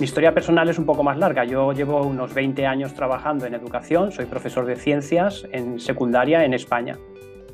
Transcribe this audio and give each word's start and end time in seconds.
Mi 0.00 0.04
historia 0.04 0.32
personal 0.32 0.66
es 0.70 0.78
un 0.78 0.86
poco 0.86 1.02
más 1.02 1.18
larga. 1.18 1.44
Yo 1.44 1.74
llevo 1.74 2.00
unos 2.00 2.32
20 2.32 2.64
años 2.64 2.94
trabajando 2.94 3.44
en 3.44 3.52
educación, 3.52 4.10
soy 4.10 4.24
profesor 4.24 4.64
de 4.64 4.76
ciencias 4.76 5.46
en 5.52 5.78
secundaria 5.78 6.42
en 6.42 6.54
España, 6.54 6.98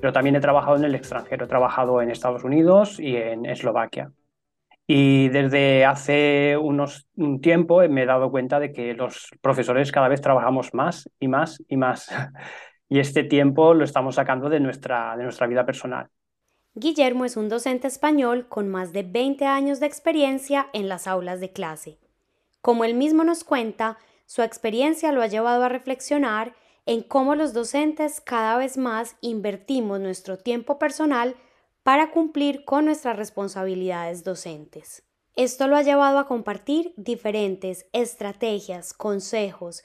pero 0.00 0.12
también 0.12 0.36
he 0.36 0.40
trabajado 0.40 0.76
en 0.76 0.84
el 0.84 0.94
extranjero, 0.94 1.46
he 1.46 1.48
trabajado 1.48 2.00
en 2.00 2.08
Estados 2.08 2.44
Unidos 2.44 3.00
y 3.00 3.16
en 3.16 3.46
Eslovaquia. 3.46 4.12
Y 4.86 5.28
desde 5.30 5.84
hace 5.84 6.56
unos, 6.56 7.08
un 7.16 7.40
tiempo 7.40 7.80
me 7.88 8.04
he 8.04 8.06
dado 8.06 8.30
cuenta 8.30 8.60
de 8.60 8.72
que 8.72 8.94
los 8.94 9.28
profesores 9.40 9.90
cada 9.90 10.06
vez 10.06 10.20
trabajamos 10.20 10.72
más 10.72 11.10
y 11.18 11.26
más 11.26 11.60
y 11.68 11.76
más. 11.76 12.08
Y 12.88 13.00
este 13.00 13.24
tiempo 13.24 13.74
lo 13.74 13.82
estamos 13.82 14.14
sacando 14.14 14.48
de 14.48 14.60
nuestra, 14.60 15.16
de 15.16 15.24
nuestra 15.24 15.48
vida 15.48 15.66
personal. 15.66 16.06
Guillermo 16.76 17.24
es 17.24 17.36
un 17.36 17.48
docente 17.48 17.88
español 17.88 18.46
con 18.48 18.68
más 18.68 18.92
de 18.92 19.02
20 19.02 19.44
años 19.46 19.80
de 19.80 19.86
experiencia 19.86 20.68
en 20.72 20.88
las 20.88 21.08
aulas 21.08 21.40
de 21.40 21.50
clase. 21.50 21.98
Como 22.66 22.84
él 22.84 22.94
mismo 22.94 23.22
nos 23.22 23.44
cuenta, 23.44 23.96
su 24.26 24.42
experiencia 24.42 25.12
lo 25.12 25.22
ha 25.22 25.28
llevado 25.28 25.62
a 25.62 25.68
reflexionar 25.68 26.56
en 26.84 27.04
cómo 27.04 27.36
los 27.36 27.52
docentes 27.52 28.20
cada 28.20 28.58
vez 28.58 28.76
más 28.76 29.14
invertimos 29.20 30.00
nuestro 30.00 30.36
tiempo 30.36 30.76
personal 30.76 31.36
para 31.84 32.10
cumplir 32.10 32.64
con 32.64 32.86
nuestras 32.86 33.16
responsabilidades 33.16 34.24
docentes. 34.24 35.04
Esto 35.36 35.68
lo 35.68 35.76
ha 35.76 35.82
llevado 35.82 36.18
a 36.18 36.26
compartir 36.26 36.92
diferentes 36.96 37.86
estrategias, 37.92 38.94
consejos 38.94 39.84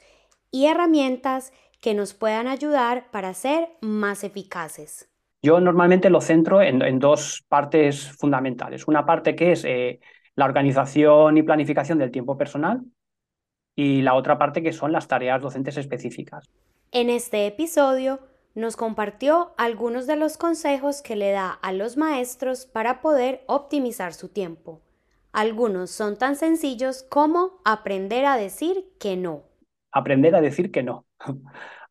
y 0.50 0.66
herramientas 0.66 1.52
que 1.80 1.94
nos 1.94 2.14
puedan 2.14 2.48
ayudar 2.48 3.12
para 3.12 3.32
ser 3.32 3.68
más 3.80 4.24
eficaces. 4.24 5.08
Yo 5.40 5.60
normalmente 5.60 6.10
lo 6.10 6.20
centro 6.20 6.60
en, 6.60 6.98
dos 6.98 7.44
partes 7.48 8.10
fundamentales. 8.18 8.88
Una 8.88 9.06
parte 9.06 9.36
que 9.36 9.52
es 9.52 9.64
eh, 9.64 10.00
la 10.36 10.44
organización 10.44 11.36
y 11.36 11.42
planificación 11.42 11.98
del 11.98 12.10
tiempo 12.10 12.36
personal 12.36 12.82
y 13.76 14.02
la 14.02 14.14
otra 14.14 14.38
parte 14.38 14.62
que 14.62 14.72
son 14.72 14.92
las 14.92 15.08
tareas 15.08 15.40
docentes 15.42 15.76
específicas. 15.76 16.48
En 16.90 17.10
este 17.10 17.46
episodio 17.46 18.20
nos 18.54 18.76
compartió 18.76 19.54
algunos 19.56 20.06
de 20.06 20.16
los 20.16 20.36
consejos 20.36 21.00
que 21.02 21.16
le 21.16 21.30
da 21.30 21.50
a 21.50 21.72
los 21.72 21.96
maestros 21.96 22.66
para 22.66 23.00
poder 23.00 23.44
optimizar 23.46 24.12
su 24.12 24.28
tiempo. 24.28 24.82
Algunos 25.32 25.90
son 25.90 26.18
tan 26.18 26.36
sencillos 26.36 27.02
como 27.02 27.62
aprender 27.64 28.26
a 28.26 28.36
decir 28.36 28.92
que 29.00 29.16
no. 29.16 29.44
Aprender 29.90 30.34
a 30.34 30.42
decir 30.42 30.70
que 30.70 30.82
no 30.82 31.06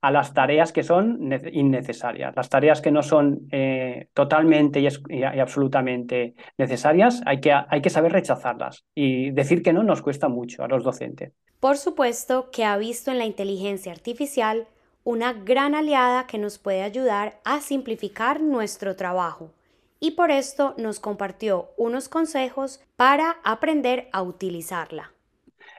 a 0.02 0.12
las 0.12 0.34
tareas 0.34 0.72
que 0.74 0.84
son 0.84 1.32
innecesarias. 1.52 2.36
Las 2.36 2.50
tareas 2.50 2.82
que 2.82 2.92
no 2.92 3.04
son 3.04 3.48
eh, 3.52 4.08
totalmente 4.14 4.80
y, 4.80 5.24
absolutamente 5.24 6.34
necesarias, 6.58 7.22
hay 7.26 7.40
que, 7.40 7.52
hay 7.52 7.82
que 7.82 7.90
saber 7.90 8.12
rechazarlas. 8.12 8.86
Y 8.96 9.32
decir 9.32 9.62
que 9.62 9.74
no 9.74 9.84
nos 9.84 10.02
cuesta 10.02 10.28
mucho 10.28 10.64
a 10.64 10.68
los 10.68 10.84
docentes. 10.84 11.34
Por 11.60 11.78
supuesto 11.78 12.50
que 12.52 12.66
ha 12.66 12.78
visto 12.78 13.12
en 13.12 13.20
la 13.20 13.26
inteligencia 13.26 13.92
artificial 13.92 14.68
una 15.04 15.34
gran 15.34 15.76
aliada 15.76 16.26
que 16.28 16.38
nos 16.38 16.58
puede 16.58 16.82
ayudar 16.82 17.40
a 17.44 17.60
simplificar 17.60 18.42
nuestro 18.42 18.96
trabajo 18.96 19.52
y 20.00 20.12
por 20.12 20.32
esto 20.32 20.74
nos 20.78 21.00
compartió 21.00 21.70
unos 21.78 22.10
consejos 22.10 22.82
para 22.96 23.38
aprender 23.44 24.10
a 24.12 24.24
utilizarla. 24.24 25.14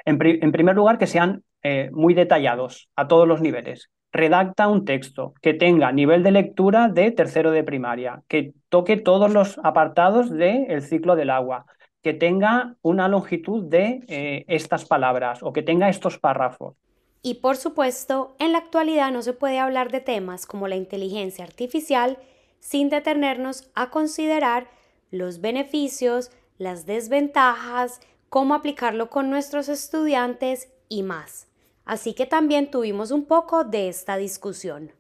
En, 0.04 0.18
primer 0.18 0.76
lugar, 0.76 0.98
que 0.98 1.06
sean 1.06 1.42
eh, 1.62 1.90
muy 1.92 2.14
detallados 2.14 2.88
a 2.96 3.08
todos 3.08 3.26
los 3.26 3.40
niveles. 3.40 3.90
Redacta 4.12 4.68
un 4.68 4.84
texto 4.84 5.34
que 5.40 5.54
tenga 5.54 5.90
nivel 5.90 6.22
de 6.22 6.30
lectura 6.30 6.88
de 6.88 7.10
tercero 7.10 7.50
de 7.50 7.64
primaria, 7.64 8.22
que 8.28 8.52
toque 8.68 8.96
todos 8.96 9.32
los 9.32 9.58
apartados 9.64 10.30
del 10.30 10.82
ciclo 10.82 11.16
del 11.16 11.30
agua, 11.30 11.66
que 12.02 12.12
tenga 12.12 12.76
una 12.82 13.08
longitud 13.08 13.64
de 13.64 14.04
eh, 14.08 14.44
estas 14.48 14.84
palabras 14.84 15.42
o 15.42 15.52
que 15.52 15.62
tenga 15.62 15.88
estos 15.88 16.18
párrafos. 16.18 16.74
Y 17.22 17.34
por 17.34 17.56
supuesto, 17.56 18.34
en 18.40 18.52
la 18.52 18.58
actualidad 18.58 19.12
no 19.12 19.22
se 19.22 19.32
puede 19.32 19.60
hablar 19.60 19.92
de 19.92 20.00
temas 20.00 20.44
como 20.44 20.66
la 20.66 20.74
inteligencia 20.74 21.44
artificial 21.44 22.18
sin 22.58 22.90
detenernos 22.90 23.70
a 23.74 23.90
considerar 23.90 24.68
los 25.10 25.40
beneficios, 25.40 26.30
las 26.58 26.84
desventajas, 26.84 28.00
cómo 28.28 28.54
aplicarlo 28.54 29.08
con 29.08 29.30
nuestros 29.30 29.68
estudiantes 29.68 30.72
y 30.88 31.02
más. 31.02 31.51
Así 31.92 32.14
que 32.14 32.24
también 32.24 32.70
tuvimos 32.70 33.10
un 33.10 33.26
poco 33.26 33.64
de 33.64 33.90
esta 33.90 34.16
discusión. 34.16 34.92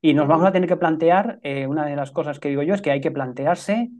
Y 0.00 0.14
nos 0.14 0.26
vamos 0.26 0.46
a 0.46 0.50
tener 0.50 0.66
que 0.66 0.78
plantear, 0.78 1.40
eh, 1.42 1.66
una 1.66 1.84
de 1.84 1.94
las 1.94 2.10
cosas 2.10 2.40
que 2.40 2.48
digo 2.48 2.62
yo 2.62 2.72
es 2.72 2.80
que 2.80 2.90
hay 2.90 3.02
que 3.02 3.10
plantearse 3.10 3.90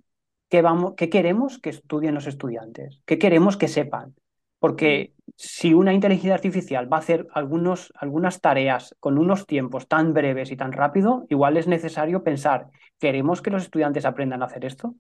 qué, 0.49 0.63
vamos, 0.63 0.95
qué 0.97 1.11
queremos 1.11 1.59
que 1.59 1.69
estudien 1.69 2.15
los 2.15 2.27
estudiantes, 2.27 3.03
qué 3.05 3.19
queremos 3.19 3.59
que 3.59 3.69
sepan. 3.69 4.15
Porque 4.59 5.13
si 5.37 5.75
una 5.75 5.93
inteligencia 5.93 6.33
artificial 6.33 6.91
va 6.91 6.97
a 6.97 7.01
hacer 7.01 7.27
algunos, 7.35 7.93
algunas 7.95 8.41
tareas 8.41 8.97
con 8.99 9.19
unos 9.19 9.47
tiempos 9.47 9.87
tan 9.87 10.15
breves 10.15 10.51
y 10.51 10.57
tan 10.57 10.73
rápido, 10.73 11.27
igual 11.29 11.59
es 11.59 11.69
necesario 11.69 12.25
pensar, 12.25 12.69
¿queremos 12.99 13.43
que 13.43 13.51
los 13.51 13.65
estudiantes 13.65 14.07
aprendan 14.07 14.43
a 14.43 14.47
hacer 14.47 14.65
esto? 14.65 14.95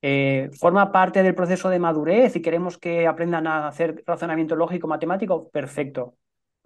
Eh, 0.00 0.48
¿Forma 0.58 0.90
parte 0.90 1.22
del 1.22 1.34
proceso 1.34 1.68
de 1.68 1.78
madurez 1.78 2.34
y 2.34 2.40
queremos 2.40 2.78
que 2.78 3.06
aprendan 3.06 3.46
a 3.46 3.68
hacer 3.68 4.02
razonamiento 4.06 4.56
lógico 4.56 4.88
matemático? 4.88 5.50
Perfecto. 5.50 6.14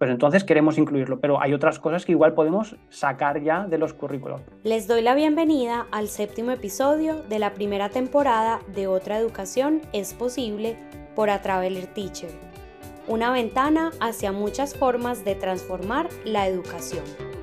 Pues 0.05 0.13
entonces 0.13 0.43
queremos 0.43 0.77
incluirlo, 0.77 1.19
pero 1.19 1.41
hay 1.41 1.55
otras 1.55 1.79
cosas 1.79 2.05
que 2.05 2.11
igual 2.11 2.35
podemos 2.35 2.75
sacar 2.91 3.41
ya 3.41 3.65
de 3.65 3.79
los 3.79 3.95
currículos. 3.95 4.39
Les 4.63 4.87
doy 4.87 5.01
la 5.01 5.15
bienvenida 5.15 5.87
al 5.89 6.09
séptimo 6.09 6.51
episodio 6.51 7.23
de 7.23 7.39
la 7.39 7.55
primera 7.55 7.89
temporada 7.89 8.59
de 8.75 8.85
Otra 8.85 9.17
Educación 9.17 9.81
es 9.93 10.13
Posible 10.13 10.77
por 11.15 11.31
A 11.31 11.41
Traveler 11.41 11.87
Teacher, 11.87 12.29
una 13.07 13.31
ventana 13.31 13.89
hacia 13.99 14.31
muchas 14.31 14.75
formas 14.75 15.25
de 15.25 15.33
transformar 15.33 16.07
la 16.23 16.47
educación. 16.47 17.34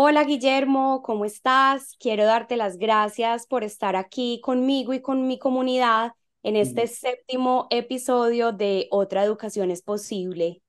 Hola 0.00 0.22
Guillermo, 0.22 1.02
¿cómo 1.02 1.24
estás? 1.24 1.96
Quiero 1.98 2.24
darte 2.24 2.56
las 2.56 2.78
gracias 2.78 3.48
por 3.48 3.64
estar 3.64 3.96
aquí 3.96 4.40
conmigo 4.44 4.94
y 4.94 5.02
con 5.02 5.26
mi 5.26 5.40
comunidad 5.40 6.12
en 6.44 6.54
este 6.54 6.86
séptimo 6.86 7.66
episodio 7.70 8.52
de 8.52 8.86
Otra 8.92 9.24
Educación 9.24 9.72
es 9.72 9.82
Posible. 9.82 10.62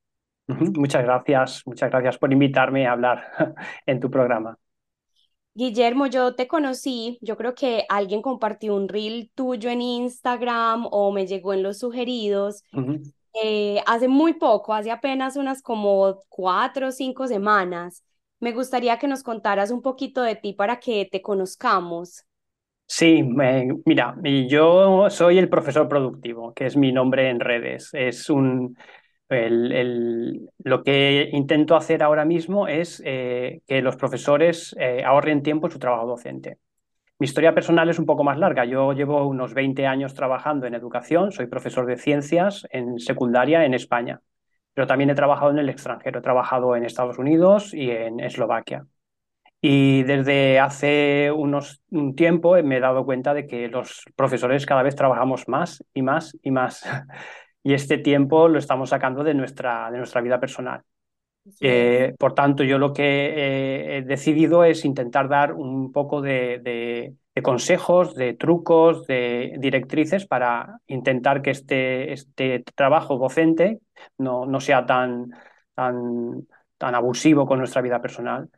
Muchas 0.47 1.03
gracias, 1.03 1.61
muchas 1.67 1.91
gracias 1.91 2.17
por 2.17 2.33
invitarme 2.33 2.87
a 2.87 2.93
hablar 2.93 3.23
en 3.85 3.99
tu 3.99 4.09
programa. 4.09 4.57
Guillermo, 5.53 6.07
yo 6.07 6.33
te 6.33 6.47
conocí, 6.47 7.19
yo 7.21 7.37
creo 7.37 7.53
que 7.53 7.85
alguien 7.87 8.23
compartió 8.23 8.75
un 8.75 8.87
reel 8.87 9.29
tuyo 9.35 9.69
en 9.69 9.83
Instagram 9.83 10.87
o 10.89 11.11
me 11.11 11.27
llegó 11.27 11.53
en 11.53 11.61
los 11.61 11.77
sugeridos 11.77 12.63
eh, 13.43 13.83
hace 13.85 14.07
muy 14.07 14.33
poco, 14.33 14.73
hace 14.73 14.89
apenas 14.89 15.35
unas 15.35 15.61
como 15.61 16.19
cuatro 16.29 16.87
o 16.87 16.91
cinco 16.91 17.27
semanas. 17.27 18.03
Me 18.39 18.53
gustaría 18.53 18.97
que 18.97 19.07
nos 19.07 19.23
contaras 19.23 19.71
un 19.71 19.81
poquito 19.81 20.21
de 20.21 20.35
ti 20.35 20.53
para 20.53 20.79
que 20.79 21.07
te 21.11 21.21
conozcamos. 21.21 22.25
Sí, 22.85 23.21
mira, 23.85 24.15
yo 24.47 25.09
soy 25.09 25.37
el 25.37 25.47
profesor 25.47 25.87
productivo, 25.87 26.53
que 26.53 26.65
es 26.65 26.75
mi 26.75 26.91
nombre 26.91 27.29
en 27.29 27.39
redes. 27.39 27.89
Es 27.93 28.29
un, 28.31 28.75
lo 29.29 30.83
que 30.83 31.29
intento 31.31 31.75
hacer 31.75 32.01
ahora 32.01 32.25
mismo 32.25 32.67
es 32.67 33.01
eh, 33.05 33.61
que 33.67 33.81
los 33.81 33.95
profesores 33.95 34.75
eh, 34.79 35.03
ahorren 35.05 35.43
tiempo 35.43 35.67
en 35.67 35.71
su 35.71 35.79
trabajo 35.79 36.07
docente. 36.07 36.57
Mi 37.19 37.25
historia 37.25 37.53
personal 37.53 37.89
es 37.89 37.99
un 37.99 38.05
poco 38.05 38.23
más 38.23 38.39
larga. 38.39 38.65
Yo 38.65 38.93
llevo 38.93 39.27
unos 39.27 39.53
20 39.53 39.85
años 39.85 40.13
trabajando 40.13 40.65
en 40.65 40.73
educación, 40.73 41.31
soy 41.31 41.47
profesor 41.47 41.85
de 41.85 41.97
ciencias 41.97 42.65
en 42.71 42.97
secundaria 42.97 43.65
en 43.65 43.73
España, 43.73 44.21
pero 44.73 44.87
también 44.87 45.09
he 45.09 45.15
trabajado 45.15 45.51
en 45.51 45.59
el 45.59 45.69
extranjero, 45.69 46.19
he 46.19 46.21
trabajado 46.23 46.75
en 46.75 46.85
Estados 46.85 47.17
Unidos 47.17 47.73
y 47.73 47.91
en 47.91 48.19
Eslovaquia. 48.19 48.85
Y 49.61 50.03
desde 50.03 50.59
hace 50.59 51.31
unos, 51.31 51.81
un 51.91 52.15
tiempo 52.15 52.55
me 52.63 52.77
he 52.77 52.79
dado 52.79 53.05
cuenta 53.05 53.33
de 53.33 53.45
que 53.45 53.67
los 53.67 54.05
profesores 54.15 54.65
cada 54.65 54.83
vez 54.83 54.95
trabajamos 54.95 55.47
más 55.47 55.83
y 55.93 56.01
más 56.01 56.37
y 56.41 56.51
más. 56.51 56.83
Y 57.61 57.73
este 57.73 57.97
tiempo 57.97 58.47
lo 58.47 58.57
estamos 58.57 58.89
sacando 58.89 59.21
de 59.21 59.33
nuestra, 59.33 59.91
de 59.91 59.97
nuestra 59.97 60.21
vida 60.21 60.39
personal. 60.39 60.81
Eh, 61.59 62.15
por 62.17 62.33
tanto, 62.33 62.63
yo 62.63 62.77
lo 62.77 62.93
que 62.93 63.97
he 63.97 64.01
decidido 64.03 64.63
es 64.63 64.85
intentar 64.85 65.27
dar 65.27 65.53
un 65.53 65.91
poco 65.91 66.21
de, 66.21 66.59
de, 66.63 67.15
consejos, 67.41 68.15
de 68.15 68.33
trucos, 68.33 69.05
de 69.07 69.55
directrices 69.59 70.25
para 70.27 70.79
intentar 70.87 71.41
que 71.41 71.51
este, 71.51 72.13
este 72.13 72.63
trabajo 72.75 73.17
docente 73.17 73.79
no, 74.17 74.45
no 74.45 74.59
sea 74.61 74.85
tan, 74.85 75.31
tan, 75.75 76.47
tan 76.77 76.95
abusivo 76.95 77.45
con 77.45 77.59
nuestra 77.59 77.81
vida 77.81 78.01
personal 78.01 78.49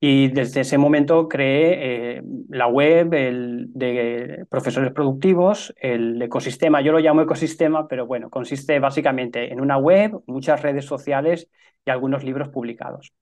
Y 0.00 0.28
desde 0.28 0.60
ese 0.60 0.78
momento 0.78 1.26
creé 1.28 2.18
eh, 2.18 2.22
la 2.50 2.68
web 2.68 3.12
el 3.14 3.66
de 3.74 4.44
profesores 4.48 4.92
productivos, 4.92 5.74
el 5.80 6.22
ecosistema, 6.22 6.80
yo 6.80 6.92
lo 6.92 7.00
llamo 7.00 7.22
ecosistema, 7.22 7.88
pero 7.88 8.06
bueno, 8.06 8.30
consiste 8.30 8.78
básicamente 8.78 9.52
en 9.52 9.60
una 9.60 9.76
web, 9.76 10.22
muchas 10.26 10.62
redes 10.62 10.84
sociales 10.84 11.48
y 11.84 11.90
algunos 11.90 12.22
libros 12.24 12.48
publicados. 12.50 13.12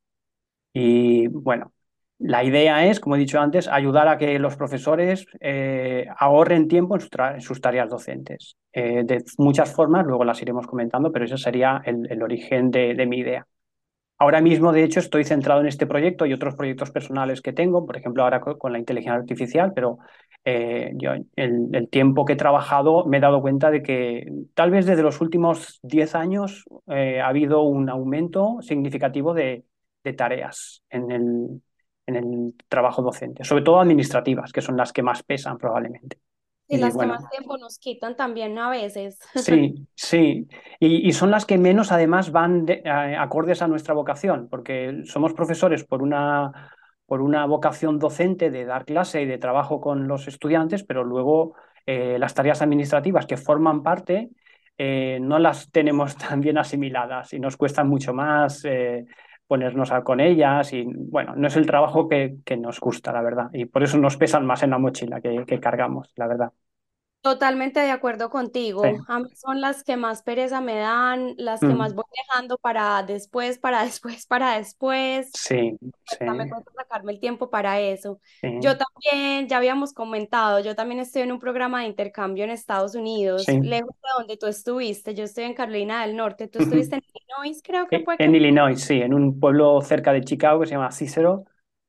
Y 0.73 1.29
bueno, 1.29 1.73
la 2.19 2.45
idea 2.45 2.87
es, 2.87 3.01
como 3.01 3.17
he 3.17 3.19
dicho 3.19 3.39
antes, 3.39 3.69
ayudar 3.69 4.09
a 4.09 4.17
que 4.17 4.39
los 4.39 4.57
profesores 4.57 5.27
eh, 5.41 6.07
ahorren 6.19 6.69
tiempo 6.69 6.97
en, 6.97 7.41
sus 7.41 7.61
tareas 7.61 7.91
docentes. 7.91 8.57
Eh, 8.73 9.03
de 9.05 9.23
muchas 9.39 9.75
formas, 9.75 10.07
luego 10.07 10.25
las 10.25 10.41
iremos 10.41 10.67
comentando, 10.67 11.13
pero 11.13 11.27
ese 11.27 11.37
sería 11.37 11.83
el, 11.85 12.23
origen 12.23 12.71
de 12.71 13.07
mi 13.07 13.19
idea. 13.19 13.47
Ahora 14.19 14.41
mismo, 14.41 14.73
de 14.73 14.83
hecho, 14.83 15.01
estoy 15.01 15.25
centrado 15.25 15.61
en 15.61 15.67
este 15.67 15.87
proyecto 15.87 16.25
y 16.25 16.33
otros 16.33 16.55
proyectos 16.55 16.91
personales 16.91 17.43
que 17.43 17.53
tengo, 17.53 17.85
por 17.85 17.99
ejemplo, 17.99 18.23
ahora 18.23 18.41
con 18.41 18.73
la 18.73 18.79
inteligencia 18.79 19.21
artificial, 19.21 19.73
pero 19.75 19.99
eh, 20.43 20.93
yo 20.95 21.11
el, 21.37 21.89
tiempo 21.91 22.25
que 22.25 22.33
he 22.33 22.37
trabajado 22.37 23.05
me 23.05 23.19
he 23.19 23.21
dado 23.21 23.43
cuenta 23.43 23.71
de 23.71 23.83
que 23.83 24.27
tal 24.55 24.71
vez 24.71 24.87
desde 24.87 25.03
los 25.03 25.21
últimos 25.21 25.81
10 25.83 26.15
años 26.15 26.65
ha 26.87 27.29
habido 27.29 27.63
un 27.63 27.91
aumento 27.91 28.57
significativo 28.63 29.35
de, 29.35 29.65
tareas 30.17 30.83
en 30.89 31.11
el, 31.11 31.63
en 32.07 32.17
el 32.17 32.55
trabajo 32.69 33.03
docente, 33.03 33.45
sobre 33.45 33.65
todo 33.65 33.81
administrativas, 33.81 34.53
que 34.53 34.63
son 34.63 34.77
las 34.77 34.93
que 34.93 35.03
más 35.03 35.23
pesan 35.23 35.59
probablemente. 35.59 36.19
Y, 36.69 36.79
las 36.79 36.97
que 36.97 37.07
más 37.07 37.29
tiempo 37.31 37.57
nos 37.59 37.79
quitan 37.79 38.17
también 38.17 38.59
a 38.59 38.71
veces. 38.71 39.19
Sí, 39.35 39.87
sí. 39.95 40.49
Y, 40.81 41.13
son 41.13 41.31
las 41.31 41.47
que 41.47 41.59
menos 41.59 41.93
además 41.93 42.33
van 42.33 42.67
eh, 42.69 42.83
acordes 43.17 43.63
a 43.63 43.69
nuestra 43.69 43.95
vocación, 43.95 44.49
porque 44.49 45.03
somos 45.05 45.33
profesores 45.33 45.85
por 45.85 46.03
una, 46.03 46.73
por 47.07 47.23
una 47.23 47.47
vocación 47.47 47.99
docente 48.01 48.51
de 48.51 48.65
dar 48.65 48.85
clase 48.85 49.23
y 49.23 49.27
de 49.27 49.39
trabajo 49.39 49.81
con 49.81 50.09
los 50.09 50.27
estudiantes, 50.27 50.83
pero 50.83 51.05
luego 51.05 51.55
eh, 51.87 52.19
las 52.19 52.35
tareas 52.35 52.63
administrativas 52.63 53.27
que 53.27 53.37
forman 53.37 53.85
parte 53.85 54.31
eh, 54.77 55.19
no 55.21 55.39
las 55.39 55.71
tenemos 55.71 56.17
tan 56.17 56.41
bien 56.41 56.59
asimiladas 56.59 57.33
y 57.33 57.39
nos 57.39 57.57
cuesta 57.57 57.85
mucho 57.85 58.13
más 58.13 58.65
ponernos 59.47 59.91
con 60.05 60.21
ellas 60.21 60.73
y 60.73 60.85
bueno, 60.87 61.35
no 61.37 61.47
es 61.49 61.57
el 61.57 61.67
trabajo 61.67 62.09
que, 62.09 62.37
que, 62.45 62.57
nos 62.57 62.81
gusta, 62.81 63.13
la 63.13 63.23
verdad, 63.23 63.51
y 63.53 63.67
por 63.67 63.83
eso 63.83 63.99
nos 63.99 64.17
pesan 64.17 64.47
más 64.47 64.63
en 64.63 64.71
la 64.71 64.79
mochila 64.79 65.21
que, 65.21 65.45
que 65.47 65.61
cargamos, 65.61 66.13
la 66.17 66.27
verdad. 66.27 66.53
Totalmente 67.27 67.81
de 67.81 67.91
acuerdo 67.91 68.31
contigo. 68.31 68.85
A 69.09 69.19
mí 69.19 69.29
son 69.35 69.61
las 69.61 69.83
que 69.83 69.97
más 69.97 70.23
pereza 70.23 70.61
me 70.61 70.77
dan, 70.77 71.35
las 71.39 71.59
que 71.59 71.75
más 71.75 71.93
mm. 71.93 71.97
voy 71.97 72.05
dejando 72.17 72.57
para 72.57 73.03
después, 73.03 73.59
para 73.59 73.83
después, 73.85 74.27
para 74.27 74.57
después. 74.57 75.33
Sí, 75.35 75.77
sí. 76.05 76.25
Me 76.25 76.49
cuesta 76.49 76.71
sacarme 76.77 77.11
el 77.11 77.19
tiempo 77.19 77.51
para 77.51 77.81
eso. 77.81 78.21
Yo 78.61 78.77
también, 78.79 79.49
ya 79.49 79.57
habíamos 79.57 79.93
comentado, 79.93 80.61
yo 80.61 80.77
también 80.77 81.01
estoy 81.01 81.23
en 81.23 81.33
un 81.33 81.41
programa 81.41 81.81
de 81.81 81.89
intercambio 81.89 82.45
en 82.45 82.51
Estados 82.51 82.95
Unidos, 82.95 83.45
lejos 83.49 83.91
de 83.91 84.09
donde 84.17 84.37
tú 84.37 84.47
estuviste. 84.47 85.13
Yo 85.17 85.25
estoy 85.25 85.47
en 85.47 85.55
Carolina 85.55 86.07
del 86.07 86.15
Norte. 86.15 86.47
Tú 86.47 86.61
estuviste 86.61 86.95
en 86.95 87.03
Illinois, 87.13 87.61
creo 87.61 87.89
que 87.89 88.05
fue. 88.05 88.15
En 88.21 88.37
Illinois, 88.37 88.81
sí, 88.81 89.03
en 89.03 89.13
un 89.13 89.41
pueblo 89.41 89.81
cerca 89.81 90.13
de 90.13 90.23
Chicago 90.23 90.61
que 90.61 90.67
se 90.67 90.75
llama 90.75 90.93
Cicero. 90.93 91.45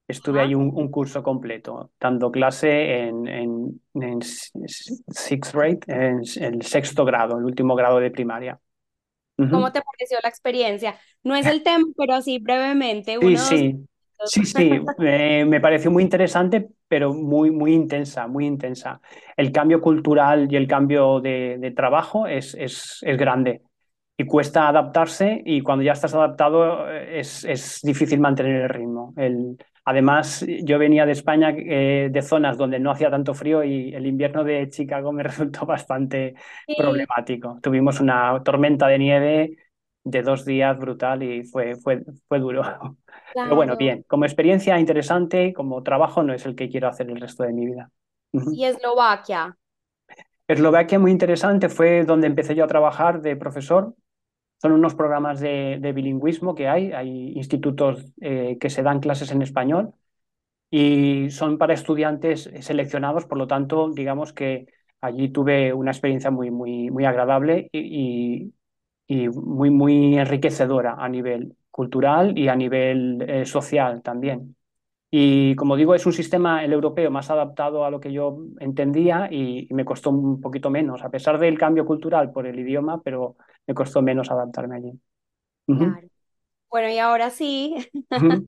Estuve 0.08 0.40
ahí 0.40 0.56
un, 0.56 0.90
curso 0.90 1.22
completo, 1.22 1.92
dando 2.00 2.32
clase 2.32 3.08
en, 3.08 3.28
en, 3.28 3.82
en 3.96 4.22
sixth 4.22 5.54
grade, 5.54 5.80
en 5.88 6.22
el 6.42 6.62
sexto 6.62 7.04
grado, 7.04 7.38
el 7.38 7.44
último 7.44 7.76
grado 7.76 8.00
de 8.00 8.10
primaria. 8.10 8.58
¿Cómo 9.36 9.72
te 9.72 9.82
pareció 9.82 10.18
la 10.24 10.30
experiencia? 10.30 10.96
No 11.24 11.36
es 11.36 11.46
el 11.46 11.62
tema, 11.62 11.86
pero 11.96 12.14
así 12.16 12.40
brevemente. 12.40 13.18
Sí, 13.20 13.38
sí, 13.38 13.88
sí, 14.26 14.46
sí, 14.46 14.72
me 14.98 15.60
pareció 15.60 15.92
muy 15.92 16.04
interesante, 16.04 16.70
pero 16.88 17.14
muy, 17.14 17.52
muy 17.52 17.74
intensa, 17.74 18.28
muy 18.28 18.46
intensa. 18.46 19.02
El 19.36 19.52
cambio 19.52 19.82
cultural 19.82 20.48
y 20.50 20.56
el 20.56 20.68
cambio 20.68 21.20
de, 21.20 21.58
de 21.60 21.72
trabajo 21.72 22.28
es, 22.28 22.56
es, 22.56 23.00
es 23.02 23.18
grande 23.18 23.62
y 24.18 24.26
cuesta 24.26 24.68
adaptarse 24.68 25.42
y 25.46 25.62
cuando 25.62 25.84
ya 25.84 25.92
estás 25.94 26.14
adaptado 26.14 26.92
eh, 26.92 27.20
es, 27.20 27.44
es 27.44 27.82
difícil 27.84 28.20
mantener 28.20 28.64
el 28.64 28.70
ritmo. 28.70 29.14
El, 29.16 29.58
Además, 29.90 30.46
yo 30.64 30.78
venía 30.78 31.06
de 31.06 31.14
España, 31.14 31.56
eh, 31.58 32.10
de 32.12 32.22
zonas 32.22 32.58
donde 32.58 32.78
no 32.78 32.92
hacía 32.92 33.10
tanto 33.10 33.34
frío 33.34 33.64
y 33.64 33.96
el 33.96 34.06
invierno 34.06 34.44
de 34.44 34.68
Chicago 34.70 35.14
me 35.14 35.24
resultó 35.24 35.66
bastante 35.66 36.36
problemático. 36.78 37.58
Tuvimos 37.64 38.02
una 38.02 38.44
tormenta 38.44 38.88
de 38.88 39.00
nieve 39.00 39.58
de 40.04 40.22
dos 40.24 40.44
días 40.44 40.78
brutal 40.78 41.24
y 41.24 41.46
fue, 41.46 41.78
fue, 41.78 42.04
fue 42.28 42.40
duro. 42.40 42.64
Pero 43.34 43.56
bueno, 43.56 43.78
bien, 43.78 44.04
como 44.10 44.26
experiencia 44.26 44.78
interesante, 44.78 45.54
como 45.54 45.82
trabajo 45.84 46.22
no 46.22 46.34
es 46.34 46.46
el 46.46 46.56
que 46.56 46.68
quiero 46.68 46.90
hacer 46.90 47.10
el 47.10 47.22
resto 47.22 47.44
de 47.44 47.54
mi 47.54 47.68
vida. 47.68 47.90
¿Y 48.34 48.66
Eslovaquia? 48.66 49.58
Eslovaquia 50.50 51.00
muy 51.00 51.12
interesante, 51.12 51.70
fue 51.70 52.04
donde 52.04 52.28
empecé 52.28 52.56
yo 52.56 52.66
a 52.66 52.68
trabajar 52.68 53.22
de 53.22 53.38
profesor 53.38 53.96
son 54.58 54.72
unos 54.72 54.96
programas 54.96 55.40
de, 55.40 55.92
bilingüismo 55.94 56.56
que 56.56 56.68
hay, 56.68 56.92
hay 56.92 57.34
institutos 57.36 58.06
eh, 58.22 58.58
que 58.60 58.70
se 58.70 58.84
dan 58.84 59.00
clases 59.00 59.32
en 59.32 59.42
español 59.42 59.94
y 60.70 61.30
son 61.30 61.58
para 61.58 61.74
estudiantes 61.74 62.50
seleccionados, 62.62 63.26
por 63.26 63.38
lo 63.38 63.48
tanto, 63.48 63.90
digamos 63.92 64.34
que 64.34 64.68
allí 65.02 65.30
tuve 65.30 65.74
una 65.74 65.92
experiencia 65.92 66.32
muy, 66.32 66.52
muy, 66.52 66.90
muy 66.92 67.06
agradable 67.06 67.70
y, 67.72 68.54
y, 69.08 69.30
muy, 69.30 69.70
muy 69.70 70.18
enriquecedora 70.18 70.96
a 71.00 71.08
nivel 71.10 71.56
cultural 71.72 72.38
y 72.38 72.48
a 72.50 72.56
nivel 72.56 73.22
eh, 73.22 73.46
social 73.46 74.02
también. 74.02 74.56
Y 75.10 75.56
como 75.56 75.78
digo, 75.78 75.96
es 75.96 76.06
un 76.06 76.14
sistema, 76.14 76.64
el 76.66 76.74
europeo, 76.74 77.10
más 77.12 77.30
adaptado 77.32 77.86
a 77.86 77.92
lo 77.92 78.00
que 78.00 78.12
yo 78.12 78.40
entendía 78.60 79.30
y, 79.32 79.68
me 79.72 79.86
costó 79.86 80.10
un 80.10 80.42
poquito 80.42 80.70
menos, 80.70 81.04
a 81.04 81.10
pesar 81.10 81.40
del 81.40 81.58
cambio 81.58 81.86
cultural 81.86 82.32
por 82.32 82.46
el 82.46 82.60
idioma, 82.60 83.02
pero 83.04 83.38
me 83.68 83.74
costó 83.74 84.02
menos 84.02 84.32
adaptarme 84.32 84.78
allí. 84.78 85.00
Bueno, 86.70 86.90
y 86.90 86.98
ahora 86.98 87.30
sí, 87.30 87.76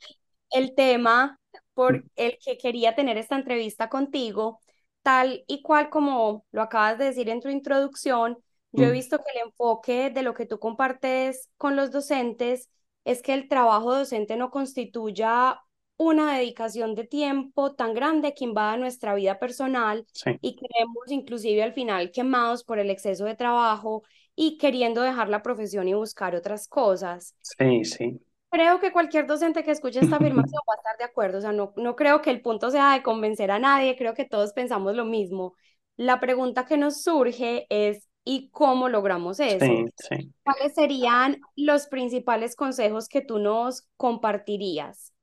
el 0.52 0.74
tema 0.76 1.40
por 1.74 2.04
el 2.16 2.38
que 2.44 2.58
quería 2.58 2.96
tener 2.96 3.18
esta 3.18 3.36
entrevista 3.36 3.90
contigo, 3.90 4.60
tal 5.02 5.44
y 5.48 5.62
cual 5.62 5.90
como 5.90 6.46
lo 6.52 6.62
acabas 6.62 6.98
de 6.98 7.06
decir 7.06 7.30
en 7.30 7.42
tu 7.42 7.50
introducción, 7.50 8.38
yo 8.72 8.86
he 8.86 8.90
mm. 8.90 8.94
visto 8.94 9.18
que 9.18 9.32
el 9.36 9.48
enfoque 9.48 10.10
de 10.10 10.24
lo 10.24 10.34
que 10.34 10.46
tú 10.46 10.60
compartes 10.60 11.50
con 11.58 11.76
los 11.76 11.92
docentes 11.92 12.70
es 13.04 13.22
que 13.22 13.34
el 13.34 13.48
trabajo 13.48 13.96
docente 13.96 14.36
no 14.36 14.52
constituya 14.52 15.60
una 15.98 16.38
dedicación 16.38 16.96
de 16.96 17.06
tiempo 17.06 17.76
tan 17.76 17.94
grande 17.94 18.34
que 18.34 18.46
invada 18.46 18.78
nuestra 18.78 19.16
vida 19.16 19.38
personal 19.38 20.06
y 20.42 20.56
creemos 20.56 21.10
inclusive 21.12 21.62
al 21.62 21.74
final 21.74 22.12
quemados 22.12 22.64
por 22.64 22.80
el 22.80 22.90
exceso 22.90 23.26
de 23.26 23.36
trabajo 23.36 24.04
y 24.42 24.58
queriendo 24.58 25.02
dejar 25.02 25.28
la 25.28 25.42
profesión 25.42 25.90
y 25.90 25.94
buscar 25.94 26.34
otras 26.34 26.70
cosas. 26.70 27.36
Sí, 27.42 27.84
sí. 27.84 28.22
Creo 28.50 28.80
que 28.80 28.94
cualquier 28.94 29.28
docente 29.28 29.66
que 29.66 29.72
escuche 29.72 30.00
esta 30.00 30.16
afirmación 30.16 30.62
va 30.70 30.76
a 30.76 30.78
estar 30.78 30.98
de 30.98 31.04
acuerdo, 31.04 31.40
o 31.40 31.42
sea, 31.42 31.52
no, 31.52 31.74
no 31.76 31.98
creo 31.98 32.22
que 32.22 32.30
el 32.30 32.42
punto 32.42 32.72
sea 32.72 32.94
de 32.94 33.04
convencer 33.04 33.52
a 33.52 33.60
nadie, 33.60 33.98
creo 33.98 34.14
que 34.14 34.24
todos 34.24 34.54
pensamos 34.54 34.96
lo 34.96 35.04
mismo. 35.04 35.56
La 35.98 36.22
pregunta 36.22 36.66
que 36.66 36.78
nos 36.78 37.04
surge 37.04 37.68
es, 37.70 38.08
¿y 38.24 38.50
cómo 38.52 38.88
logramos 38.88 39.42
eso? 39.42 39.66
Sí, 39.66 39.86
sí. 39.98 40.34
¿Cuáles 40.46 40.74
serían 40.74 41.42
los 41.58 41.88
principales 41.88 42.56
consejos 42.56 43.10
que 43.10 43.20
tú 43.20 43.40
nos 43.40 43.90
compartirías? 43.98 45.14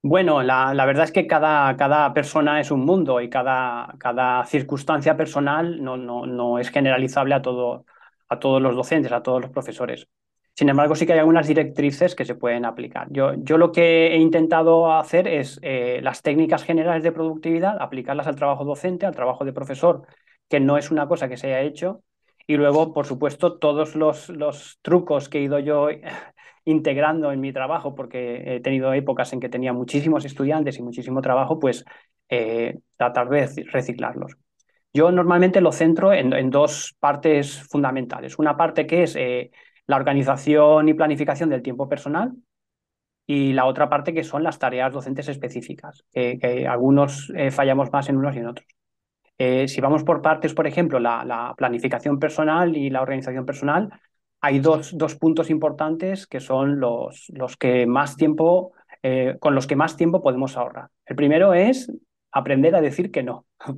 Bueno, 0.00 0.44
la, 0.44 0.72
verdad 0.86 1.06
es 1.06 1.12
que 1.12 1.26
cada, 1.26 1.76
cada, 1.76 2.14
persona 2.14 2.60
es 2.60 2.70
un 2.70 2.84
mundo 2.84 3.20
y 3.20 3.28
cada, 3.28 3.96
cada 3.98 4.44
circunstancia 4.44 5.16
personal 5.16 5.82
no, 5.82 5.96
no, 5.96 6.24
no, 6.24 6.60
es 6.60 6.70
generalizable 6.70 7.34
a, 7.34 7.42
todo, 7.42 7.84
a 8.28 8.38
todos 8.38 8.60
los 8.62 8.74
docentes, 8.76 9.12
a 9.12 9.22
todos 9.22 9.40
los 9.40 9.50
profesores. 9.50 10.08
Sin 10.58 10.68
embargo, 10.68 10.96
sí 10.96 11.06
que 11.06 11.12
hay 11.12 11.20
algunas 11.20 11.46
directrices 11.46 12.16
que 12.16 12.24
se 12.24 12.34
pueden 12.34 12.64
aplicar. 12.64 13.06
Yo, 13.10 13.32
yo 13.36 13.58
lo 13.58 13.70
que 13.70 14.08
he 14.08 14.16
intentado 14.16 14.92
hacer 14.92 15.28
es 15.28 15.60
eh, 15.62 16.00
las 16.02 16.22
técnicas 16.22 16.64
generales 16.64 17.04
de 17.04 17.12
productividad, 17.12 17.80
aplicarlas 17.80 18.26
al 18.26 18.34
trabajo 18.34 18.64
docente, 18.64 19.06
al 19.06 19.14
trabajo 19.14 19.44
de 19.44 19.52
profesor, 19.52 20.02
que 20.48 20.58
no 20.58 20.76
es 20.76 20.90
una 20.90 21.06
cosa 21.06 21.28
que 21.28 21.36
se 21.36 21.46
haya 21.46 21.60
hecho. 21.60 22.02
Y 22.48 22.56
luego, 22.56 22.92
por 22.92 23.06
supuesto, 23.06 23.58
todos 23.58 23.94
los, 23.94 24.30
los 24.30 24.80
trucos 24.82 25.28
que 25.28 25.38
he 25.38 25.42
ido 25.42 25.60
yo 25.60 25.90
integrando 26.64 27.30
en 27.30 27.40
mi 27.40 27.52
trabajo, 27.52 27.94
porque 27.94 28.56
he 28.56 28.60
tenido 28.60 28.92
épocas 28.92 29.32
en 29.32 29.38
que 29.38 29.48
tenía 29.48 29.72
muchísimos 29.72 30.24
estudiantes 30.24 30.76
y 30.78 30.82
muchísimo 30.82 31.20
trabajo, 31.20 31.60
pues 31.60 31.84
eh, 32.28 32.80
tratar 32.96 33.28
de 33.28 33.64
reciclarlos. 33.70 34.36
Yo 34.92 35.10
normalmente 35.12 35.60
lo 35.60 35.72
centro 35.72 36.12
en, 36.12 36.50
dos 36.50 36.96
partes 36.98 37.62
fundamentales. 37.68 38.38
Una 38.38 38.56
parte 38.56 38.86
que 38.86 39.02
es 39.02 39.16
eh, 39.16 39.50
la 39.86 39.96
organización 39.96 40.88
y 40.88 40.94
planificación 40.94 41.50
del 41.50 41.62
tiempo 41.62 41.88
personal 41.88 42.32
y 43.26 43.52
la 43.52 43.66
otra 43.66 43.88
parte 43.88 44.14
que 44.14 44.24
son 44.24 44.42
las 44.42 44.58
tareas 44.58 44.92
docentes 44.92 45.28
específicas, 45.28 46.04
que 46.12 46.66
algunos 46.68 47.30
eh, 47.36 47.50
fallamos 47.50 47.92
más 47.92 48.08
en 48.08 48.16
unos 48.16 48.34
y 48.34 48.38
en 48.38 48.46
otros. 48.46 48.66
si 49.38 49.80
vamos 49.80 50.02
por 50.02 50.22
partes, 50.22 50.54
por 50.54 50.66
ejemplo, 50.66 50.98
la, 50.98 51.24
la, 51.24 51.54
planificación 51.56 52.18
personal 52.18 52.74
y 52.76 52.88
la 52.88 53.02
organización 53.02 53.44
personal, 53.44 53.90
hay 54.40 54.60
dos, 54.60 54.96
dos 54.96 55.16
puntos 55.16 55.50
importantes 55.50 56.26
que 56.26 56.40
son 56.40 56.80
los, 56.80 57.26
los 57.34 57.56
que 57.56 57.86
más 57.86 58.16
tiempo 58.16 58.72
eh, 59.02 59.36
con 59.38 59.54
los 59.54 59.66
que 59.66 59.76
más 59.76 59.96
tiempo 59.96 60.22
podemos 60.22 60.56
ahorrar. 60.56 60.90
El 61.06 61.16
primero 61.16 61.54
es 61.54 61.92
aprender 62.32 62.74
a 62.74 62.80
decir 62.80 63.10
que 63.10 63.22
no 63.22 63.46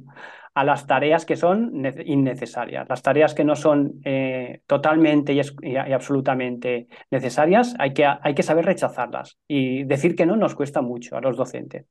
a 0.61 0.65
las 0.65 0.87
tareas 0.87 1.25
que 1.25 1.37
son 1.37 1.73
innecesarias. 2.05 2.87
Las 2.87 3.01
tareas 3.01 3.33
que 3.33 3.45
no 3.45 3.57
son 3.57 4.03
eh, 4.05 4.61
totalmente 4.67 5.33
y, 5.33 5.77
absolutamente 5.77 6.87
necesarias, 7.11 7.75
hay 7.79 7.95
que, 7.95 8.05
hay 8.05 8.35
que 8.35 8.43
saber 8.43 8.67
rechazarlas. 8.67 9.39
Y 9.49 9.85
decir 9.85 10.15
que 10.15 10.27
no 10.27 10.37
nos 10.37 10.55
cuesta 10.55 10.83
mucho 10.83 11.17
a 11.17 11.23
los 11.23 11.39
docentes. 11.39 11.87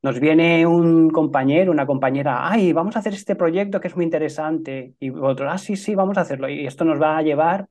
Nos 0.00 0.20
viene 0.20 0.64
un 0.64 1.10
compañero, 1.10 1.72
una 1.72 1.86
compañera, 1.86 2.48
ay, 2.48 2.72
vamos 2.72 2.94
a 2.94 3.00
hacer 3.00 3.14
este 3.14 3.34
proyecto 3.34 3.80
que 3.80 3.88
es 3.88 3.96
muy 3.96 4.04
interesante. 4.04 4.94
Y 5.00 5.10
otro, 5.10 5.50
ah, 5.50 5.58
sí, 5.58 5.74
sí, 5.74 5.96
vamos 5.96 6.16
a 6.16 6.20
hacerlo. 6.20 6.48
Y 6.48 6.66
esto 6.68 6.84
nos 6.84 7.02
va 7.02 7.18
a 7.18 7.22
llevar 7.22 7.66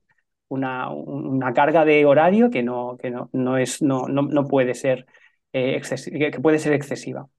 una, 0.49 0.89
una 0.91 1.53
carga 1.53 1.85
de 1.85 2.05
horario 2.05 2.49
que 2.49 2.63
no, 2.63 2.97
que 3.01 3.11
no, 3.11 3.29
no, 3.31 3.57
es, 3.57 3.81
no, 3.81 4.07
no, 4.09 4.45
puede 4.45 4.73
ser, 4.73 5.05
eh, 5.53 5.79
que 6.11 6.41
puede 6.41 6.59
ser 6.59 6.73
excesiva. 6.73 7.29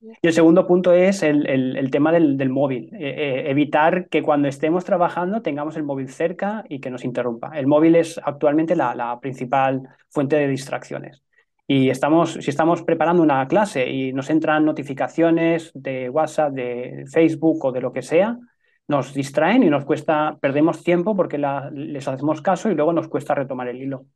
Y 0.00 0.26
el 0.26 0.32
segundo 0.32 0.66
punto 0.66 0.92
es 0.92 1.22
el, 1.22 1.46
el, 1.46 1.90
tema 1.90 2.12
del, 2.12 2.36
del 2.36 2.50
móvil. 2.50 2.90
Eh, 2.94 2.98
eh, 3.00 3.50
evitar 3.50 4.08
que 4.08 4.22
cuando 4.22 4.46
estemos 4.46 4.84
trabajando 4.84 5.42
tengamos 5.42 5.76
el 5.76 5.82
móvil 5.82 6.08
cerca 6.08 6.64
y 6.68 6.80
que 6.80 6.90
nos 6.90 7.04
interrumpa. 7.04 7.58
El 7.58 7.66
móvil 7.66 7.96
es 7.96 8.20
actualmente 8.22 8.76
la, 8.76 8.94
la, 8.94 9.18
principal 9.18 9.82
fuente 10.08 10.36
de 10.36 10.46
distracciones. 10.46 11.24
Y 11.66 11.90
estamos, 11.90 12.34
si 12.34 12.48
estamos 12.48 12.82
preparando 12.82 13.22
una 13.22 13.46
clase 13.48 13.90
y 13.90 14.12
nos 14.12 14.30
entran 14.30 14.64
notificaciones 14.64 15.72
de 15.74 16.08
WhatsApp, 16.08 16.52
de 16.52 17.04
Facebook 17.12 17.64
o 17.64 17.72
de 17.72 17.80
lo 17.80 17.92
que 17.92 18.02
sea, 18.02 18.38
nos 18.86 19.12
distraen 19.12 19.64
y 19.64 19.70
nos 19.70 19.84
cuesta, 19.84 20.38
perdemos 20.40 20.82
tiempo 20.82 21.14
porque 21.14 21.38
les 21.72 22.08
hacemos 22.08 22.40
caso 22.40 22.70
y 22.70 22.74
luego 22.74 22.92
nos 22.92 23.08
cuesta 23.08 23.34
retomar 23.34 23.68
el 23.68 23.82
hilo. 23.82 24.06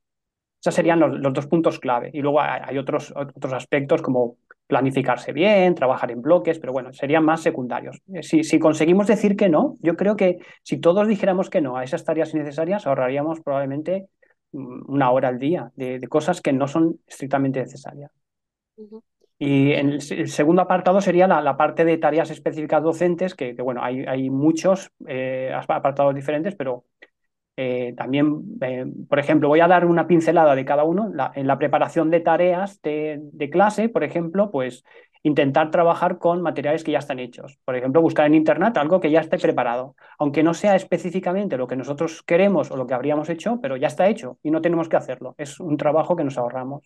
Esos 0.62 0.74
serían 0.74 1.00
los, 1.00 1.18
los 1.18 1.32
dos 1.32 1.48
puntos 1.48 1.80
clave. 1.80 2.10
Y 2.14 2.20
luego 2.20 2.40
hay, 2.40 2.78
otros, 2.78 3.12
otros 3.16 3.52
aspectos 3.52 4.00
como 4.00 4.36
planificarse 4.72 5.34
bien, 5.34 5.74
trabajar 5.74 6.10
en 6.12 6.22
bloques, 6.22 6.58
pero 6.58 6.72
bueno, 6.72 6.94
serían 6.94 7.26
más 7.26 7.42
secundarios. 7.42 8.00
Eh, 8.14 8.22
si, 8.22 8.42
si, 8.42 8.58
conseguimos 8.58 9.06
decir 9.06 9.36
que 9.36 9.50
no, 9.50 9.76
yo 9.82 9.96
creo 9.98 10.16
que 10.16 10.38
si 10.62 10.78
todos 10.78 11.06
dijéramos 11.06 11.50
que 11.50 11.60
no 11.60 11.76
a 11.76 11.84
esas 11.84 12.06
tareas 12.06 12.32
innecesarias, 12.32 12.86
ahorraríamos 12.86 13.40
probablemente 13.42 14.08
mm, 14.52 14.90
una 14.90 15.10
hora 15.10 15.28
al 15.28 15.38
día 15.38 15.70
de, 15.76 16.00
cosas 16.08 16.40
que 16.40 16.54
no 16.54 16.68
son 16.68 17.00
estrictamente 17.06 17.60
necesarias. 17.60 18.10
Y 19.38 19.72
en 19.72 19.90
el, 19.90 20.00
segundo 20.00 20.62
apartado 20.62 21.02
sería 21.02 21.26
la, 21.26 21.56
parte 21.58 21.84
de 21.84 21.98
tareas 21.98 22.30
específicas 22.30 22.82
docentes, 22.82 23.34
que, 23.34 23.52
bueno, 23.52 23.84
hay, 23.84 24.06
hay 24.06 24.30
muchos 24.30 24.90
eh, 25.06 25.52
apartados 25.68 26.14
diferentes, 26.14 26.54
pero 26.54 26.84
eh, 27.56 27.92
también, 27.96 28.58
eh, 28.62 28.86
por 29.08 29.18
ejemplo, 29.18 29.48
voy 29.48 29.60
a 29.60 29.68
dar 29.68 29.84
una 29.84 30.06
pincelada 30.06 30.54
de 30.54 30.64
cada 30.64 30.84
uno. 30.84 31.12
en 31.34 31.46
la 31.46 31.58
preparación 31.58 32.10
de 32.10 32.20
tareas 32.20 32.80
de, 32.82 33.48
clase, 33.50 33.88
por 33.88 34.04
ejemplo, 34.04 34.50
pues 34.50 34.84
intentar 35.22 35.70
trabajar 35.70 36.18
con 36.18 36.42
materiales 36.42 36.82
que 36.82 36.92
ya 36.92 36.98
están 36.98 37.18
hechos. 37.18 37.58
Por 37.64 37.76
ejemplo, 37.76 38.00
buscar 38.00 38.26
en 38.26 38.34
Internet 38.34 38.76
algo 38.78 39.00
que 39.00 39.10
ya 39.10 39.20
esté 39.20 39.38
preparado, 39.38 39.94
aunque 40.18 40.42
no 40.42 40.54
sea 40.54 40.74
específicamente 40.74 41.56
lo 41.56 41.66
que 41.68 41.76
nosotros 41.76 42.22
queremos 42.22 42.70
o 42.70 42.76
lo 42.76 42.86
que 42.86 42.94
habríamos 42.94 43.28
hecho, 43.28 43.60
pero 43.60 43.76
ya 43.76 43.88
está 43.88 44.08
hecho 44.08 44.38
y 44.42 44.50
no 44.50 44.60
tenemos 44.62 44.88
que 44.88 44.96
hacerlo. 44.96 45.34
Es 45.38 45.60
un 45.60 45.76
trabajo 45.76 46.16
que 46.16 46.24
nos 46.24 46.38
ahorramos. 46.38 46.82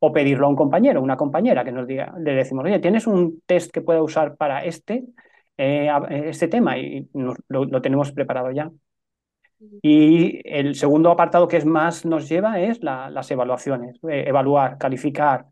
O 0.00 0.12
pedirlo 0.12 0.46
a 0.46 0.50
un 0.50 0.56
compañero, 0.56 1.00
una 1.00 1.16
compañera 1.16 1.64
que 1.64 1.72
nos 1.72 1.86
diga, 1.86 2.14
le 2.18 2.34
decimos, 2.34 2.64
oye, 2.66 2.78
¿tienes 2.78 3.06
un 3.06 3.40
test 3.46 3.70
que 3.72 3.80
pueda 3.80 4.02
usar 4.02 4.36
para 4.36 4.62
este, 4.64 5.04
eh, 5.56 5.88
este 6.26 6.48
tema? 6.48 6.76
Y 6.76 7.08
lo 7.14 7.80
tenemos 7.80 8.12
preparado 8.12 8.50
ya. 8.50 8.70
Y 9.82 10.40
el 10.44 10.74
segundo 10.74 11.10
apartado 11.10 11.48
que 11.48 11.56
es 11.56 11.64
más 11.64 12.04
nos 12.04 12.28
lleva 12.28 12.60
es 12.60 12.82
las 12.82 13.30
evaluaciones, 13.30 13.98
eh, 14.08 14.24
evaluar, 14.26 14.78
calificar. 14.78 15.46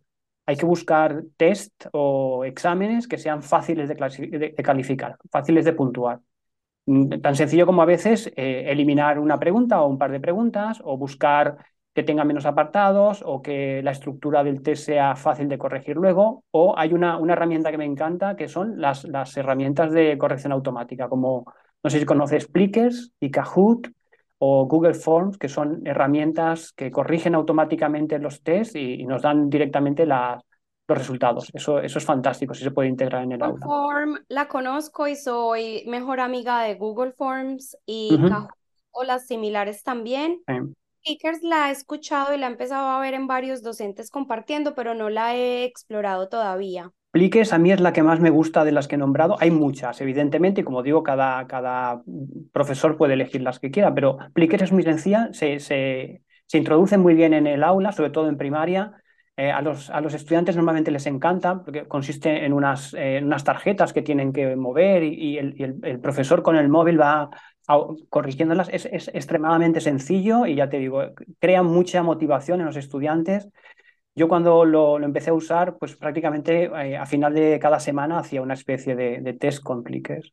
Hay 0.47 0.57
que 0.57 0.66
buscar 0.66 1.23
test 1.37 1.87
o 1.92 2.45
exámenes 2.45 3.07
que 3.07 3.19
sean 3.19 3.42
fáciles 3.42 3.88
de, 3.88 4.54
calificar, 4.62 5.16
fáciles 5.31 5.64
de 5.64 5.73
puntuar. 5.73 6.21
Mm, 6.87 7.21
tan 7.21 7.37
sencillo 7.37 7.66
como 7.66 7.83
a 7.83 7.87
veces 7.87 8.33
eh, 8.37 8.64
eliminar 8.66 9.19
una 9.19 9.38
pregunta 9.38 9.83
o 9.83 9.88
un 9.88 9.99
par 9.99 10.11
de 10.11 10.21
preguntas 10.21 10.81
o 10.85 10.97
buscar 10.99 11.59
que 11.95 12.02
tenga 12.02 12.25
menos 12.25 12.47
apartados 12.47 13.23
o 13.25 13.42
que 13.42 13.83
la 13.83 13.90
estructura 13.90 14.42
del 14.42 14.62
test 14.62 14.87
sea 14.87 15.14
fácil 15.14 15.49
de 15.49 15.59
corregir 15.59 15.97
luego. 15.97 16.45
O 16.50 16.75
hay 16.76 16.92
una, 16.92 17.19
una 17.19 17.35
herramienta 17.35 17.71
que 17.71 17.78
me 17.78 17.85
encanta 17.85 18.35
que 18.35 18.49
son 18.49 18.81
las, 18.81 19.04
las 19.04 19.37
herramientas 19.37 19.92
de 19.92 20.16
corrección 20.19 20.52
automática, 20.52 21.09
como 21.09 21.45
no 21.83 21.90
sé 21.90 21.99
si 21.99 22.07
conoces 22.07 22.47
Plickers 22.47 23.12
y 23.21 23.31
Kahoot 23.31 23.88
o 24.44 24.66
Google 24.66 24.94
Forms, 24.94 25.38
que 25.38 25.49
son 25.49 25.87
herramientas 25.87 26.72
que 26.72 26.90
corrigen 26.90 27.37
automáticamente 27.37 28.18
los 28.18 28.42
tests 28.42 28.75
y, 28.75 29.06
nos 29.06 29.22
dan 29.22 29.49
directamente 29.49 30.04
los 30.04 30.42
resultados. 30.88 31.49
Eso, 31.54 31.78
eso 31.78 31.99
es 31.99 32.04
fantástico, 32.04 32.52
si 32.52 32.64
se 32.64 32.72
puede 32.72 32.88
integrar 32.88 33.22
en 33.22 33.30
el 33.30 33.38
Google 33.38 33.52
aula. 33.52 33.66
Form 33.66 34.18
la 34.26 34.49
conozco 34.49 35.06
y 35.06 35.14
soy 35.14 35.84
mejor 35.87 36.18
amiga 36.18 36.61
de 36.62 36.75
Google 36.75 37.12
Forms 37.12 37.76
y 37.87 38.18
o 38.90 39.04
las 39.04 39.28
similares 39.28 39.84
también. 39.84 40.42
Speakers 41.04 41.44
la 41.44 41.68
he 41.68 41.72
escuchado 41.72 42.34
y 42.34 42.38
la 42.38 42.49
he 42.49 42.50
empezado 42.50 42.88
a 42.88 43.00
ver 43.00 43.14
en 43.14 43.28
varios 43.28 43.62
docentes 43.62 44.11
compartiendo, 44.11 44.75
pero 44.75 44.94
no 44.94 45.08
la 45.08 45.37
he 45.37 45.62
explorado 45.62 46.28
todavía. 46.28 46.90
Pliques 47.12 47.52
a 47.52 47.59
mí 47.59 47.71
es 47.71 47.81
la 47.81 47.92
que 47.92 48.02
más 48.02 48.21
me 48.21 48.31
gusta 48.31 48.64
de 48.64 48.73
las 48.73 48.88
que 48.88 48.95
he 48.95 48.99
nombrado. 48.99 49.37
Hay 49.38 49.50
muchas, 49.50 50.00
evidentemente, 50.00 50.62
y 50.62 50.64
como 50.64 50.83
digo, 50.83 51.02
cada, 51.02 51.47
cada 51.47 52.02
profesor 52.52 52.97
puede 52.97 53.12
elegir 53.12 53.42
las 53.42 53.59
que 53.59 53.71
quiera, 53.71 53.92
pero 53.95 54.16
Pliques 54.33 54.62
es 54.62 54.73
muy 54.73 54.83
sencilla, 54.83 55.28
se, 55.33 55.61
se, 55.61 56.23
se 56.47 56.59
introduce 56.59 56.97
muy 56.97 57.12
bien 57.12 57.35
en 57.35 57.47
el 57.47 57.64
aula, 57.64 57.92
sobre 57.92 58.09
todo 58.09 58.31
en 58.31 58.38
primaria. 58.38 58.92
Eh, 59.37 59.50
a, 59.50 59.61
los, 59.61 59.90
a, 59.90 60.00
los, 60.00 60.14
estudiantes 60.14 60.57
normalmente 60.57 60.90
les 60.90 61.07
encanta 61.07 61.62
porque 61.62 61.87
consiste 61.87 62.47
en 62.47 62.54
unas, 62.54 62.95
unas 62.95 63.45
tarjetas 63.45 63.92
que 63.92 64.00
tienen 64.00 64.33
que 64.33 64.57
mover 64.57 65.02
y, 65.02 65.37
el, 65.37 65.81
el, 65.83 66.00
profesor 66.00 66.42
con 66.42 66.57
el 66.57 66.71
móvil 66.71 66.99
va 66.99 67.28
corrigiéndolas. 68.09 68.71
Es, 68.71 68.87
es, 68.87 69.09
extremadamente 69.09 69.81
sencillo 69.81 70.47
y 70.47 70.54
ya 70.54 70.71
te 70.71 70.78
digo, 70.78 71.02
crea 71.38 71.62
mucha 71.62 72.02
motivación 72.02 72.61
en 72.61 72.66
los 72.66 72.76
estudiantes 72.76 73.50
yo 74.14 74.28
cuando 74.28 74.64
lo, 74.64 75.02
empecé 75.02 75.31
a 75.31 75.35
usar, 75.35 75.78
pues 75.78 75.97
prácticamente 75.97 76.64
eh, 76.64 76.97
a 76.97 77.07
final 77.07 77.35
de 77.35 77.59
cada 77.59 77.81
semana 77.81 78.19
hacía 78.19 78.42
una 78.42 78.54
especie 78.54 78.95
de, 78.95 79.33
test 79.35 79.62
con 79.62 79.83
clickers. 79.83 80.33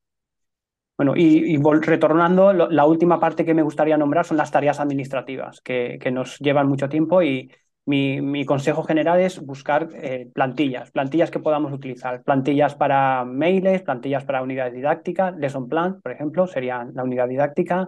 Bueno, 0.97 1.13
y, 1.15 1.57
retornando, 1.57 2.51
la 2.51 2.85
última 2.85 3.21
parte 3.21 3.45
que 3.45 3.53
me 3.53 3.61
gustaría 3.61 3.97
nombrar 3.97 4.25
son 4.25 4.35
las 4.35 4.51
tareas 4.51 4.81
administrativas, 4.81 5.61
que, 5.61 5.97
nos 6.11 6.37
llevan 6.39 6.67
mucho 6.67 6.89
tiempo 6.89 7.23
y 7.23 7.49
mi, 7.85 8.19
mi 8.21 8.43
consejo 8.45 8.83
general 8.83 9.21
es 9.21 9.39
buscar 9.39 9.87
eh, 9.93 10.29
plantillas, 10.33 10.91
plantillas 10.91 11.31
que 11.31 11.39
podamos 11.39 11.71
utilizar, 11.71 12.21
plantillas 12.23 12.75
para 12.75 13.23
mails, 13.23 13.81
plantillas 13.83 14.25
para 14.25 14.43
unidades 14.43 14.73
didácticas, 14.73 15.37
lesson 15.37 15.69
plan, 15.69 16.01
por 16.01 16.11
ejemplo, 16.11 16.47
sería 16.47 16.85
la 16.93 17.03
unidad 17.03 17.29
didáctica, 17.29 17.87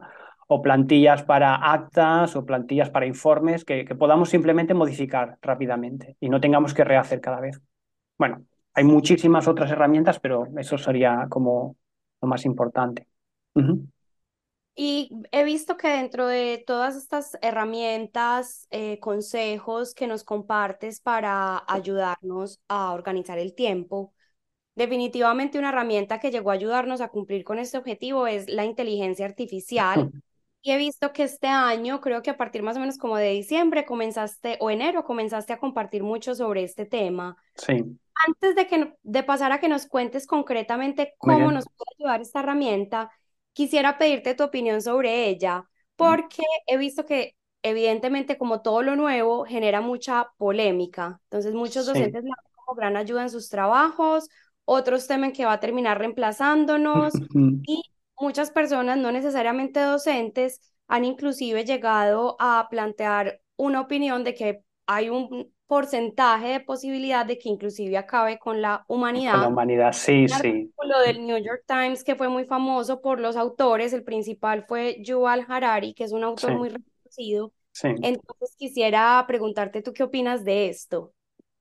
o 0.54 0.62
plantillas 0.62 1.24
para 1.24 1.56
actas 1.72 2.36
o 2.36 2.46
plantillas 2.46 2.90
para 2.90 3.06
informes 3.06 3.64
que, 3.64 3.86
podamos 3.96 4.28
simplemente 4.28 4.74
modificar 4.74 5.38
rápidamente 5.42 6.18
y 6.20 6.28
no 6.28 6.42
tengamos 6.42 6.74
que 6.74 6.84
rehacer 6.84 7.22
cada 7.22 7.40
vez. 7.40 7.62
Bueno, 8.18 8.44
hay 8.74 8.84
muchísimas 8.84 9.48
otras 9.48 9.72
herramientas, 9.72 10.20
pero 10.20 10.48
eso 10.58 10.78
sería 10.78 11.28
como 11.30 11.78
lo 12.22 12.28
más 12.28 12.44
importante. 12.44 13.08
Y 14.76 15.22
he 15.32 15.46
visto 15.46 15.78
que 15.78 15.88
dentro 15.88 16.28
de 16.28 16.62
todas 16.68 16.98
estas 16.98 17.38
herramientas, 17.42 18.68
eh, 18.72 19.00
consejos 19.00 19.94
que 19.94 20.06
nos 20.06 20.26
compartes 20.26 21.00
para 21.00 21.64
ayudarnos 21.66 22.60
a 22.68 22.92
organizar 22.92 23.40
el 23.40 23.56
tiempo, 23.56 24.14
definitivamente 24.76 25.60
una 25.60 25.70
herramienta 25.70 26.20
que 26.20 26.30
llegó 26.30 26.52
a 26.52 26.56
ayudarnos 26.56 27.00
a 27.00 27.08
cumplir 27.08 27.46
con 27.46 27.58
este 27.58 27.78
objetivo 27.78 28.28
es 28.28 28.50
la 28.50 28.66
inteligencia 28.66 29.26
artificial. 29.26 30.12
Y 30.62 30.72
he 30.72 30.78
visto 30.78 31.12
que 31.12 31.24
este 31.24 31.48
año, 31.48 32.02
creo 32.02 32.22
que 32.22 32.30
a 32.30 32.38
partir 32.38 32.62
más 32.62 32.78
o 32.78 32.80
menos 32.80 32.98
como 32.98 33.18
de 33.18 33.30
diciembre, 33.30 33.86
comenzaste, 33.86 34.58
o 34.60 34.70
enero, 34.70 35.04
comenzaste 35.04 35.54
a 35.54 35.60
compartir 35.60 36.04
mucho 36.04 36.36
sobre 36.36 36.64
este 36.64 36.86
tema. 36.86 37.36
Sí. 37.56 37.84
Antes 38.28 38.56
de, 38.56 38.68
que, 38.68 38.94
de 39.02 39.24
pasar 39.24 39.52
a 39.52 39.60
que 39.60 39.68
nos 39.68 39.88
cuentes 39.88 40.28
concretamente 40.28 41.16
cómo 41.18 41.52
nos 41.52 41.66
puede 41.66 41.96
ayudar 41.98 42.22
esta 42.22 42.42
herramienta, 42.42 43.10
quisiera 43.54 43.98
pedirte 43.98 44.36
tu 44.36 44.44
opinión 44.44 44.82
sobre 44.82 45.28
ella, 45.28 45.68
porque 45.96 46.44
he 46.68 46.78
visto 46.78 47.06
que 47.06 47.36
evidentemente 47.64 48.38
como 48.38 48.62
todo 48.62 48.82
lo 48.82 48.96
nuevo 48.96 49.46
genera 49.46 49.82
mucha 49.82 50.32
polémica. 50.38 51.20
Entonces 51.24 51.54
muchos 51.54 51.86
docentes 51.86 52.24
la 52.24 52.36
ven 52.36 52.54
como 52.56 52.76
gran 52.76 52.98
ayuda 52.98 53.24
en 53.24 53.30
sus 53.30 53.50
trabajos, 53.50 54.30
otros 54.66 55.08
temen 55.08 55.34
que 55.34 55.46
va 55.46 55.54
a 55.54 55.60
terminar 55.60 55.98
reemplazándonos 56.00 57.14
y 57.66 57.91
muchas 58.22 58.52
personas, 58.52 58.98
no 58.98 59.12
necesariamente 59.12 59.80
docentes, 59.82 60.62
han 60.88 61.06
inclusive 61.06 61.66
llegado 61.66 62.36
a 62.40 62.68
plantear 62.70 63.42
una 63.58 63.82
opinión 63.82 64.24
de 64.24 64.34
que 64.34 64.64
hay 64.86 65.10
un 65.10 65.52
porcentaje 65.68 66.50
de 66.50 66.60
posibilidad 66.60 67.26
de 67.26 67.38
que 67.38 67.48
inclusive 67.48 67.98
acabe 67.98 68.38
con 68.40 68.62
la 68.62 68.84
humanidad. 68.88 69.34
Con 69.34 69.42
la 69.42 69.48
humanidad, 69.48 69.94
sí, 69.94 70.28
sí. 70.28 70.70
Lo 70.84 71.00
del 71.00 71.26
New 71.26 71.38
York 71.38 71.64
Times 71.66 72.04
que 72.04 72.16
fue 72.16 72.28
muy 72.28 72.44
famoso 72.44 73.02
por 73.02 73.22
los 73.22 73.38
autores, 73.38 73.94
el 73.94 74.04
principal 74.04 74.66
fue 74.68 74.98
Yuval 75.02 75.46
Harari, 75.48 75.94
que 75.94 76.04
es 76.04 76.12
un 76.12 76.26
autor 76.26 76.58
muy 76.58 76.70
reconocido. 76.70 77.54
Sí. 77.72 77.88
Entonces 78.02 78.54
quisiera 78.58 79.24
preguntarte 79.28 79.82
tú 79.82 79.94
qué 79.94 80.04
opinas 80.04 80.44
de 80.44 80.68
esto. 80.68 81.14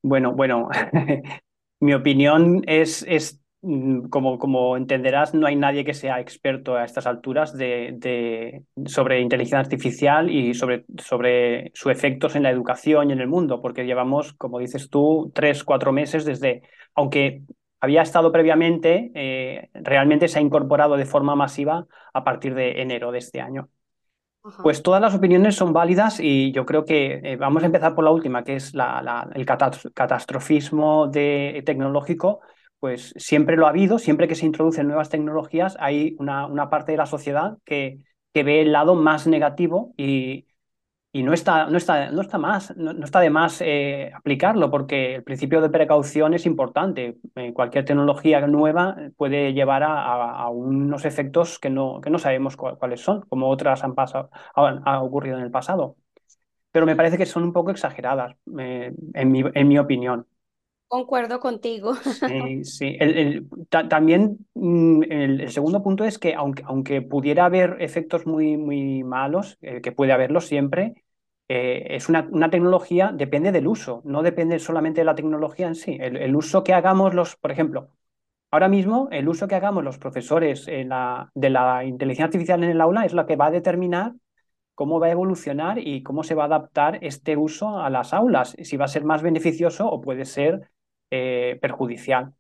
Bueno, 0.02 0.32
bueno, 0.32 0.68
mi 1.80 1.94
opinión 1.94 2.64
es, 2.66 3.04
es 3.06 3.39
como, 3.60 4.38
como 4.38 4.76
entenderás, 4.76 5.34
no 5.34 5.46
hay 5.46 5.56
nadie 5.56 5.84
que 5.84 5.92
sea 5.92 6.18
experto 6.20 6.76
a 6.76 6.84
estas 6.84 7.06
alturas 7.06 7.56
de, 7.56 7.94
de, 7.96 8.64
sobre 8.86 9.20
inteligencia 9.20 9.58
artificial 9.58 10.30
y 10.30 10.54
sobre, 10.54 10.86
sobre 10.98 11.70
sus 11.74 11.92
efectos 11.92 12.36
en 12.36 12.44
la 12.44 12.50
educación 12.50 13.10
y 13.10 13.12
en 13.12 13.20
el 13.20 13.28
mundo, 13.28 13.60
porque 13.60 13.84
llevamos, 13.84 14.32
como 14.32 14.58
dices 14.58 14.88
tú, 14.88 15.30
tres, 15.34 15.62
cuatro 15.62 15.92
meses 15.92 16.24
desde, 16.24 16.62
aunque 16.94 17.42
había 17.80 18.02
estado 18.02 18.32
previamente, 18.32 19.10
eh, 19.14 19.70
realmente 19.74 20.28
se 20.28 20.38
ha 20.38 20.42
incorporado 20.42 20.96
de 20.96 21.06
forma 21.06 21.34
masiva 21.34 21.86
a 22.14 22.24
partir 22.24 22.54
de 22.54 22.80
enero 22.80 23.12
de 23.12 23.18
este 23.18 23.40
año. 23.40 23.68
Pues 24.62 24.82
todas 24.82 25.02
las 25.02 25.14
opiniones 25.14 25.54
son 25.54 25.74
válidas 25.74 26.18
y 26.18 26.50
yo 26.52 26.64
creo 26.64 26.86
que 26.86 27.20
eh, 27.22 27.36
vamos 27.36 27.62
a 27.62 27.66
empezar 27.66 27.94
por 27.94 28.04
la 28.04 28.10
última, 28.10 28.42
que 28.42 28.56
es 28.56 28.74
la, 28.74 29.28
el 29.34 29.44
catastrofismo 29.44 31.08
de, 31.08 31.62
tecnológico. 31.66 32.40
Pues 32.80 33.14
siempre 33.16 33.56
lo 33.56 33.66
ha 33.66 33.70
habido, 33.70 33.98
siempre 33.98 34.26
que 34.28 34.34
se 34.34 34.46
introducen 34.46 34.86
nuevas 34.88 35.10
tecnologías, 35.10 35.76
hay 35.80 36.16
una, 36.18 36.46
una 36.46 36.70
parte 36.70 36.92
de 36.92 36.98
la 36.98 37.06
sociedad 37.06 37.58
que, 37.64 38.00
que 38.32 38.42
ve 38.42 38.62
el 38.62 38.72
lado 38.72 38.94
más 38.94 39.26
negativo 39.26 39.92
y, 39.96 40.46
y 41.12 41.24
no 41.24 41.32
está, 41.32 41.66
no 41.66 41.76
está, 41.76 42.10
no 42.12 42.22
está, 42.22 42.38
más, 42.38 42.76
no, 42.76 42.92
está 43.04 43.20
de 43.20 43.30
más 43.30 43.60
eh, 43.62 44.12
aplicarlo, 44.14 44.70
porque 44.70 45.16
el 45.16 45.24
principio 45.24 45.60
de 45.60 45.68
precaución 45.68 46.34
es 46.34 46.46
importante. 46.46 47.18
Eh, 47.34 47.52
cualquier 47.52 47.84
tecnología 47.84 48.46
nueva 48.46 48.96
puede 49.16 49.52
llevar 49.52 49.82
a, 49.82 50.48
unos 50.50 51.04
efectos 51.04 51.58
que 51.58 51.68
no, 51.68 52.00
que 52.00 52.10
no 52.10 52.18
sabemos 52.18 52.56
cuáles 52.56 53.00
son, 53.00 53.22
como 53.22 53.48
otras 53.48 53.82
han, 53.82 53.94
pasado, 53.94 54.30
han, 54.54 54.82
ocurrido 54.98 55.36
en 55.36 55.42
el 55.44 55.50
pasado. 55.50 55.96
Pero 56.72 56.86
me 56.86 56.96
parece 56.96 57.18
que 57.18 57.26
son 57.26 57.44
un 57.44 57.52
poco 57.52 57.70
exageradas, 57.72 58.36
eh, 58.58 58.92
en, 59.14 59.32
mi, 59.32 59.42
en 59.54 59.68
mi 59.68 59.78
opinión. 59.78 60.26
Concuerdo 60.90 61.38
contigo. 61.38 61.94
Sí, 62.64 62.98
también 63.88 64.38
mm, 64.54 65.02
el, 65.08 65.50
segundo 65.52 65.84
punto 65.84 66.04
es 66.04 66.18
que 66.18 66.34
aunque, 66.34 66.64
aunque 66.66 67.00
pudiera 67.00 67.44
haber 67.44 67.76
efectos 67.78 68.26
muy, 68.26 68.56
muy 68.56 69.04
malos, 69.04 69.56
eh, 69.62 69.80
que 69.82 69.92
puede 69.92 70.10
haberlos 70.10 70.46
siempre, 70.46 71.04
eh, 71.46 71.94
es 71.94 72.08
una, 72.08 72.28
una, 72.32 72.50
tecnología, 72.50 73.12
depende 73.14 73.52
del 73.52 73.68
uso, 73.68 74.02
no 74.04 74.24
depende 74.24 74.58
solamente 74.58 75.02
de 75.02 75.04
la 75.04 75.14
tecnología 75.14 75.68
en 75.68 75.76
sí. 75.76 75.96
El, 76.00 76.34
uso 76.34 76.64
que 76.64 76.74
hagamos 76.74 77.14
los, 77.14 77.36
por 77.36 77.52
ejemplo, 77.52 77.90
ahora 78.50 78.66
mismo 78.68 79.08
el 79.12 79.28
uso 79.28 79.46
que 79.46 79.54
hagamos 79.54 79.84
los 79.84 79.98
profesores 79.98 80.66
de 80.66 81.50
la 81.50 81.84
inteligencia 81.84 82.24
artificial 82.24 82.64
en 82.64 82.70
el 82.70 82.80
aula 82.80 83.04
es 83.04 83.12
lo 83.12 83.26
que 83.26 83.36
va 83.36 83.46
a 83.46 83.50
determinar 83.52 84.14
cómo 84.74 84.98
va 84.98 85.06
a 85.06 85.10
evolucionar 85.10 85.78
y 85.78 86.02
cómo 86.02 86.24
se 86.24 86.34
va 86.34 86.44
a 86.44 86.46
adaptar 86.46 86.98
este 87.02 87.36
uso 87.36 87.78
a 87.78 87.90
las 87.90 88.12
aulas, 88.12 88.56
si 88.60 88.76
va 88.76 88.86
a 88.86 88.88
ser 88.88 89.04
más 89.04 89.22
beneficioso 89.22 89.86
o 89.86 90.00
puede 90.00 90.24
ser 90.24 90.70
eh, 91.10 91.58
perjudicial. 91.60 92.34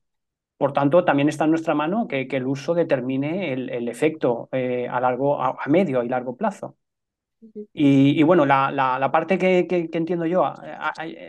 Por 0.56 0.72
tanto, 0.72 1.04
también 1.04 1.28
está 1.28 1.44
en 1.44 1.50
nuestra 1.50 1.74
mano 1.74 2.06
que, 2.06 2.28
el 2.30 2.46
uso 2.46 2.74
determine 2.74 3.52
el, 3.52 3.88
efecto 3.88 4.48
eh, 4.52 4.86
a, 4.88 5.00
largo, 5.00 5.40
a, 5.40 5.56
medio 5.68 6.02
y 6.02 6.08
largo 6.08 6.36
plazo. 6.36 6.76
Y, 7.72 8.22
bueno, 8.22 8.44
la, 8.44 8.70
la, 8.70 9.10
parte 9.10 9.38
que, 9.38 9.66
que, 9.66 9.88
entiendo 9.92 10.26
yo 10.26 10.52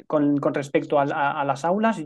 con, 0.07 0.37
con, 0.37 0.53
respecto 0.53 0.99
a, 0.99 1.05
las 1.45 1.63
aulas, 1.63 2.03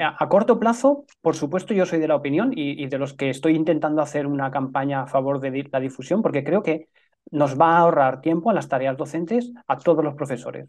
a, 0.00 0.28
corto 0.30 0.58
plazo, 0.58 1.04
por 1.20 1.36
supuesto, 1.36 1.74
yo 1.74 1.84
soy 1.84 1.98
de 1.98 2.08
la 2.08 2.16
opinión 2.16 2.52
y, 2.56 2.86
de 2.86 2.98
los 2.98 3.12
que 3.12 3.28
estoy 3.28 3.54
intentando 3.54 4.00
hacer 4.00 4.26
una 4.26 4.50
campaña 4.50 5.02
a 5.02 5.06
favor 5.06 5.40
de 5.40 5.68
la 5.70 5.80
difusión, 5.80 6.22
porque 6.22 6.42
creo 6.42 6.62
que 6.62 6.88
nos 7.30 7.60
va 7.60 7.76
a 7.76 7.78
ahorrar 7.80 8.22
tiempo 8.22 8.48
a 8.48 8.54
las 8.54 8.68
tareas 8.68 8.96
docentes 8.96 9.52
a 9.66 9.76
todos 9.76 10.02
los 10.02 10.14
profesores. 10.14 10.68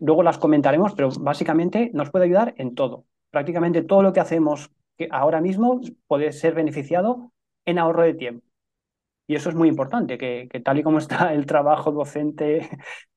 luego 0.00 0.24
las 0.24 0.38
comentaremos, 0.38 0.94
pero 0.94 1.10
básicamente 1.20 1.92
nos 1.94 2.10
puede 2.10 2.24
ayudar 2.24 2.54
en 2.56 2.74
todo 2.74 3.04
prácticamente 3.30 3.82
todo 3.82 4.02
lo 4.02 4.12
que 4.12 4.20
hacemos 4.20 4.70
ahora 5.10 5.40
mismo 5.40 5.80
puede 6.06 6.32
ser 6.32 6.54
beneficiado 6.54 7.32
en 7.64 7.78
ahorro 7.78 8.02
de 8.02 8.14
tiempo. 8.14 8.46
Y 9.26 9.34
eso 9.36 9.50
es 9.50 9.54
muy 9.54 9.68
importante, 9.68 10.16
que, 10.16 10.48
tal 10.64 10.78
y 10.78 10.82
como 10.82 10.98
está 10.98 11.32
el 11.32 11.46
trabajo 11.46 11.92
docente, 11.92 12.68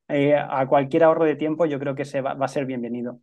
eh, 0.08 0.36
a 0.36 0.68
cualquier 0.68 1.06
ahorro 1.06 1.26
de 1.26 1.36
tiempo 1.36 1.66
yo 1.66 1.80
creo 1.80 1.96
que 1.96 2.06
se 2.06 2.22
va, 2.22 2.32
a 2.32 2.48
ser 2.48 2.66
bienvenido. 2.66 3.20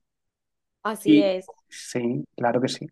Así 0.83 1.23
es. 1.23 1.47
Sí, 1.69 2.25
claro 2.35 2.61
que 2.61 2.69
sí. 2.69 2.87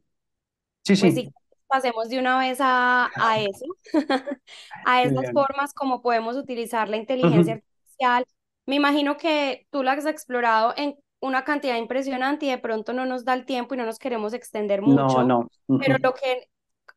Sí, 0.83 0.95
pues 0.97 1.15
sí. 1.15 1.33
pasemos 1.67 2.09
de 2.09 2.19
una 2.19 2.39
vez 2.39 2.59
a, 2.61 3.11
eso, 3.39 3.65
a 4.85 5.03
esas 5.03 5.33
formas 5.33 5.73
como 5.73 6.03
podemos 6.03 6.37
utilizar 6.37 6.89
la 6.89 6.99
inteligencia 6.99 7.55
artificial. 7.55 8.25
Me 8.67 8.77
imagino 8.77 9.17
que 9.17 9.67
tú 9.71 9.83
la 9.83 9.93
has 9.93 10.07
explorado 10.07 10.75
en 10.77 10.97
una 11.21 11.45
cantidad 11.45 11.77
impresionante 11.77 12.47
y 12.47 12.51
de 12.51 12.59
pronto 12.59 12.93
no 12.93 13.07
nos 13.07 13.25
da 13.25 13.35
el 13.35 13.45
tiempo 13.45 13.75
y 13.75 13.79
no 13.79 13.87
nos 13.87 13.99
queremos 13.99 14.35
extender 14.35 14.83
mucho. 14.83 15.25
No, 15.25 15.49
no. 15.69 15.79
Pero 15.79 15.97
lo 15.99 16.15
que 16.15 16.49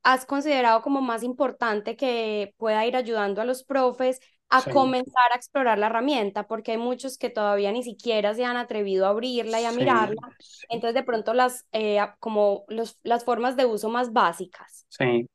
has 0.04 0.26
considerado 0.26 0.82
como 0.82 1.02
más 1.02 1.24
importante 1.24 1.96
que 1.96 2.54
pueda 2.58 2.86
ir 2.86 2.96
ayudando 2.96 3.42
a 3.42 3.46
los 3.46 3.64
profes 3.64 4.20
a 4.50 4.64
comenzar 4.72 5.32
a 5.32 5.36
explorar 5.36 5.78
la 5.78 5.88
herramienta, 5.88 6.48
porque 6.48 6.72
hay 6.72 6.78
muchos 6.78 7.18
que 7.18 7.30
todavía 7.30 7.72
ni 7.72 7.84
siquiera 7.84 8.34
se 8.34 8.46
han 8.46 8.58
atrevido 8.58 9.06
a 9.06 9.10
abrirla 9.10 9.62
y 9.62 9.66
a 9.66 9.72
mirarla. 9.72 10.22
Entonces, 10.70 10.96
de 10.96 11.04
pronto, 11.04 11.34
las, 11.34 11.68
eh, 11.72 12.00
como 12.20 12.64
los, 12.68 13.00
las 13.04 13.24
formas 13.24 13.56
de 13.56 13.66
uso 13.66 13.90
más 13.90 14.12
básicas. 14.12 14.86
Sí. 14.90 15.30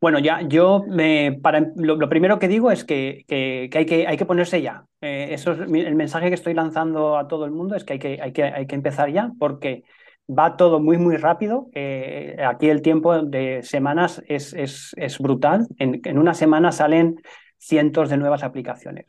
Bueno, 0.00 0.18
ya 0.18 0.42
yo 0.42 0.82
me, 0.88 1.38
para, 1.40 1.64
lo, 1.76 2.08
primero 2.08 2.38
que 2.38 2.48
digo 2.48 2.72
es 2.72 2.84
que, 2.84 3.24
que, 3.28 3.70
hay, 3.72 3.86
que 3.86 4.06
hay 4.06 4.16
que 4.16 4.26
ponerse 4.26 4.60
ya. 4.60 4.84
Eh, 5.00 5.28
eso 5.30 5.52
es 5.52 5.60
el 5.60 5.94
mensaje 5.94 6.28
que 6.28 6.34
estoy 6.34 6.54
lanzando 6.54 7.16
a 7.16 7.28
todo 7.28 7.44
el 7.44 7.52
mundo, 7.52 7.76
es 7.76 7.84
que 7.84 7.94
hay 7.94 7.98
que, 8.00 8.18
hay 8.20 8.32
que, 8.32 8.42
hay 8.42 8.66
que 8.66 8.74
empezar 8.74 9.10
ya, 9.10 9.30
porque 9.38 9.84
va 10.28 10.56
todo 10.56 10.80
muy, 10.80 10.98
muy 10.98 11.16
rápido. 11.16 11.68
Eh, 11.72 12.36
aquí 12.44 12.68
el 12.68 12.82
tiempo 12.82 13.16
de 13.22 13.62
semanas 13.62 14.22
es, 14.26 14.52
es, 14.54 14.92
es 14.96 15.18
brutal. 15.18 15.68
En, 15.78 16.00
en, 16.04 16.18
una 16.18 16.34
semana 16.34 16.72
salen 16.72 17.16
cientos 17.58 18.08
de 18.10 18.16
nuevas 18.16 18.42
aplicaciones. 18.42 19.06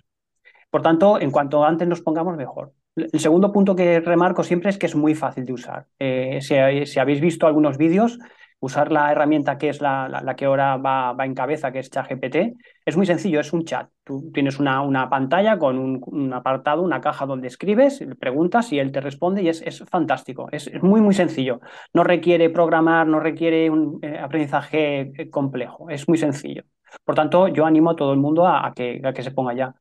Por 0.70 0.82
tanto, 0.82 1.20
en 1.20 1.32
cuanto 1.32 1.64
antes 1.64 1.88
nos 1.88 2.02
pongamos, 2.02 2.36
mejor. 2.38 2.74
El 2.96 3.20
segundo 3.20 3.54
punto 3.54 3.76
que 3.76 4.00
remarco 4.00 4.44
siempre 4.44 4.72
es 4.72 4.78
que 4.78 4.88
es 4.88 4.96
muy 4.96 5.14
fácil 5.14 5.46
de 5.46 5.54
usar. 5.54 5.86
Eh, 6.00 6.40
si, 6.42 7.00
habéis 7.00 7.22
visto 7.22 7.46
algunos 7.46 7.78
vídeos, 7.78 8.18
usar 8.60 8.92
la 8.92 9.12
herramienta 9.12 9.60
que 9.60 9.70
es 9.70 9.82
la, 9.82 10.34
que 10.36 10.46
ahora 10.46 10.78
va, 10.78 11.16
en 11.24 11.36
cabeza, 11.36 11.72
que 11.72 11.78
es 11.78 11.92
ChatGPT, 11.92 12.58
es 12.86 12.98
muy 12.98 13.06
sencillo, 13.06 13.40
es 13.40 13.54
un 13.54 13.66
chat. 13.66 13.90
Tú 14.04 14.32
tienes 14.34 14.60
una, 14.60 15.10
pantalla 15.12 15.60
con 15.60 15.78
un, 15.78 16.34
apartado, 16.34 16.82
una 16.82 17.00
caja 17.00 17.28
donde 17.28 17.48
escribes, 17.48 18.04
preguntas 18.20 18.74
y 18.74 18.80
él 18.80 18.92
te 18.92 19.00
responde 19.00 19.44
y 19.44 19.50
es, 19.50 19.62
es 19.62 19.84
fantástico. 19.92 20.50
Es, 20.52 20.72
muy, 20.82 21.00
muy 21.00 21.14
sencillo. 21.14 21.60
No 21.94 22.04
requiere 22.04 22.50
programar, 22.50 23.06
no 23.06 23.20
requiere 23.20 23.70
un 23.70 24.00
eh, 24.02 24.18
aprendizaje 24.18 25.12
eh, 25.22 25.30
complejo, 25.30 25.92
es 25.92 26.08
muy 26.10 26.18
sencillo. 26.18 26.64
Por 27.04 27.16
tanto, 27.16 27.48
yo 27.48 27.66
animo 27.66 27.92
a 27.92 27.96
todo 27.96 28.14
el 28.14 28.20
mundo 28.20 28.48
a, 28.48 28.74
que, 28.76 29.02
que, 29.16 29.24
se 29.24 29.32
ponga 29.32 29.54
ya. 29.54 29.76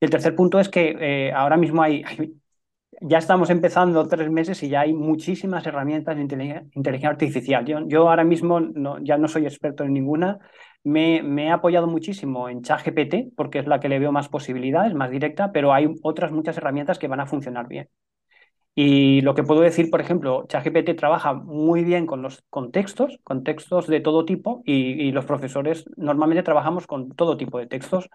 Y 0.00 0.04
el 0.06 0.10
tercer 0.10 0.34
punto 0.34 0.60
es 0.60 0.68
que 0.68 0.96
eh, 1.00 1.32
ahora 1.32 1.56
mismo 1.56 1.82
hay, 1.82 2.02
ya 3.00 3.18
estamos 3.18 3.50
empezando 3.50 4.06
tres 4.08 4.30
meses 4.30 4.62
y 4.62 4.68
ya 4.68 4.80
hay 4.82 4.92
muchísimas 4.92 5.66
herramientas 5.66 6.16
de 6.16 6.22
inteligencia, 6.22 7.08
artificial. 7.08 7.64
Yo, 7.88 8.08
ahora 8.08 8.24
mismo 8.24 8.60
no, 8.60 8.98
ya 9.02 9.16
no 9.18 9.28
soy 9.28 9.44
experto 9.46 9.84
en 9.84 9.94
ninguna. 9.94 10.38
Me, 10.84 11.22
me, 11.22 11.46
he 11.46 11.50
apoyado 11.50 11.86
muchísimo 11.86 12.48
en 12.48 12.62
ChatGPT 12.62 13.34
porque 13.36 13.58
es 13.58 13.66
la 13.66 13.80
que 13.80 13.88
le 13.88 13.98
veo 13.98 14.12
más 14.12 14.28
posibilidades, 14.28 14.94
más 14.94 15.10
directa, 15.10 15.52
pero 15.52 15.72
hay 15.72 15.88
otras 16.02 16.32
muchas 16.32 16.56
herramientas 16.56 16.98
que 16.98 17.08
van 17.08 17.20
a 17.20 17.26
funcionar 17.26 17.68
bien. 17.68 17.88
Y 18.74 19.20
lo 19.22 19.34
que 19.34 19.42
puedo 19.42 19.60
decir, 19.60 19.90
por 19.90 20.00
ejemplo, 20.00 20.46
ChatGPT 20.46 20.96
trabaja 20.96 21.34
muy 21.34 21.82
bien 21.82 22.06
con 22.06 22.22
los 22.22 22.42
contextos, 22.50 23.18
con 23.24 23.42
textos 23.42 23.88
de 23.88 24.00
todo 24.00 24.24
tipo, 24.24 24.62
y, 24.64 25.10
los 25.12 25.24
profesores 25.24 25.84
normalmente 25.96 26.44
trabajamos 26.44 26.86
con 26.86 27.10
todo 27.10 27.36
tipo 27.36 27.58
de 27.58 27.66
textos. 27.66 28.08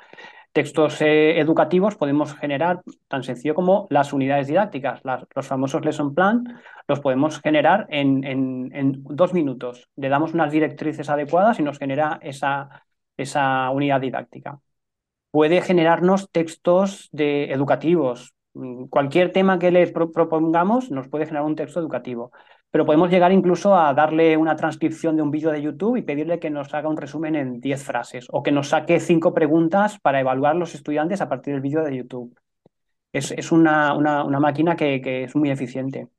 Textos 0.53 1.01
eh, 1.01 1.39
educativos 1.39 1.97
podemos 1.97 2.33
generar 2.35 2.81
tan 3.09 3.23
sencillo 3.23 3.53
como 3.53 3.87
las 3.89 4.13
unidades 4.13 4.47
didácticas, 4.47 5.01
los 5.35 5.47
famosos 5.47 5.83
lesson 5.83 6.15
plan, 6.15 6.61
los 6.87 7.01
podemos 7.01 7.41
generar 7.41 7.85
en, 7.89 8.23
en, 8.23 9.03
dos 9.03 9.33
minutos. 9.33 9.89
Le 9.97 10.07
damos 10.07 10.33
unas 10.33 10.51
directrices 10.51 11.09
adecuadas 11.09 11.59
y 11.59 11.63
nos 11.63 11.77
genera 11.77 12.19
esa, 12.21 12.85
esa 13.17 13.69
unidad 13.71 13.99
didáctica. 13.99 14.61
Puede 15.31 15.61
generarnos 15.61 16.29
textos 16.31 17.09
de 17.11 17.51
educativos, 17.51 18.34
cualquier 18.89 19.31
tema 19.31 19.59
que 19.59 19.71
les 19.71 19.91
propongamos 19.91 20.91
nos 20.91 21.07
puede 21.07 21.25
generar 21.25 21.45
un 21.45 21.55
texto 21.55 21.79
educativo, 21.79 22.31
pero 22.71 22.85
podemos 22.85 23.09
llegar 23.09 23.31
incluso 23.31 23.75
a 23.75 23.93
darle 23.93 24.37
una 24.37 24.55
transcripción 24.55 25.15
de 25.15 25.21
un 25.21 25.31
vídeo 25.31 25.51
de 25.51 25.61
YouTube 25.61 25.97
y 25.97 26.01
pedirle 26.01 26.39
que 26.39 26.49
nos 26.49 26.73
haga 26.73 26.89
un 26.89 26.97
resumen 26.97 27.35
en 27.35 27.59
10 27.59 27.83
frases 27.83 28.27
o 28.31 28.43
que 28.43 28.51
nos 28.51 28.69
saque 28.69 28.99
cinco 28.99 29.33
preguntas 29.33 29.99
para 29.99 30.19
evaluar 30.19 30.55
los 30.55 30.75
estudiantes 30.75 31.21
a 31.21 31.29
partir 31.29 31.53
del 31.53 31.61
vídeo 31.61 31.83
de 31.83 31.95
YouTube. 31.95 32.37
Es, 33.11 33.31
es 33.31 33.51
una, 33.51 33.93
una, 33.93 34.23
una, 34.25 34.39
máquina 34.41 34.75
que, 34.75 35.01
que, 35.01 35.23
es 35.23 35.35
muy 35.35 35.49
eficiente. 35.49 36.09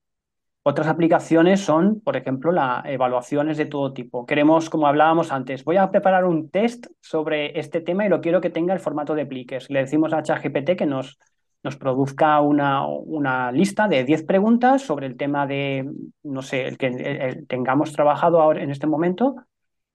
Otras 0.62 0.88
aplicaciones 0.88 1.61
son, 1.61 2.01
por 2.01 2.16
ejemplo, 2.16 2.53
las 2.53 2.87
evaluaciones 2.87 3.59
de 3.59 3.66
todo 3.66 3.92
tipo. 3.92 4.25
Queremos, 4.25 4.70
como 4.70 4.87
hablábamos 4.87 5.31
antes, 5.31 5.62
voy 5.62 5.77
a 5.77 5.90
preparar 5.90 6.25
un 6.25 6.49
test 6.49 6.87
sobre 7.01 7.59
este 7.61 7.83
tema 7.83 8.07
y 8.07 8.09
lo 8.09 8.22
quiero 8.22 8.40
que 8.40 8.51
tenga 8.51 8.72
el 8.72 8.81
formato 8.81 9.14
de 9.14 9.27
pliques. 9.27 9.68
Le 9.70 9.81
decimos 9.81 10.12
a 10.14 10.22
ChatGPT 10.22 10.75
que 10.75 10.87
nos, 10.87 11.18
nos 11.67 11.77
produzca 11.77 12.41
una, 12.41 12.87
una 12.87 13.51
lista 13.51 13.89
de 13.89 14.05
10 14.05 14.23
preguntas 14.23 14.83
sobre 14.83 15.07
el 15.07 15.17
tema 15.17 15.49
de, 15.49 15.91
no 16.23 16.41
sé, 16.43 16.69
el 16.69 16.79
que 16.79 17.45
tengamos 17.49 17.93
trabajado 17.93 18.41
ahora 18.41 18.63
en 18.63 18.71
este 18.71 18.87
momento 18.87 19.35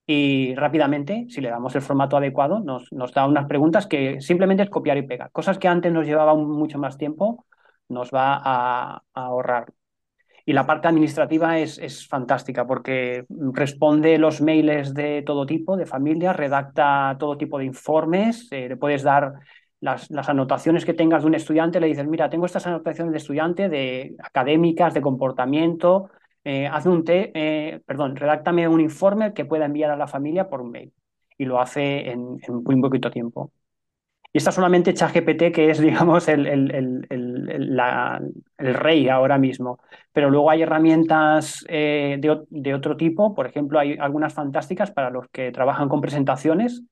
y 0.06 0.54
rápidamente, 0.54 1.24
si 1.30 1.40
le 1.40 1.48
damos 1.48 1.74
el 1.74 1.80
formato 1.80 2.18
adecuado, 2.18 2.60
nos, 2.60 2.92
nos 2.92 3.14
da 3.14 3.26
unas 3.26 3.46
preguntas 3.46 3.86
que 3.86 4.20
simplemente 4.20 4.64
es 4.64 4.68
copiar 4.68 4.98
y 4.98 5.06
pegar. 5.06 5.30
Cosas 5.30 5.56
que 5.56 5.66
antes 5.66 5.90
nos 5.90 6.06
llevaban 6.06 6.44
mucho 6.44 6.78
más 6.78 6.98
tiempo, 6.98 7.46
nos 7.88 8.10
va 8.10 8.38
a, 8.44 9.02
ahorrar. 9.14 9.72
Y 10.44 10.52
la 10.52 10.66
parte 10.66 10.88
administrativa 10.88 11.58
es, 11.58 11.78
es, 11.78 12.06
fantástica 12.06 12.66
porque 12.66 13.24
responde 13.30 14.18
los 14.18 14.42
mails 14.42 14.92
de 14.92 15.22
todo 15.22 15.46
tipo, 15.46 15.78
de 15.78 15.86
familia, 15.86 16.34
redacta 16.34 17.16
todo 17.18 17.38
tipo 17.38 17.58
de 17.58 17.64
informes, 17.64 18.48
eh, 18.50 18.68
le 18.68 18.76
puedes 18.76 19.02
dar 19.02 19.32
las, 19.82 20.10
las, 20.10 20.28
anotaciones 20.28 20.86
que 20.86 20.94
tengas 20.94 21.22
de 21.22 21.28
un 21.28 21.34
estudiante, 21.34 21.80
le 21.80 21.88
dices, 21.88 22.06
mira, 22.06 22.30
tengo 22.30 22.46
estas 22.46 22.66
anotaciones 22.66 23.12
de 23.12 23.18
estudiante, 23.18 23.68
de 23.68 24.14
académicas, 24.20 24.94
de 24.94 25.02
comportamiento, 25.02 26.08
eh, 26.44 26.66
haz 26.66 26.86
un 26.86 27.04
té, 27.04 27.30
eh, 27.34 27.80
perdón, 27.86 28.16
redáctame 28.16 28.66
un 28.68 28.80
informe 28.80 29.32
que 29.34 29.44
pueda 29.44 29.66
enviar 29.66 29.90
a 29.90 29.96
la 29.96 30.06
familia 30.06 30.48
por 30.48 30.60
un 30.60 30.70
mail. 30.70 30.92
Y 31.38 31.44
lo 31.44 31.60
hace 31.60 32.10
en, 32.10 32.38
en 32.46 32.62
muy 32.64 32.80
poquito 32.80 33.10
tiempo. 33.10 33.52
Y 34.32 34.38
está 34.38 34.50
solamente 34.50 34.94
ChatGPT, 34.94 35.52
que 35.52 35.70
es, 35.70 35.78
digamos, 35.80 36.28
el, 36.28 36.46
el, 36.46 36.70
el, 36.74 37.06
el, 38.58 38.74
rey 38.74 39.08
ahora 39.08 39.38
mismo. 39.38 39.78
Pero 40.12 40.30
luego 40.30 40.50
hay 40.50 40.62
herramientas 40.62 41.64
eh, 41.68 42.16
de, 42.20 42.40
de, 42.48 42.74
otro 42.74 42.96
tipo. 42.96 43.34
Por 43.34 43.46
ejemplo, 43.46 43.78
hay 43.78 43.96
algunas 43.98 44.32
fantásticas 44.32 44.90
para 44.90 45.10
los 45.10 45.28
que 45.28 45.52
trabajan 45.52 45.88
con 45.88 46.00
presentaciones, 46.00 46.82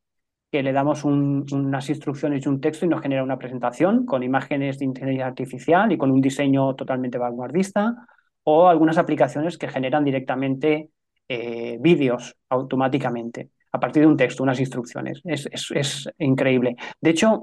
que 0.51 0.63
le 0.63 0.73
damos 0.73 1.05
un, 1.05 1.47
unas 1.53 1.89
instrucciones 1.89 2.45
y 2.45 2.49
un 2.49 2.61
texto 2.61 2.85
y 2.85 2.89
nos 2.89 3.01
genera 3.01 3.23
una 3.23 3.39
presentación 3.39 4.05
con 4.05 4.23
imágenes 4.23 4.79
de 4.79 4.85
inteligencia 4.85 5.27
artificial 5.27 5.93
y 5.93 5.99
con 5.99 6.11
un 6.11 6.21
diseño 6.21 6.75
totalmente 6.75 7.19
vanguardista 7.19 7.95
o 8.43 8.69
algunas 8.69 8.99
aplicaciones 8.99 9.59
que 9.59 9.69
generan 9.69 10.05
directamente 10.05 10.91
eh, 11.29 11.79
vídeos 11.81 12.37
automáticamente 12.49 13.51
a 13.73 13.79
partir 13.79 14.03
de 14.03 14.09
un 14.09 14.17
texto, 14.17 14.43
unas 14.43 14.59
instrucciones. 14.59 15.21
Es, 15.25 15.49
es, 15.53 15.71
es 15.71 16.11
increíble. 16.19 16.75
De 17.01 17.11
hecho, 17.11 17.43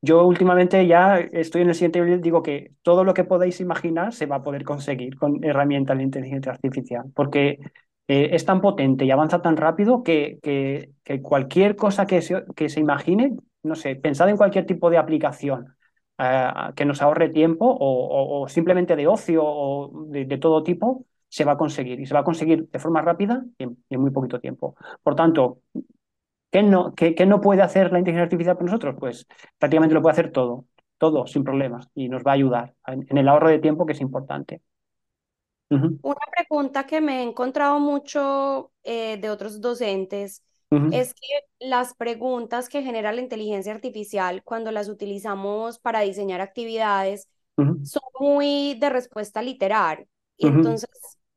yo 0.00 0.26
últimamente 0.26 0.86
ya 0.86 1.18
estoy 1.18 1.62
en 1.62 1.68
el 1.68 1.74
siguiente 1.74 2.00
nivel, 2.00 2.22
digo 2.22 2.42
que 2.42 2.72
todo 2.82 3.04
lo 3.04 3.12
que 3.14 3.24
podáis 3.24 3.60
imaginar 3.60 4.12
se 4.12 4.26
va 4.26 4.36
a 4.36 4.42
poder 4.42 4.64
conseguir 4.64 5.16
con 5.16 5.44
herramientas 5.44 5.96
de 5.98 6.04
inteligencia 6.04 6.52
artificial, 6.52 7.04
porque 7.14 7.58
eh, 8.08 8.30
es 8.32 8.44
tan 8.44 8.60
potente 8.60 9.04
y 9.04 9.10
avanza 9.10 9.42
tan 9.42 9.56
rápido 9.56 10.02
que, 10.02 10.38
que, 10.42 11.22
cualquier 11.22 11.76
cosa 11.76 12.06
que 12.06 12.22
se, 12.22 12.44
que 12.56 12.68
se 12.68 12.80
imagine, 12.80 13.36
no 13.62 13.74
sé, 13.74 13.96
pensad 13.96 14.28
en 14.28 14.36
cualquier 14.36 14.66
tipo 14.66 14.90
de 14.90 14.98
aplicación 14.98 15.76
que 16.76 16.84
nos 16.84 17.02
ahorre 17.02 17.28
tiempo 17.30 17.76
o, 17.80 18.46
simplemente 18.48 18.96
de 18.96 19.06
ocio 19.06 19.42
o 19.44 20.06
de, 20.08 20.38
todo 20.38 20.62
tipo, 20.62 21.06
se 21.28 21.44
va 21.44 21.52
a 21.52 21.56
conseguir 21.56 22.00
y 22.00 22.06
se 22.06 22.14
va 22.14 22.20
a 22.20 22.24
conseguir 22.24 22.68
de 22.68 22.78
forma 22.78 23.02
rápida 23.02 23.44
y 23.58 23.64
en, 23.64 24.00
muy 24.00 24.10
poquito 24.10 24.40
tiempo. 24.40 24.76
Por 25.02 25.14
tanto, 25.14 25.60
¿qué 26.50 26.62
no, 26.62 26.94
no 27.26 27.40
puede 27.40 27.62
hacer 27.62 27.92
la 27.92 27.98
inteligencia 27.98 28.24
artificial 28.24 28.56
por 28.56 28.66
nosotros? 28.66 28.96
Pues 28.98 29.26
prácticamente 29.58 29.94
lo 29.94 30.02
puede 30.02 30.12
hacer 30.12 30.30
todo, 30.30 30.66
todo 30.98 31.26
sin 31.26 31.44
problemas 31.44 31.88
y 31.94 32.08
nos 32.08 32.22
va 32.22 32.32
a 32.32 32.34
ayudar 32.34 32.74
en, 32.86 33.18
el 33.18 33.28
ahorro 33.28 33.48
de 33.48 33.58
tiempo 33.58 33.86
que 33.86 33.92
es 33.92 34.00
importante. 34.00 34.60
Una 36.02 36.20
pregunta 36.36 36.86
que 36.86 37.00
me 37.00 37.20
he 37.20 37.22
encontrado 37.22 37.78
mucho 37.80 38.72
eh, 38.82 39.18
de 39.18 39.30
otros 39.30 39.60
docentes 39.60 40.42
es 40.90 41.14
que 41.14 41.26
las 41.60 41.94
preguntas 41.94 42.68
que 42.68 42.82
genera 42.82 43.12
la 43.12 43.20
inteligencia 43.20 43.72
artificial 43.72 44.42
cuando 44.44 44.72
las 44.72 44.88
utilizamos 44.88 45.78
para 45.78 46.00
diseñar 46.00 46.40
actividades 46.40 47.28
son 47.82 48.02
muy 48.20 48.74
de 48.80 48.90
respuesta 48.90 49.42
literal. 49.42 50.08
Y 50.36 50.48
entonces, 50.48 50.90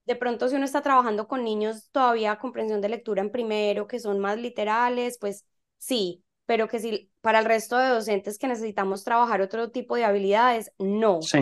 de 0.05 0.15
pronto, 0.15 0.49
si 0.49 0.55
uno 0.55 0.65
está 0.65 0.81
trabajando 0.81 1.27
con 1.27 1.43
niños 1.43 1.89
todavía 1.91 2.37
comprensión 2.37 2.81
de 2.81 2.89
lectura 2.89 3.21
en 3.21 3.31
primero, 3.31 3.87
que 3.87 3.99
son 3.99 4.19
más 4.19 4.37
literales, 4.39 5.17
pues 5.19 5.45
sí, 5.77 6.24
pero 6.45 6.67
que 6.67 6.79
si 6.79 7.09
para 7.21 7.39
el 7.39 7.45
resto 7.45 7.77
de 7.77 7.89
docentes 7.89 8.37
que 8.37 8.47
necesitamos 8.47 9.03
trabajar 9.03 9.41
otro 9.41 9.71
tipo 9.71 9.95
de 9.95 10.05
habilidades, 10.05 10.71
no. 10.77 11.21
Sí. 11.21 11.39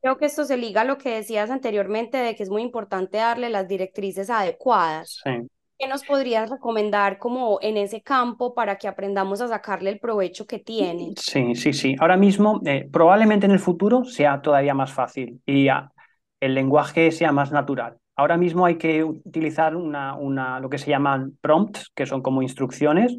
Creo 0.00 0.16
que 0.16 0.26
esto 0.26 0.44
se 0.44 0.56
liga 0.56 0.80
a 0.80 0.84
lo 0.84 0.98
que 0.98 1.14
decías 1.14 1.50
anteriormente 1.50 2.18
de 2.18 2.34
que 2.34 2.42
es 2.42 2.50
muy 2.50 2.62
importante 2.62 3.18
darle 3.18 3.50
las 3.50 3.68
directrices 3.68 4.30
adecuadas. 4.30 5.20
Sí. 5.24 5.48
¿Qué 5.80 5.88
nos 5.88 6.04
podrías 6.04 6.50
recomendar 6.50 7.16
como 7.16 7.58
en 7.62 7.78
ese 7.78 8.02
campo 8.02 8.52
para 8.52 8.76
que 8.76 8.86
aprendamos 8.86 9.40
a 9.40 9.48
sacarle 9.48 9.88
el 9.88 9.98
provecho 9.98 10.46
que 10.46 10.58
tiene? 10.58 11.14
Sí, 11.16 11.54
sí, 11.54 11.72
sí. 11.72 11.96
Ahora 11.98 12.18
mismo, 12.18 12.60
eh, 12.66 12.86
probablemente 12.92 13.46
en 13.46 13.52
el 13.52 13.58
futuro 13.60 14.04
sea 14.04 14.42
todavía 14.42 14.74
más 14.74 14.92
fácil 14.92 15.40
y 15.46 15.68
el 16.40 16.54
lenguaje 16.54 17.10
sea 17.12 17.32
más 17.32 17.50
natural. 17.50 17.96
Ahora 18.14 18.36
mismo 18.36 18.66
hay 18.66 18.76
que 18.76 19.02
utilizar 19.02 19.74
una, 19.74 20.16
una, 20.16 20.60
lo 20.60 20.68
que 20.68 20.76
se 20.76 20.90
llaman 20.90 21.38
prompts, 21.40 21.90
que 21.94 22.04
son 22.04 22.20
como 22.20 22.42
instrucciones, 22.42 23.16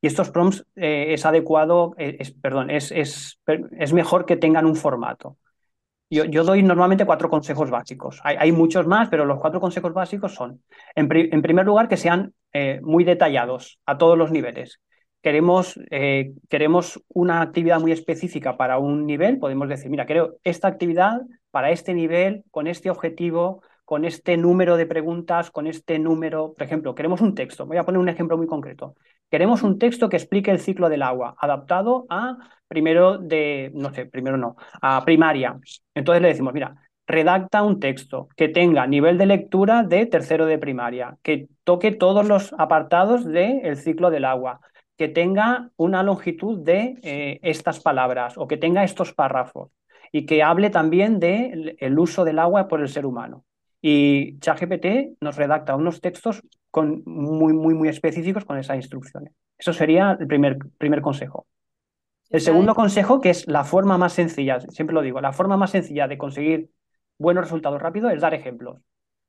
y 0.00 0.06
estos 0.06 0.30
prompts 0.30 0.64
eh, 0.76 1.14
es 1.14 1.24
adecuado, 1.24 1.94
eh, 1.98 2.16
es, 2.20 2.32
perdón, 2.32 2.70
es, 2.70 2.92
es, 2.92 3.40
es 3.78 3.92
mejor 3.92 4.26
que 4.26 4.36
tengan 4.36 4.66
un 4.66 4.76
formato. 4.76 5.38
Yo, 6.08 6.24
yo, 6.24 6.44
doy 6.44 6.62
normalmente 6.62 7.04
cuatro 7.04 7.28
consejos 7.28 7.70
básicos. 7.70 8.20
Hay, 8.22 8.36
hay, 8.38 8.52
muchos 8.52 8.86
más, 8.86 9.08
pero 9.08 9.24
los 9.24 9.40
cuatro 9.40 9.60
consejos 9.60 9.92
básicos 9.92 10.34
son, 10.34 10.62
en, 10.94 11.08
en 11.10 11.42
primer 11.42 11.66
lugar, 11.66 11.88
que 11.88 11.96
sean 11.96 12.32
eh, 12.52 12.80
muy 12.82 13.02
detallados 13.02 13.80
a 13.86 13.98
todos 13.98 14.16
los 14.16 14.30
niveles. 14.30 14.80
Queremos, 15.22 15.80
queremos 16.48 17.02
una 17.08 17.40
actividad 17.40 17.80
muy 17.80 17.90
específica 17.90 18.56
para 18.56 18.78
un 18.78 19.06
nivel, 19.06 19.40
podemos 19.40 19.68
decir, 19.68 19.90
mira, 19.90 20.06
quiero 20.06 20.36
esta 20.44 20.68
actividad 20.68 21.22
para 21.50 21.72
este 21.72 21.94
nivel, 21.94 22.44
con 22.52 22.68
este 22.68 22.90
objetivo, 22.90 23.60
con 23.84 24.04
este 24.04 24.36
número 24.36 24.76
de 24.76 24.84
preguntas, 24.86 25.50
con 25.50 25.66
este 25.66 25.98
número, 25.98 26.54
por 26.54 26.62
ejemplo, 26.64 26.94
queremos 26.94 27.20
un 27.20 27.34
texto. 27.34 27.66
Voy 27.66 27.76
a 27.76 27.84
poner 27.84 28.00
un 28.00 28.08
ejemplo 28.08 28.36
muy 28.36 28.46
concreto. 28.46 28.94
Queremos 29.30 29.62
un 29.62 29.78
texto 29.78 30.08
que 30.08 30.16
explique 30.16 30.50
el 30.50 30.60
ciclo 30.60 30.88
del 30.88 31.02
agua, 31.02 31.34
adaptado 31.38 32.06
a 32.10 32.38
primero 32.68 33.18
de, 33.18 33.70
no 33.74 33.92
sé, 33.92 34.06
primero 34.06 34.36
no, 34.36 34.56
a 34.80 35.04
primaria. 35.04 35.58
Entonces 35.94 36.22
le 36.22 36.28
decimos, 36.28 36.54
mira, 36.54 36.76
redacta 37.06 37.62
un 37.62 37.80
texto 37.80 38.28
que 38.36 38.48
tenga 38.48 38.86
nivel 38.86 39.18
de 39.18 39.26
lectura 39.26 39.82
de 39.82 40.06
tercero 40.06 40.46
de 40.46 40.58
primaria, 40.58 41.16
que 41.22 41.48
toque 41.64 41.92
todos 41.92 42.26
los 42.26 42.54
apartados 42.58 43.24
del 43.24 43.76
ciclo 43.76 44.10
del 44.10 44.24
agua, 44.24 44.60
que 44.96 45.08
tenga 45.08 45.70
una 45.76 46.02
longitud 46.02 46.58
de 46.60 46.98
eh, 47.02 47.38
estas 47.42 47.80
palabras 47.80 48.38
o 48.38 48.48
que 48.48 48.56
tenga 48.56 48.84
estos 48.84 49.12
párrafos 49.12 49.70
y 50.10 50.26
que 50.26 50.42
hable 50.42 50.70
también 50.70 51.18
del 51.20 51.76
el 51.78 51.98
uso 51.98 52.24
del 52.24 52.38
agua 52.38 52.68
por 52.68 52.80
el 52.80 52.88
ser 52.88 53.06
humano. 53.06 53.44
Y 53.82 54.38
ChatGPT 54.40 55.20
nos 55.20 55.36
redacta 55.36 55.76
unos 55.76 56.00
textos 56.00 56.42
con, 56.76 57.02
muy, 57.06 57.54
muy, 57.54 57.72
muy 57.72 57.88
específicos 57.88 58.44
con 58.44 58.58
esas 58.58 58.76
instrucciones. 58.76 59.32
Eso 59.56 59.72
sería 59.72 60.14
el 60.20 60.26
primer, 60.26 60.58
primer 60.76 61.00
consejo. 61.00 61.46
El 62.28 62.42
segundo 62.42 62.74
consejo, 62.74 63.18
que 63.18 63.30
es 63.30 63.46
la 63.46 63.64
forma 63.64 63.96
más 63.96 64.12
sencilla, 64.12 64.60
siempre 64.60 64.92
lo 64.92 65.00
digo, 65.00 65.22
la 65.22 65.32
forma 65.32 65.56
más 65.56 65.70
sencilla 65.70 66.06
de 66.06 66.18
conseguir 66.18 66.68
buenos 67.16 67.44
resultados 67.44 67.80
rápidos 67.80 68.12
es 68.12 68.20
dar 68.20 68.34
ejemplos. 68.34 68.78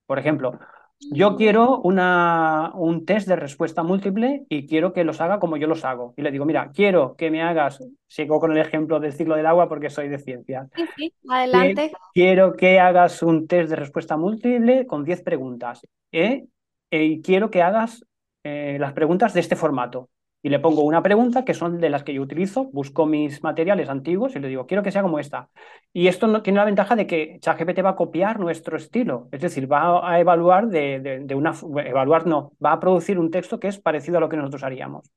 Por 0.06 0.20
ejemplo, 0.20 0.60
yo 1.00 1.32
mm. 1.32 1.36
quiero 1.38 1.80
una, 1.80 2.74
un 2.76 3.06
test 3.06 3.30
de 3.30 3.38
respuesta 3.38 3.82
múltiple 3.82 4.44
y 4.50 4.68
quiero 4.68 4.92
que 4.92 5.06
los 5.06 5.22
haga 5.22 5.40
como 5.40 5.56
yo 5.56 5.68
los 5.68 5.86
hago. 5.86 6.14
Y 6.18 6.24
le 6.24 6.32
digo, 6.32 6.44
mira, 6.44 6.72
quiero 6.74 7.16
que 7.16 7.32
me 7.32 7.42
hagas, 7.42 7.80
sigo 8.08 8.42
con 8.42 8.52
el 8.52 8.58
ejemplo 8.58 9.00
del 9.00 9.14
ciclo 9.14 9.38
del 9.38 9.46
agua 9.46 9.70
porque 9.70 9.90
soy 9.90 10.10
de 10.10 10.20
ciencia. 10.20 10.68
Sí, 10.76 10.84
sí, 10.98 11.14
adelante. 11.30 11.94
Quiero 12.14 12.58
que 12.58 12.82
hagas 12.82 13.24
un 13.24 13.48
test 13.48 13.70
de 13.70 13.78
respuesta 13.78 14.18
múltiple 14.18 14.86
con 14.86 15.06
10 15.06 15.22
preguntas. 15.22 15.88
¿eh? 16.12 16.46
Y 16.90 17.22
quiero 17.22 17.52
que 17.52 17.62
hagas 17.62 18.06
eh, 18.44 18.78
las 18.80 18.94
preguntas 18.94 19.34
de 19.34 19.42
este 19.42 19.56
formato 19.56 20.10
y 20.42 20.50
le 20.50 20.60
pongo 20.60 20.84
una 20.84 21.02
pregunta 21.02 21.44
que 21.44 21.54
son 21.54 21.80
de 21.80 21.90
las 21.90 22.04
que 22.04 22.14
yo 22.14 22.22
utilizo, 22.22 22.66
busco 22.66 23.06
mis 23.06 23.44
materiales 23.44 23.90
antiguos 23.90 24.36
y 24.36 24.40
le 24.40 24.48
digo, 24.48 24.68
quiero 24.68 24.84
que 24.84 24.92
sea 24.92 25.02
como 25.02 25.20
esta. 25.20 25.50
Y 25.92 26.08
esto 26.08 26.28
no, 26.28 26.42
tiene 26.42 26.60
la 26.60 26.66
ventaja 26.66 26.96
de 26.96 27.08
que 27.08 27.38
ChatGPT 27.42 27.84
va 27.84 27.90
a 27.90 27.96
copiar 27.96 28.40
nuestro 28.40 28.78
estilo, 28.78 29.28
es 29.32 29.42
decir, 29.42 29.70
va 29.72 30.10
a 30.10 30.20
evaluar 30.20 30.68
de, 30.68 31.22
de, 31.26 31.36
una, 31.36 31.54
evaluar 31.86 32.28
no, 32.28 32.54
va 32.64 32.72
a 32.74 32.80
producir 32.80 33.20
un 33.20 33.32
texto 33.32 33.60
que 33.60 33.68
es 33.68 33.80
parecido 33.80 34.18
a 34.18 34.22
lo 34.22 34.30
que 34.30 34.38
nosotros 34.38 34.64
haríamos. 34.64 35.12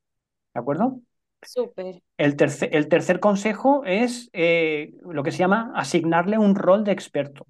¿De 0.54 0.60
acuerdo? 0.60 1.00
Súper. 1.42 2.02
El 2.16 2.36
tercer, 2.36 2.74
el 2.74 2.88
tercer 2.88 3.20
consejo 3.20 3.84
es 3.84 4.30
eh, 4.32 4.94
lo 5.02 5.22
que 5.22 5.32
se 5.32 5.38
llama 5.38 5.72
asignarle 5.74 6.38
un 6.38 6.54
rol 6.54 6.82
de 6.82 6.92
experto. 6.92 7.46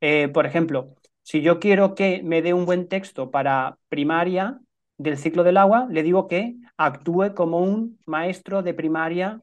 Eh, 0.00 0.28
por 0.28 0.46
ejemplo, 0.46 0.96
si 1.22 1.42
yo 1.42 1.60
quiero 1.60 1.94
que 1.94 2.22
me 2.22 2.42
dé 2.42 2.54
un 2.54 2.66
buen 2.66 2.88
texto 2.88 3.30
para 3.30 3.78
primaria, 3.88 4.60
del 5.02 5.18
ciclo 5.18 5.42
del 5.42 5.56
agua, 5.56 5.86
le 5.90 6.02
digo 6.02 6.28
que 6.28 6.54
actúe 6.76 7.34
como 7.34 7.58
un 7.58 7.98
maestro 8.06 8.62
de 8.62 8.74
primaria 8.74 9.40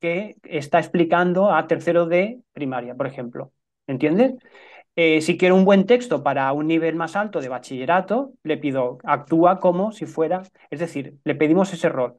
que 0.00 0.36
está 0.42 0.78
explicando 0.78 1.52
a 1.52 1.66
tercero 1.66 2.06
de 2.06 2.40
primaria, 2.52 2.94
por 2.94 3.06
ejemplo. 3.06 3.52
¿Entiendes? 3.86 4.34
Eh, 4.96 5.20
si 5.20 5.38
quiero 5.38 5.54
un 5.54 5.64
buen 5.64 5.86
texto 5.86 6.22
para 6.22 6.52
un 6.52 6.66
nivel 6.66 6.96
más 6.96 7.16
alto 7.16 7.40
de 7.40 7.48
bachillerato, 7.48 8.32
le 8.42 8.56
pido 8.58 8.98
actúa 9.04 9.60
como 9.60 9.92
si 9.92 10.06
fuera, 10.06 10.42
es 10.70 10.80
decir, 10.80 11.16
le 11.24 11.34
pedimos 11.34 11.72
ese 11.72 11.88
rol. 11.88 12.18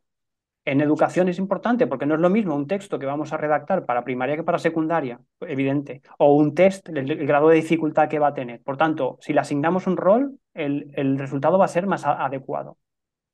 En 0.63 0.80
educación 0.80 1.28
es 1.28 1.39
importante 1.39 1.88
porque 1.88 2.06
no 2.06 2.13
es 2.13 2.21
lo 2.21 2.30
mismo 2.30 2.56
un 2.56 2.67
texto 2.67 3.00
que 3.00 3.08
vamos 3.08 3.34
a 3.34 3.38
redactar 3.38 3.84
para 3.86 4.04
primaria 4.04 4.36
que 4.36 4.43
para 4.43 4.60
secundaria, 4.60 5.19
evidente, 5.41 6.04
o 6.19 6.36
un 6.36 6.54
test, 6.54 6.88
el, 6.89 7.26
grado 7.26 7.50
de 7.50 7.56
dificultad 7.56 8.08
que 8.08 8.19
va 8.19 8.28
a 8.28 8.34
tener. 8.34 8.62
Por 8.62 8.78
tanto, 8.78 9.17
si 9.21 9.34
le 9.34 9.39
asignamos 9.39 9.88
un 9.88 9.97
rol, 9.97 10.38
el, 10.54 11.17
resultado 11.17 11.58
va 11.58 11.65
a 11.65 11.69
ser 11.69 11.88
más 11.88 12.06
adecuado. 12.06 12.78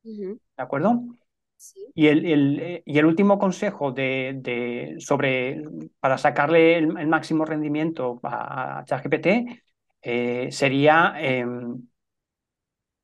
¿De 0.03 0.37
acuerdo? 0.55 1.01
Y, 1.93 2.07
el, 2.07 2.83
y 2.85 2.97
el 2.97 3.05
último 3.05 3.37
consejo 3.37 3.91
de, 3.91 4.95
sobre, 4.99 5.63
para 5.99 6.17
sacarle 6.17 6.77
el, 6.77 7.07
máximo 7.07 7.43
rendimiento 7.43 8.21
a, 8.23 8.83
ChatGPT 8.85 9.27
eh, 10.01 10.47
sería 10.51 11.15
em, 11.17 11.87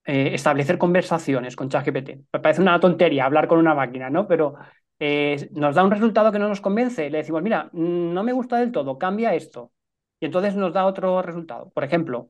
eh, 0.06 0.32
establecer 0.34 0.78
conversaciones 0.78 1.56
con 1.56 1.70
ChatGPT. 1.70 2.10
Me 2.34 2.39
parece 2.39 2.62
una 2.62 2.80
tontería 2.80 3.26
hablar 3.26 3.48
con 3.48 3.60
una 3.60 3.74
máquina, 3.74 4.10
¿no? 4.10 4.28
Pero 4.28 4.56
eh, 5.00 5.50
nos 5.52 5.76
da 5.76 5.84
un 5.84 5.92
resultado 5.92 6.32
que 6.32 6.39
no 6.39 6.50
nos 6.50 6.62
convence. 6.62 7.10
Le 7.10 7.20
decimos, 7.20 7.42
mira, 7.42 7.70
no 7.74 8.24
me 8.24 8.34
gusta 8.34 8.58
del 8.58 8.72
todo, 8.72 8.98
cambia 8.98 9.34
esto. 9.34 9.72
Y 10.20 10.26
entonces 10.26 10.56
nos 10.56 10.74
da 10.74 10.86
otro 10.86 11.22
resultado. 11.22 11.70
Por 11.72 11.86
ejemplo, 11.86 12.30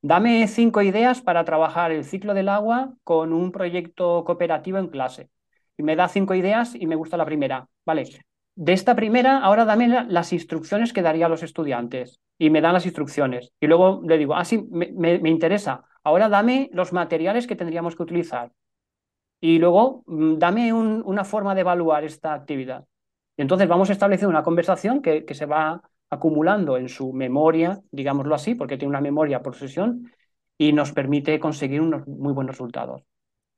dame 0.00 0.48
cinco 0.48 0.82
ideas 0.82 1.20
para 1.22 1.44
trabajar 1.44 1.92
el 1.92 2.04
ciclo 2.04 2.34
del 2.34 2.48
agua 2.48 2.92
con 3.04 3.32
un 3.32 3.52
proyecto 3.52 4.24
cooperativo 4.24 4.78
en 4.78 4.88
clase. 4.88 5.30
Y 5.76 5.84
me 5.84 5.96
da 5.96 6.08
cinco 6.08 6.34
ideas 6.34 6.74
y 6.74 6.86
me 6.86 6.96
gusta 6.96 7.16
la 7.16 7.24
primera. 7.24 7.68
Vale, 7.86 8.04
de 8.54 8.72
esta 8.72 8.96
primera, 8.96 9.38
ahora 9.38 9.64
dame 9.64 9.88
las 10.08 10.32
instrucciones 10.32 10.92
que 10.92 11.02
daría 11.02 11.26
a 11.26 11.28
los 11.28 11.42
estudiantes. 11.44 12.20
Y 12.36 12.50
me 12.50 12.60
dan 12.60 12.72
las 12.72 12.86
instrucciones. 12.86 13.52
Y 13.60 13.68
luego 13.68 14.02
le 14.04 14.18
digo, 14.18 14.34
ah, 14.34 14.44
sí, 14.44 14.66
me 14.70 15.30
interesa 15.30 15.84
ahora 16.04 16.28
dame 16.28 16.70
los 16.72 16.92
materiales 16.92 17.46
que 17.46 17.56
tendríamos 17.56 17.96
que 17.96 18.02
utilizar 18.02 18.52
y 19.42 19.58
luego 19.58 20.04
mm, 20.06 20.38
dame 20.38 20.72
una 20.72 21.24
forma 21.24 21.54
de 21.54 21.62
evaluar 21.62 22.04
esta 22.04 22.32
actividad. 22.32 22.86
Y 23.36 23.42
entonces 23.42 23.68
vamos 23.68 23.90
a 23.90 23.92
establecer 23.92 24.28
una 24.28 24.42
conversación 24.44 25.02
que, 25.02 25.24
se 25.34 25.46
va 25.46 25.82
acumulando 26.10 26.76
en 26.76 26.88
su 26.88 27.12
memoria, 27.12 27.80
digámoslo 27.90 28.34
así, 28.34 28.54
porque 28.54 28.76
tiene 28.76 28.90
una 28.90 29.00
memoria 29.00 29.42
por 29.42 29.56
sesión 29.56 30.12
y 30.58 30.72
nos 30.72 30.92
permite 30.92 31.40
conseguir 31.40 31.80
unos 31.80 32.06
muy 32.06 32.32
buenos 32.32 32.54
resultados. 32.54 33.02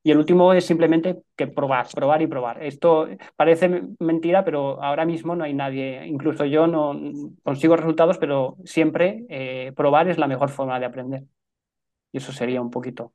Y 0.03 0.11
el 0.11 0.19
último 0.19 0.53
es 0.53 0.65
simplemente 0.65 1.23
que 1.35 1.47
probar, 1.47 1.87
probar 1.93 2.21
y 2.21 2.27
probar. 2.27 2.63
Esto 2.63 3.07
parece 3.35 3.83
mentira, 3.99 4.45
pero 4.45 4.81
ahora 4.83 5.05
mismo 5.05 5.35
no 5.35 5.43
hay 5.43 5.53
nadie, 5.53 6.05
incluso 6.07 6.45
yo 6.45 6.67
no 6.67 6.99
consigo 7.43 7.75
resultados, 7.75 8.17
pero 8.17 8.57
siempre 8.65 9.25
eh, 9.29 9.73
probar 9.75 10.07
es 10.07 10.17
la 10.17 10.27
mejor 10.27 10.49
forma 10.49 10.79
de 10.79 10.85
aprender. 10.85 11.23
Y 12.15 12.19
eso 12.19 12.31
sería 12.31 12.61
un 12.61 12.71
poquito. 12.71 13.11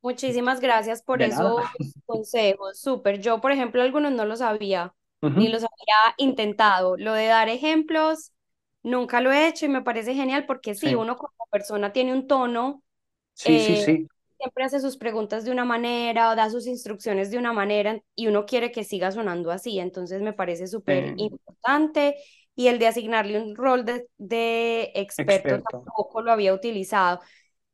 Muchísimas 0.00 0.58
gracias 0.58 1.02
por 1.02 1.20
esos 1.20 1.60
consejos. 2.06 2.80
Súper. 2.80 3.20
Yo, 3.20 3.42
por 3.42 3.52
ejemplo, 3.52 3.82
algunos 3.82 4.10
no 4.10 4.24
los 4.24 4.40
había, 4.40 4.94
ni 5.20 5.48
los 5.48 5.62
había 5.62 6.14
intentado. 6.16 6.96
Lo 6.96 7.12
de 7.12 7.26
dar 7.26 7.50
ejemplos, 7.50 8.32
nunca 8.82 9.20
lo 9.20 9.30
he 9.32 9.48
hecho 9.48 9.66
y 9.66 9.68
me 9.68 9.82
parece 9.82 10.14
genial 10.14 10.46
porque 10.46 10.74
sí, 10.74 10.94
uno 10.94 11.18
como 11.18 11.34
persona 11.50 11.92
tiene 11.92 12.14
un 12.14 12.26
tono. 12.26 12.82
Sí, 13.34 13.58
sí, 13.58 13.76
eh, 13.76 13.84
sí. 13.84 14.08
Siempre 14.38 14.64
hace 14.64 14.80
sus 14.80 14.96
preguntas 14.96 15.44
de 15.44 15.50
una 15.50 15.66
manera 15.66 16.30
o 16.30 16.36
da 16.36 16.48
sus 16.48 16.66
instrucciones 16.66 17.30
de 17.30 17.36
una 17.36 17.52
manera 17.52 18.00
y 18.14 18.28
uno 18.28 18.46
quiere 18.46 18.72
que 18.72 18.84
siga 18.84 19.12
sonando 19.12 19.50
así. 19.50 19.78
Entonces 19.78 20.22
me 20.22 20.32
parece 20.32 20.68
súper 20.68 21.12
importante. 21.18 22.16
Y 22.54 22.68
el 22.68 22.78
de 22.78 22.86
asignarle 22.86 23.42
un 23.42 23.54
rol 23.56 23.84
de, 23.84 24.08
de 24.16 24.90
experto, 24.94 25.54
experto 25.54 25.68
tampoco 25.70 26.22
lo 26.22 26.32
había 26.32 26.54
utilizado 26.54 27.20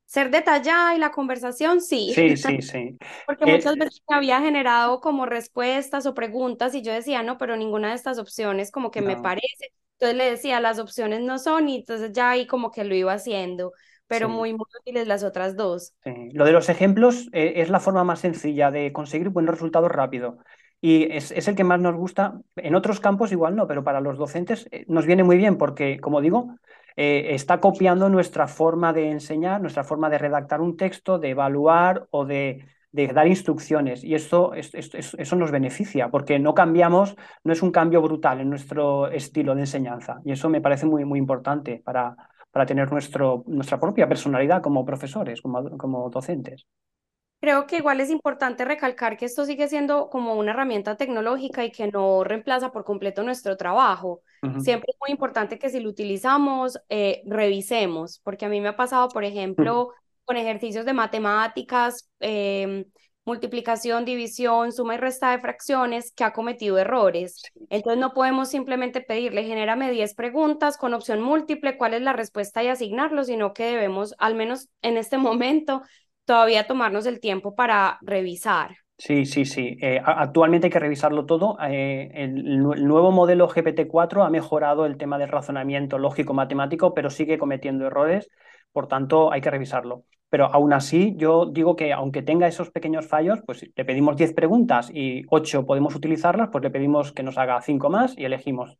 ser 0.08 0.30
detallada 0.30 0.96
y 0.96 0.98
la 0.98 1.10
conversación, 1.10 1.82
sí. 1.82 2.12
Sí, 2.14 2.36
sí, 2.36 2.62
sí. 2.62 2.98
Porque 3.26 3.44
eh, 3.44 3.52
muchas 3.52 3.76
veces 3.76 4.02
me 4.08 4.16
había 4.16 4.40
generado 4.40 5.00
como 5.00 5.26
respuestas 5.26 6.06
o 6.06 6.14
preguntas 6.14 6.74
y 6.74 6.82
yo 6.82 6.92
decía, 6.92 7.22
no, 7.22 7.36
pero 7.36 7.56
ninguna 7.56 7.90
de 7.90 7.94
estas 7.94 8.18
opciones 8.18 8.72
como 8.72 8.90
que 8.90 9.02
me 9.02 9.16
parece. 9.16 9.72
Entonces 9.92 10.16
le 10.16 10.30
decía, 10.30 10.60
las 10.60 10.78
opciones 10.78 11.20
no 11.20 11.38
son 11.38 11.68
y 11.68 11.76
entonces 11.76 12.12
ya 12.12 12.30
ahí 12.30 12.46
como 12.46 12.70
que 12.70 12.84
lo 12.84 12.94
iba 12.94 13.12
haciendo, 13.12 13.72
pero 14.06 14.30
muy, 14.30 14.52
muy 14.52 14.66
útiles 14.80 15.06
las 15.06 15.24
otras 15.24 15.56
dos. 15.56 15.92
Sí. 16.04 16.30
Lo 16.32 16.46
de 16.46 16.52
los 16.52 16.70
ejemplos 16.70 17.28
eh, 17.32 17.54
es 17.56 17.68
la 17.68 17.80
forma 17.80 18.02
más 18.02 18.20
sencilla 18.20 18.70
de 18.70 18.92
conseguir 18.92 19.28
buenos 19.28 19.54
resultados 19.54 19.90
rápido. 19.90 20.38
Y 20.80 21.12
es, 21.12 21.32
es, 21.32 21.48
el 21.48 21.56
que 21.56 21.64
más 21.64 21.80
nos 21.80 21.96
gusta. 21.96 22.40
En 22.56 22.76
otros 22.76 23.00
campos 23.00 23.32
igual 23.32 23.56
no, 23.56 23.66
pero 23.66 23.82
para 23.84 24.00
los 24.00 24.16
docentes 24.16 24.68
eh, 24.70 24.84
nos 24.86 25.04
viene 25.04 25.24
muy 25.24 25.36
bien 25.36 25.58
porque, 25.58 25.98
como 26.00 26.20
digo, 26.20 26.54
eh, 27.00 27.32
está 27.36 27.60
copiando 27.60 28.08
nuestra 28.08 28.48
forma 28.48 28.92
de 28.92 29.08
enseñar, 29.08 29.60
nuestra 29.60 29.84
forma 29.84 30.10
de 30.10 30.18
redactar 30.18 30.60
un 30.60 30.76
texto, 30.76 31.20
de 31.20 31.30
evaluar 31.30 32.08
o 32.10 32.24
de, 32.26 32.66
dar 32.90 33.28
instrucciones. 33.28 34.02
Y 34.02 34.16
esto, 34.16 34.52
eso 34.54 35.36
nos 35.36 35.52
beneficia, 35.52 36.10
porque 36.10 36.40
no 36.40 36.54
cambiamos, 36.54 37.14
no 37.44 37.52
es 37.52 37.62
un 37.62 37.70
cambio 37.70 38.02
brutal 38.02 38.40
en 38.40 38.50
nuestro 38.50 39.06
estilo 39.12 39.54
de 39.54 39.60
enseñanza. 39.60 40.20
Y 40.24 40.32
eso 40.32 40.48
me 40.48 40.60
parece 40.60 40.86
muy, 40.86 41.04
muy 41.04 41.20
importante 41.20 41.80
para, 41.84 42.16
para 42.50 42.66
tener 42.66 42.90
nuestro, 42.90 43.44
nuestra 43.46 43.78
propia 43.78 44.08
personalidad 44.08 44.60
como 44.60 44.84
profesores, 44.84 45.40
como, 45.40 45.78
como 45.78 46.10
docentes. 46.10 46.66
Creo 47.40 47.66
que 47.66 47.76
igual 47.76 48.00
es 48.00 48.10
importante 48.10 48.64
recalcar 48.64 49.16
que 49.16 49.24
esto 49.24 49.44
sigue 49.44 49.68
siendo 49.68 50.10
como 50.10 50.34
una 50.34 50.50
herramienta 50.50 50.96
tecnológica 50.96 51.64
y 51.64 51.70
que 51.70 51.86
no 51.86 52.24
reemplaza 52.24 52.72
por 52.72 52.84
completo 52.84 53.22
nuestro 53.22 53.56
trabajo. 53.56 54.22
Siempre 54.58 54.90
es 54.90 54.96
muy 55.00 55.10
importante 55.12 55.58
que 55.58 55.70
si 55.70 55.78
lo 55.78 55.88
utilizamos, 55.88 56.80
eh, 56.88 57.22
revisemos, 57.26 58.20
porque 58.24 58.46
a 58.46 58.48
mí 58.48 58.60
me 58.60 58.68
ha 58.68 58.76
pasado, 58.76 59.08
por 59.08 59.24
ejemplo, 59.24 59.92
con 60.24 60.36
ejercicios 60.36 60.84
de 60.84 60.92
matemáticas, 60.92 62.10
em, 62.18 62.84
multiplicación, 63.24 64.04
división, 64.04 64.72
suma 64.72 64.94
y 64.94 64.98
resta 64.98 65.30
de 65.30 65.38
fracciones, 65.38 66.12
que 66.12 66.24
ha 66.24 66.32
cometido 66.32 66.78
errores. 66.78 67.42
Entonces 67.68 68.00
no 68.00 68.14
podemos 68.14 68.48
simplemente 68.48 69.00
pedirle, 69.00 69.44
genérame 69.44 69.90
10 69.90 70.14
preguntas 70.14 70.76
con 70.76 70.94
opción 70.94 71.20
múltiple, 71.20 71.76
cuál 71.76 71.94
es 71.94 72.02
la 72.02 72.14
respuesta 72.14 72.64
y 72.64 72.68
asignarlo, 72.68 73.22
sino 73.24 73.52
que 73.52 73.64
debemos, 73.64 74.14
al 74.18 74.34
menos 74.34 74.68
en 74.82 74.96
este 74.96 75.18
momento, 75.18 75.82
todavía 76.28 76.66
tomarnos 76.66 77.06
el 77.06 77.20
tiempo 77.20 77.54
para 77.54 77.98
revisar. 78.02 78.76
Sí, 78.98 79.24
sí, 79.24 79.46
sí. 79.46 79.78
Eh, 79.80 79.98
actualmente 80.04 80.66
hay 80.66 80.70
que 80.70 80.78
revisarlo 80.78 81.24
todo. 81.24 81.56
Eh, 81.62 82.10
el, 82.14 82.58
nuevo 82.58 83.10
modelo 83.12 83.48
GPT-4 83.48 84.26
ha 84.26 84.28
mejorado 84.28 84.84
el 84.84 84.98
tema 84.98 85.18
del 85.18 85.30
razonamiento 85.30 85.98
lógico-matemático, 85.98 86.92
pero 86.92 87.08
sigue 87.08 87.38
cometiendo 87.38 87.86
errores. 87.86 88.28
Por 88.72 88.88
tanto, 88.88 89.32
hay 89.32 89.40
que 89.40 89.50
revisarlo. 89.50 90.04
Pero 90.28 90.52
aún 90.52 90.74
así, 90.74 91.14
yo 91.16 91.46
digo 91.46 91.76
que 91.76 91.94
aunque 91.94 92.20
tenga 92.20 92.46
esos 92.46 92.70
pequeños 92.70 93.06
fallos, 93.06 93.38
pues 93.46 93.64
le 93.74 93.84
pedimos 93.86 94.16
10 94.16 94.34
preguntas 94.34 94.90
y 94.92 95.22
8 95.30 95.64
podemos 95.64 95.94
utilizarlas, 95.94 96.50
pues 96.52 96.62
le 96.62 96.70
pedimos 96.70 97.12
que 97.12 97.22
nos 97.22 97.38
haga 97.38 97.62
5 97.62 97.88
más 97.88 98.18
y 98.18 98.26
elegimos 98.26 98.76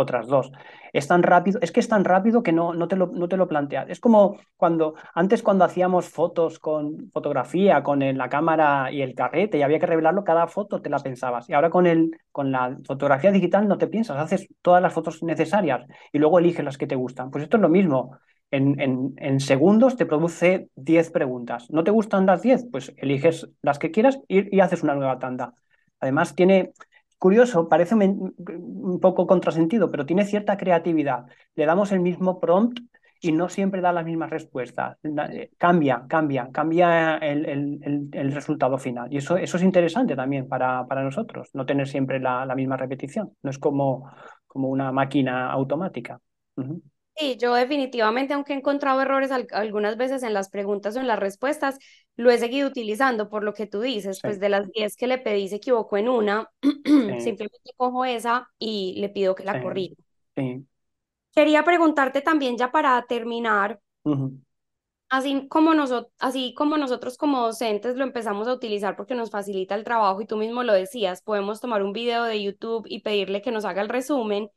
otras 0.00 0.26
dos. 0.28 0.50
Es 0.92 1.06
tan 1.08 1.22
rápido, 1.22 1.58
es 1.62 1.72
que 1.72 1.80
es 1.80 1.88
tan 1.88 2.04
rápido 2.04 2.42
que 2.42 2.52
no, 2.52 2.72
no, 2.74 2.88
te, 2.88 2.96
lo, 2.96 3.08
no 3.08 3.28
te 3.28 3.36
lo 3.36 3.48
planteas. 3.48 3.88
Es 3.90 4.00
como 4.00 4.38
cuando 4.56 4.94
antes 5.14 5.42
cuando 5.42 5.64
hacíamos 5.64 6.08
fotos 6.08 6.58
con 6.58 7.10
fotografía, 7.10 7.82
con 7.82 8.00
la 8.16 8.28
cámara 8.28 8.90
y 8.92 9.02
el 9.02 9.14
carrete 9.14 9.58
y 9.58 9.62
había 9.62 9.78
que 9.78 9.86
revelarlo, 9.86 10.24
cada 10.24 10.46
foto 10.46 10.80
te 10.80 10.90
la 10.90 10.98
pensabas. 11.00 11.48
Y 11.48 11.54
ahora 11.54 11.70
con, 11.70 11.86
el, 11.86 12.10
con 12.32 12.52
la 12.52 12.76
fotografía 12.86 13.30
digital 13.32 13.66
no 13.68 13.78
te 13.78 13.88
piensas, 13.88 14.18
haces 14.18 14.48
todas 14.62 14.82
las 14.82 14.92
fotos 14.92 15.22
necesarias 15.22 15.84
y 16.12 16.18
luego 16.18 16.38
eliges 16.38 16.64
las 16.64 16.78
que 16.78 16.86
te 16.86 16.94
gustan. 16.96 17.30
Pues 17.30 17.44
esto 17.44 17.56
es 17.56 17.62
lo 17.62 17.68
mismo. 17.68 18.18
En, 18.50 18.80
en, 18.80 19.12
en 19.18 19.40
segundos 19.40 19.96
te 19.96 20.06
produce 20.06 20.70
10 20.76 21.10
preguntas. 21.10 21.70
¿No 21.70 21.84
te 21.84 21.90
gustan 21.90 22.24
las 22.26 22.40
10? 22.42 22.66
Pues 22.70 22.94
eliges 22.96 23.48
las 23.62 23.78
que 23.78 23.90
quieras 23.90 24.18
y, 24.28 24.54
y 24.56 24.60
haces 24.60 24.82
una 24.82 24.94
nueva 24.94 25.18
tanda. 25.18 25.54
Además, 26.00 26.34
tiene, 26.34 26.72
curioso, 27.18 27.68
parece 27.68 27.94
un 27.94 28.98
poco 29.00 29.26
contrasentido, 29.26 29.90
pero 29.90 30.06
tiene 30.06 30.24
cierta 30.24 30.56
creatividad. 30.56 31.26
Le 31.54 31.66
damos 31.66 31.92
el 31.92 32.00
mismo 32.00 32.40
prompt 32.40 32.80
y 33.20 33.32
no 33.32 33.48
siempre 33.48 33.80
da 33.80 33.92
las 33.92 34.04
mismas 34.04 34.30
respuestas. 34.30 34.96
Eh, 35.02 35.50
cambia, 35.58 36.04
cambia, 36.08 36.48
cambia 36.52 37.16
el, 37.18 38.10
resultado 38.32 38.78
final. 38.78 39.12
Y 39.12 39.18
eso, 39.18 39.36
eso 39.36 39.56
es 39.56 39.62
interesante 39.62 40.14
también 40.14 40.48
para, 40.48 40.86
para 40.86 41.02
nosotros, 41.02 41.50
no 41.54 41.66
tener 41.66 41.88
siempre 41.88 42.20
la, 42.20 42.46
misma 42.54 42.76
repetición. 42.76 43.32
No 43.42 43.50
es 43.50 43.58
como, 43.58 44.10
como 44.46 44.68
una 44.68 44.92
máquina 44.92 45.50
automática. 45.50 46.20
Sí, 47.18 47.36
yo 47.36 47.52
definitivamente, 47.54 48.32
aunque 48.32 48.52
he 48.52 48.56
encontrado 48.56 49.00
errores 49.00 49.32
algunas 49.32 49.96
veces 49.96 50.22
en 50.22 50.32
las 50.32 50.50
preguntas 50.50 50.96
o 50.96 51.00
en 51.00 51.08
las 51.08 51.18
respuestas, 51.18 51.78
lo 52.16 52.30
he 52.30 52.38
seguido 52.38 52.68
utilizando 52.68 53.28
por 53.28 53.42
lo 53.42 53.54
que 53.54 53.66
tú 53.66 53.80
dices, 53.80 54.20
pues 54.22 54.38
de 54.38 54.48
las 54.48 54.68
10 54.70 54.96
que 54.96 55.08
le 55.08 55.18
pedí 55.18 55.48
se 55.48 55.56
equivocó 55.56 55.96
en 55.96 56.08
una, 56.08 56.48
simplemente 57.18 57.72
cojo 57.76 58.04
esa 58.04 58.48
y 58.58 58.94
le 59.00 59.08
pido 59.08 59.34
que 59.34 59.42
la 59.42 59.60
corrija. 59.60 59.96
Quería 61.34 61.64
preguntarte 61.64 62.20
también 62.20 62.56
ya 62.56 62.70
para 62.70 63.04
terminar, 63.08 63.80
así, 65.08 65.48
como 65.48 65.74
nosotros, 65.74 66.12
así 66.18 66.54
como 66.54 66.76
nosotros 66.76 67.16
como 67.16 67.42
docentes 67.42 67.96
lo 67.96 68.04
empezamos 68.04 68.46
a 68.46 68.52
utilizar 68.52 68.96
porque 68.96 69.14
nos 69.14 69.30
facilita 69.30 69.74
el 69.74 69.84
trabajo 69.84 70.20
y 70.20 70.26
tú 70.26 70.36
mismo 70.36 70.62
lo 70.62 70.72
decías, 70.72 71.22
podemos 71.22 71.60
tomar 71.60 71.82
un 71.82 71.92
video 71.92 72.24
de 72.24 72.42
YouTube 72.42 72.86
y 72.88 73.00
pedirle 73.00 73.42
que 73.42 73.50
nos 73.50 73.64
haga 73.64 73.82
el 73.82 73.88
resumen 73.88 74.50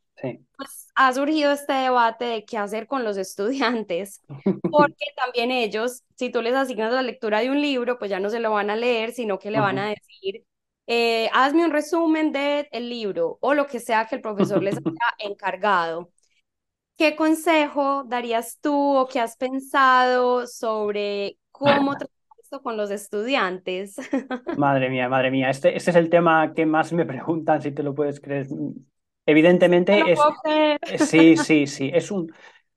pues 0.56 0.81
ha 0.94 1.12
surgido 1.12 1.52
este 1.52 1.72
debate 1.72 2.24
de 2.24 2.44
qué 2.44 2.58
hacer 2.58 2.86
con 2.86 3.04
los 3.04 3.16
estudiantes, 3.16 4.20
porque 4.70 5.06
también 5.16 5.50
ellos, 5.50 6.02
si 6.16 6.30
tú 6.30 6.42
les 6.42 6.54
asignas 6.54 6.92
la 6.92 7.02
lectura 7.02 7.40
de 7.40 7.50
un 7.50 7.60
libro, 7.60 7.98
pues 7.98 8.10
ya 8.10 8.20
no 8.20 8.30
se 8.30 8.40
lo 8.40 8.52
van 8.52 8.70
a 8.70 8.76
leer, 8.76 9.12
sino 9.12 9.38
que 9.38 9.50
le 9.50 9.60
van 9.60 9.78
a 9.78 9.88
decir, 9.88 10.44
eh, 10.86 11.30
hazme 11.32 11.64
un 11.64 11.70
resumen 11.70 12.32
del 12.32 12.68
el 12.72 12.88
libro 12.88 13.38
o 13.40 13.54
lo 13.54 13.66
que 13.66 13.80
sea 13.80 14.06
que 14.06 14.16
el 14.16 14.20
profesor 14.20 14.62
les 14.62 14.76
haya 14.86 15.30
encargado. 15.30 16.10
¿Qué 16.96 17.16
consejo 17.16 18.04
darías 18.04 18.58
tú 18.60 18.96
o 18.96 19.08
qué 19.08 19.20
has 19.20 19.36
pensado 19.36 20.46
sobre 20.46 21.38
cómo 21.50 21.92
tratar 21.98 22.16
esto 22.42 22.62
con 22.62 22.76
los 22.76 22.90
estudiantes? 22.90 23.96
Madre 24.58 24.90
mía, 24.90 25.08
madre 25.08 25.30
mía, 25.30 25.48
este, 25.48 25.76
este 25.76 25.90
es 25.90 25.96
el 25.96 26.10
tema 26.10 26.52
que 26.54 26.66
más 26.66 26.92
me 26.92 27.06
preguntan, 27.06 27.62
si 27.62 27.72
te 27.72 27.82
lo 27.82 27.94
puedes 27.94 28.20
creer. 28.20 28.46
Evidentemente 29.26 30.02
es... 30.12 30.20
Sí, 31.08 31.36
sí, 31.36 31.66
sí, 31.66 31.90
es 31.92 32.10
un... 32.10 32.32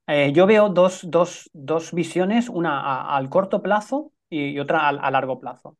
Eh, 0.06 0.32
yo 0.32 0.46
veo 0.46 0.68
dos, 0.68 1.00
dos, 1.10 1.50
dos 1.52 1.92
visiones, 1.92 2.48
una 2.48 3.14
al 3.16 3.28
corto 3.28 3.62
plazo 3.62 4.12
y, 4.30 4.58
otra 4.60 4.88
a 4.88 5.10
largo 5.10 5.40
plazo. 5.40 5.76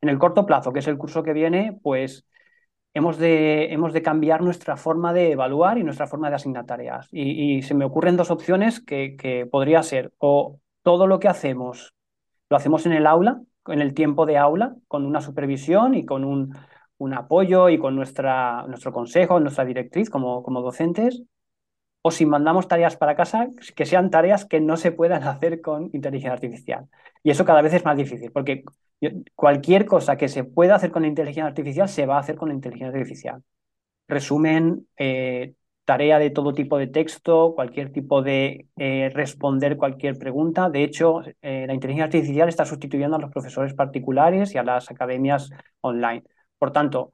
En 0.00 0.08
el 0.08 0.18
corto 0.18 0.46
plazo, 0.46 0.72
que 0.72 0.78
es 0.80 0.86
el 0.88 0.98
curso 0.98 1.22
que 1.22 1.32
viene, 1.32 1.78
pues 1.82 2.26
hemos 2.94 3.18
de, 3.18 3.72
hemos 3.72 3.92
de 3.92 4.02
cambiar 4.02 4.42
nuestra 4.42 4.76
forma 4.76 5.12
de 5.12 5.32
evaluar 5.32 5.78
y 5.78 5.84
nuestra 5.84 6.06
forma 6.06 6.30
de 6.30 6.36
asignar 6.36 6.66
tareas. 6.66 7.08
Y, 7.12 7.62
se 7.62 7.74
me 7.74 7.84
ocurren 7.84 8.16
dos 8.16 8.30
opciones 8.30 8.80
que, 8.80 9.16
que, 9.16 9.46
podría 9.46 9.82
ser 9.82 10.12
o 10.18 10.60
todo 10.82 11.06
lo 11.06 11.18
que 11.18 11.28
hacemos 11.28 11.94
lo 12.50 12.56
hacemos 12.56 12.86
en 12.86 12.92
el 12.92 13.06
aula, 13.06 13.40
en 13.66 13.80
el 13.80 13.94
tiempo 13.94 14.26
de 14.26 14.38
aula, 14.38 14.74
con 14.88 15.04
una 15.04 15.20
supervisión 15.20 15.94
y 15.94 16.04
con 16.04 16.24
un, 16.24 16.54
un 16.98 17.14
apoyo 17.14 17.68
y 17.68 17.78
con 17.78 17.96
nuestra, 17.96 18.66
nuestro 18.68 18.92
consejo, 18.92 19.40
nuestra 19.40 19.64
directriz 19.64 20.10
como, 20.10 20.42
como 20.42 20.62
docentes, 20.62 21.22
o 22.02 22.10
si 22.10 22.26
mandamos 22.26 22.68
tareas 22.68 22.96
para 22.96 23.16
casa, 23.16 23.48
que 23.76 23.86
sean 23.86 24.10
tareas 24.10 24.44
que 24.46 24.60
no 24.60 24.76
se 24.76 24.92
puedan 24.92 25.22
hacer 25.24 25.60
con 25.60 25.90
inteligencia 25.92 26.32
artificial. 26.32 26.88
Y 27.22 27.30
eso 27.30 27.44
cada 27.44 27.62
vez 27.62 27.74
es 27.74 27.84
más 27.84 27.96
difícil, 27.96 28.30
porque 28.32 28.64
cualquier 29.34 29.86
cosa 29.86 30.16
que 30.16 30.28
se 30.28 30.44
pueda 30.44 30.74
hacer 30.74 30.90
con 30.90 31.04
inteligencia 31.04 31.46
artificial 31.46 31.88
se 31.88 32.06
va 32.06 32.16
a 32.16 32.20
hacer 32.20 32.36
con 32.36 32.50
inteligencia 32.50 32.88
artificial. 32.88 33.42
Resumen, 34.08 34.88
eh, 34.96 35.54
tarea 35.84 36.18
de 36.18 36.30
todo 36.30 36.52
tipo 36.54 36.78
de 36.78 36.86
texto, 36.86 37.54
cualquier 37.54 37.92
tipo 37.92 38.22
de 38.22 38.66
eh, 38.76 39.10
responder 39.14 39.76
cualquier 39.76 40.18
pregunta. 40.18 40.68
De 40.70 40.82
hecho, 40.82 41.22
eh, 41.42 41.64
la 41.66 41.74
inteligencia 41.74 42.04
artificial 42.04 42.48
está 42.48 42.64
sustituyendo 42.66 43.16
a 43.16 43.20
los 43.20 43.30
profesores 43.30 43.74
particulares 43.74 44.54
y 44.54 44.58
a 44.58 44.62
las 44.64 44.90
academias 44.90 45.50
online. 45.80 46.24
Por 46.58 46.72
tanto, 46.72 47.12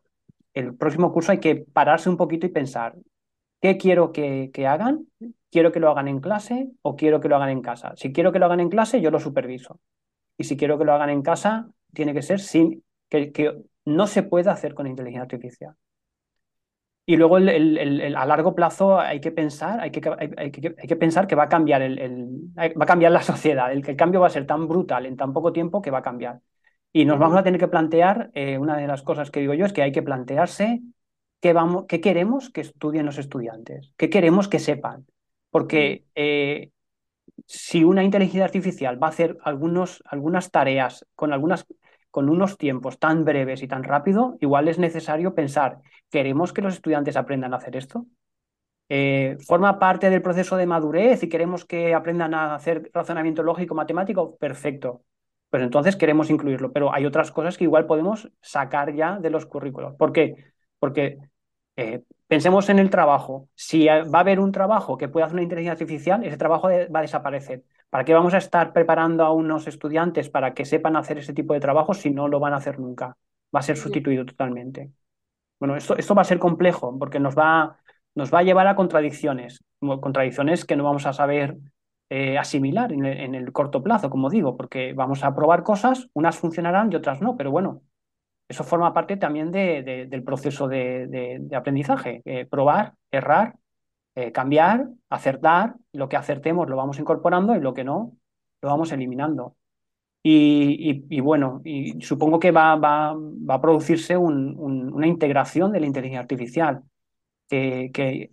el 0.55 0.75
próximo 0.77 1.13
curso 1.13 1.33
hay 1.33 1.41
que 1.41 1.57
pararse 1.57 2.09
un 2.09 2.17
poquito 2.17 2.47
y 2.47 2.51
pensar, 2.51 2.95
¿qué 3.61 3.77
quiero 3.77 4.13
que, 4.13 4.51
hagan? 4.67 5.07
¿Quiero 5.51 5.73
que 5.73 5.81
lo 5.81 5.91
hagan 5.91 6.09
en 6.09 6.21
clase 6.21 6.71
o 6.83 6.97
quiero 6.97 7.21
que 7.21 7.29
lo 7.29 7.37
hagan 7.37 7.51
en 7.51 7.61
casa? 7.61 7.93
Si 7.97 8.13
quiero 8.13 8.33
que 8.33 8.39
lo 8.39 8.47
hagan 8.47 8.61
en 8.61 8.71
clase, 8.71 9.01
yo 9.01 9.11
lo 9.11 9.21
superviso. 9.21 9.81
Y 10.39 10.45
si 10.45 10.57
quiero 10.57 10.79
que 10.79 10.85
lo 10.85 10.93
hagan 10.93 11.11
en 11.11 11.23
casa, 11.23 11.69
tiene 11.93 12.15
que 12.15 12.23
ser 12.23 12.41
sin 12.41 12.83
que, 13.09 13.65
no 13.85 14.07
se 14.07 14.23
pueda 14.23 14.53
hacer 14.53 14.75
con 14.75 14.87
inteligencia 14.87 15.23
artificial. 15.23 15.75
Y 17.07 17.17
luego 17.17 17.37
a 17.37 18.27
largo 18.27 18.55
plazo 18.55 18.99
hay 18.99 19.21
que 19.21 19.31
pensar, 19.31 19.79
hay 19.81 19.91
que, 19.91 20.97
pensar 20.97 21.27
que 21.27 21.35
va 21.35 21.45
a 21.45 21.49
cambiar 21.51 21.83
la 21.83 23.23
sociedad. 23.23 23.71
El 23.71 23.97
cambio 23.97 24.21
va 24.21 24.29
a 24.29 24.31
ser 24.31 24.47
tan 24.47 24.67
brutal 24.67 25.05
en 25.05 25.17
tan 25.17 25.35
poco 25.35 25.53
tiempo 25.53 25.83
que 25.83 25.91
va 25.91 25.99
a 25.99 26.03
cambiar. 26.03 26.41
Y 26.97 27.07
nos 27.07 27.19
vamos 27.19 27.37
a 27.37 27.43
tener 27.43 27.59
que 27.59 27.67
plantear, 27.67 28.31
eh, 28.35 28.57
una 28.57 28.77
de 28.77 28.87
las 28.87 29.03
cosas 29.03 29.33
que 29.33 29.41
digo 29.41 29.53
yo 29.53 29.67
es 29.67 29.73
que 29.73 29.83
hay 29.83 29.91
que 29.91 30.05
plantearse 30.05 30.81
qué, 31.41 31.53
vamos, 31.53 31.87
qué 31.89 32.01
queremos 32.01 32.51
que 32.51 32.61
estudien 32.61 33.05
los 33.05 33.19
estudiantes, 33.19 33.93
qué 33.97 34.09
queremos 34.09 34.47
que 34.47 34.61
sepan. 34.61 35.05
Porque 35.51 36.05
eh, 36.15 36.71
si 37.47 37.83
una 37.83 38.05
inteligencia 38.05 38.45
artificial 38.45 39.03
va 39.03 39.09
a 39.09 39.11
hacer 39.11 39.37
algunos, 39.43 40.05
algunas 40.07 40.53
tareas 40.53 41.05
con, 41.17 41.33
algunas, 41.33 41.67
con 42.13 42.29
unos 42.29 42.59
tiempos 42.59 43.01
tan 43.01 43.25
breves 43.25 43.65
y 43.65 43.67
tan 43.67 43.83
rápido, 43.83 44.39
igual 44.41 44.69
es 44.69 44.79
necesario 44.79 45.35
pensar, 45.35 45.79
¿queremos 46.11 46.53
que 46.53 46.63
los 46.63 46.75
estudiantes 46.75 47.17
aprendan 47.17 47.55
a 47.55 47.57
hacer 47.57 47.75
esto? 47.75 48.07
Eh, 48.89 49.37
¿Forma 49.45 49.81
parte 49.81 50.11
del 50.11 50.23
proceso 50.23 50.57
de 50.57 50.67
madurez 50.67 51.25
y 51.25 51.29
queremos 51.29 51.65
que 51.65 51.93
aprendan 51.93 52.35
a 52.35 52.55
hacer 52.55 52.89
razonamiento 52.95 53.43
lógico 53.43 53.75
matemático? 53.75 54.37
Perfecto. 54.37 55.03
Pues 55.55 55.63
entonces 55.63 55.95
queremos 55.95 56.31
incluirlo, 56.31 56.73
pero 56.73 56.93
hay 56.93 57.07
otras 57.07 57.31
cosas 57.31 57.57
que 57.57 57.63
igual 57.63 57.87
podemos 57.87 58.29
sacar 58.41 58.93
ya 58.93 59.21
de 59.21 59.31
los 59.31 59.47
currículos. 59.47 59.95
¿Por 59.95 60.11
qué? 60.11 60.35
Porque 60.81 61.19
eh, 61.77 62.03
Pensemos 62.27 62.69
en 62.71 62.81
el 62.81 62.91
trabajo. 62.91 63.49
Si 63.55 63.87
va 63.87 64.19
a 64.19 64.21
haber 64.21 64.41
un 64.41 64.51
trabajo 64.51 64.99
que 64.99 65.07
pueda 65.07 65.27
hacer 65.27 65.37
una 65.37 65.45
inteligencia 65.45 65.71
artificial, 65.71 66.25
ese 66.25 66.37
trabajo 66.37 66.71
va 66.93 66.99
a 66.99 67.03
desaparecer. 67.03 67.63
¿Para 67.89 68.05
qué 68.05 68.13
vamos 68.13 68.35
a 68.35 68.39
estar 68.39 68.73
preparando 68.73 69.23
a 69.25 69.33
unos 69.33 69.69
estudiantes 69.69 70.29
para 70.29 70.55
que 70.55 70.65
sepan 70.65 70.97
hacer 70.97 71.19
ese 71.19 71.33
tipo 71.33 71.55
de 71.55 71.61
trabajo 71.61 71.95
si 71.95 72.11
no 72.11 72.27
lo 72.27 72.41
van 72.41 72.53
a 72.55 72.57
hacer 72.57 72.81
nunca? 72.81 73.17
Va 73.55 73.61
a 73.61 73.63
ser 73.63 73.77
sustituido 73.77 74.27
totalmente. 74.27 74.91
Bueno, 75.61 75.77
esto, 75.77 75.97
esto 75.97 76.17
va 76.17 76.23
a 76.23 76.25
ser 76.25 76.41
complejo 76.41 76.99
porque 76.99 77.21
nos 77.21 77.39
va, 77.39 77.79
nos 78.17 78.35
va 78.35 78.41
a 78.41 78.43
llevar 78.43 78.67
a 78.67 78.75
contradicciones, 78.75 79.63
contradicciones 79.79 80.65
que 80.65 80.75
no 80.75 80.83
vamos 80.83 81.07
a 81.07 81.13
saber 81.13 81.59
eh, 82.11 82.39
asimilar 82.39 82.93
en 82.93 83.35
el, 83.35 83.53
corto 83.53 83.83
plazo, 83.83 84.11
como 84.11 84.31
digo, 84.31 84.57
porque 84.57 84.93
vamos 84.93 85.25
a 85.25 85.35
probar 85.35 85.63
cosas, 85.63 86.09
unas 86.13 86.39
funcionarán 86.39 86.93
y 86.93 86.97
otras 86.97 87.21
no, 87.21 87.37
pero 87.37 87.51
bueno, 87.51 87.83
eso 88.49 88.63
forma 88.63 88.93
parte 88.93 89.17
también 89.17 89.51
de, 89.51 90.07
del 90.09 90.23
proceso 90.23 90.69
de, 90.69 91.49
aprendizaje. 91.55 92.23
Eh, 92.25 92.47
probar, 92.47 92.95
errar, 93.11 93.57
eh, 94.15 94.33
cambiar, 94.33 94.89
acertar. 95.09 95.77
Lo 95.93 96.09
que 96.09 96.17
acertemos 96.17 96.69
lo 96.69 96.77
vamos 96.77 96.99
incorporando 96.99 97.57
y 97.57 97.61
lo 97.61 97.75
que 97.75 97.85
no 97.85 98.13
lo 98.61 98.69
vamos 98.69 98.93
eliminando. 98.93 99.57
Y, 100.27 101.21
bueno, 101.21 101.61
y 101.65 102.01
supongo 102.01 102.39
que 102.39 102.51
va, 102.51 102.77
va, 102.77 103.15
va 103.15 103.55
a 103.55 103.61
producirse 103.61 104.17
una 104.17 105.07
integración 105.07 105.71
de 105.71 105.81
la 105.81 105.87
inteligencia 105.87 106.21
artificial. 106.21 106.83
Que, 107.49 108.31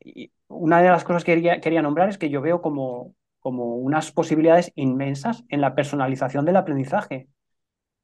una 0.47 0.81
de 0.81 0.89
las 0.89 1.03
cosas 1.03 1.23
que 1.23 1.33
quería, 1.35 1.59
quería, 1.59 1.81
nombrar 1.81 2.09
es 2.09 2.17
que 2.17 2.29
yo 2.29 2.41
veo 2.41 2.61
como, 2.61 3.13
como 3.41 3.75
unas 3.75 4.11
posibilidades 4.11 4.71
inmensas 4.75 5.43
en 5.49 5.61
la 5.61 5.75
personalización 5.75 6.45
del 6.45 6.55
aprendizaje. 6.55 7.27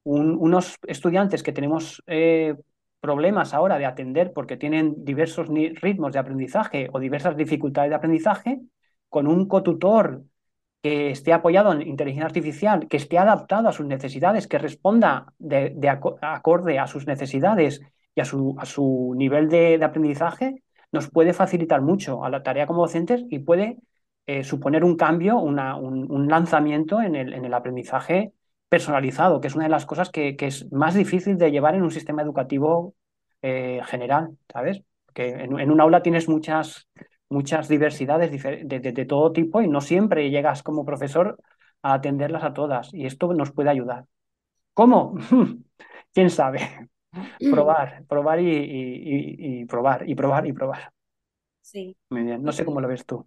Unos 0.04 0.76
estudiantes 0.86 1.42
que 1.42 1.52
tenemos 1.52 2.02
eh, 2.06 2.54
problemas 3.00 3.54
ahora 3.54 3.78
de 3.78 3.86
atender 3.86 4.32
porque 4.32 4.56
tienen 4.56 5.04
diversos 5.04 5.48
ritmos 5.48 6.12
de 6.12 6.18
aprendizaje 6.18 6.88
o 6.92 6.98
diversas 6.98 7.36
dificultades 7.36 7.90
de 7.90 7.96
aprendizaje, 7.96 8.60
con 9.08 9.26
un 9.26 9.46
cotutor 9.46 10.22
que 10.82 11.10
esté 11.10 11.32
apoyado 11.32 11.72
en 11.72 11.82
inteligencia 11.82 12.26
artificial, 12.26 12.88
que 12.88 12.96
esté 12.96 13.18
adaptado 13.18 13.68
a 13.68 13.72
sus 13.72 13.86
necesidades, 13.86 14.46
que 14.46 14.58
responda 14.58 15.32
de, 15.38 15.76
acorde 16.20 16.78
a 16.78 16.86
sus 16.86 17.06
necesidades 17.06 17.80
y 18.14 18.20
a 18.20 18.24
su, 18.24 18.56
a 18.58 18.64
su 18.64 19.14
nivel 19.16 19.48
de, 19.48 19.82
aprendizaje, 19.82 20.62
nos 20.92 21.10
puede 21.10 21.32
facilitar 21.32 21.82
mucho 21.82 22.24
a 22.24 22.30
la 22.30 22.42
tarea 22.42 22.66
como 22.66 22.82
docentes 22.82 23.24
y 23.28 23.40
puede 23.40 23.78
eh, 24.28 24.44
suponer 24.44 24.84
un 24.84 24.94
cambio, 24.94 25.38
una, 25.38 25.74
un, 25.76 26.28
lanzamiento 26.28 27.00
en 27.00 27.16
el, 27.16 27.32
en 27.32 27.46
el 27.46 27.54
aprendizaje 27.54 28.34
personalizado, 28.68 29.40
que 29.40 29.48
es 29.48 29.54
una 29.54 29.64
de 29.64 29.70
las 29.70 29.86
cosas 29.86 30.10
que, 30.10 30.36
es 30.38 30.70
más 30.70 30.92
difícil 30.92 31.38
de 31.38 31.50
llevar 31.50 31.74
en 31.74 31.82
un 31.82 31.90
sistema 31.90 32.20
educativo 32.20 32.94
eh, 33.40 33.80
general, 33.86 34.36
¿sabes? 34.52 34.82
Que 35.14 35.30
en, 35.30 35.70
un 35.70 35.80
aula 35.80 36.02
tienes 36.02 36.28
muchas, 36.28 36.88
muchas 37.30 37.68
diversidades 37.68 38.30
de, 38.30 39.06
todo 39.06 39.32
tipo 39.32 39.62
y 39.62 39.68
no 39.68 39.80
siempre 39.80 40.28
llegas 40.28 40.62
como 40.62 40.84
profesor 40.84 41.38
a 41.80 41.94
atenderlas 41.94 42.44
a 42.44 42.52
todas 42.52 42.92
y 42.92 43.06
esto 43.06 43.32
nos 43.32 43.52
puede 43.52 43.70
ayudar. 43.70 44.04
¿Cómo? 44.74 45.14
¿Quién 46.12 46.28
sabe? 46.28 46.60
probar, 47.50 48.04
probar 48.04 48.40
y, 48.42 49.64
probar, 49.64 50.06
y 50.06 50.14
probar 50.14 50.46
y 50.46 50.52
probar. 50.52 50.92
Sí. 51.62 51.96
Muy 52.10 52.24
bien, 52.24 52.42
no 52.42 52.52
sé 52.52 52.66
cómo 52.66 52.82
lo 52.82 52.88
ves 52.88 53.06
tú. 53.06 53.26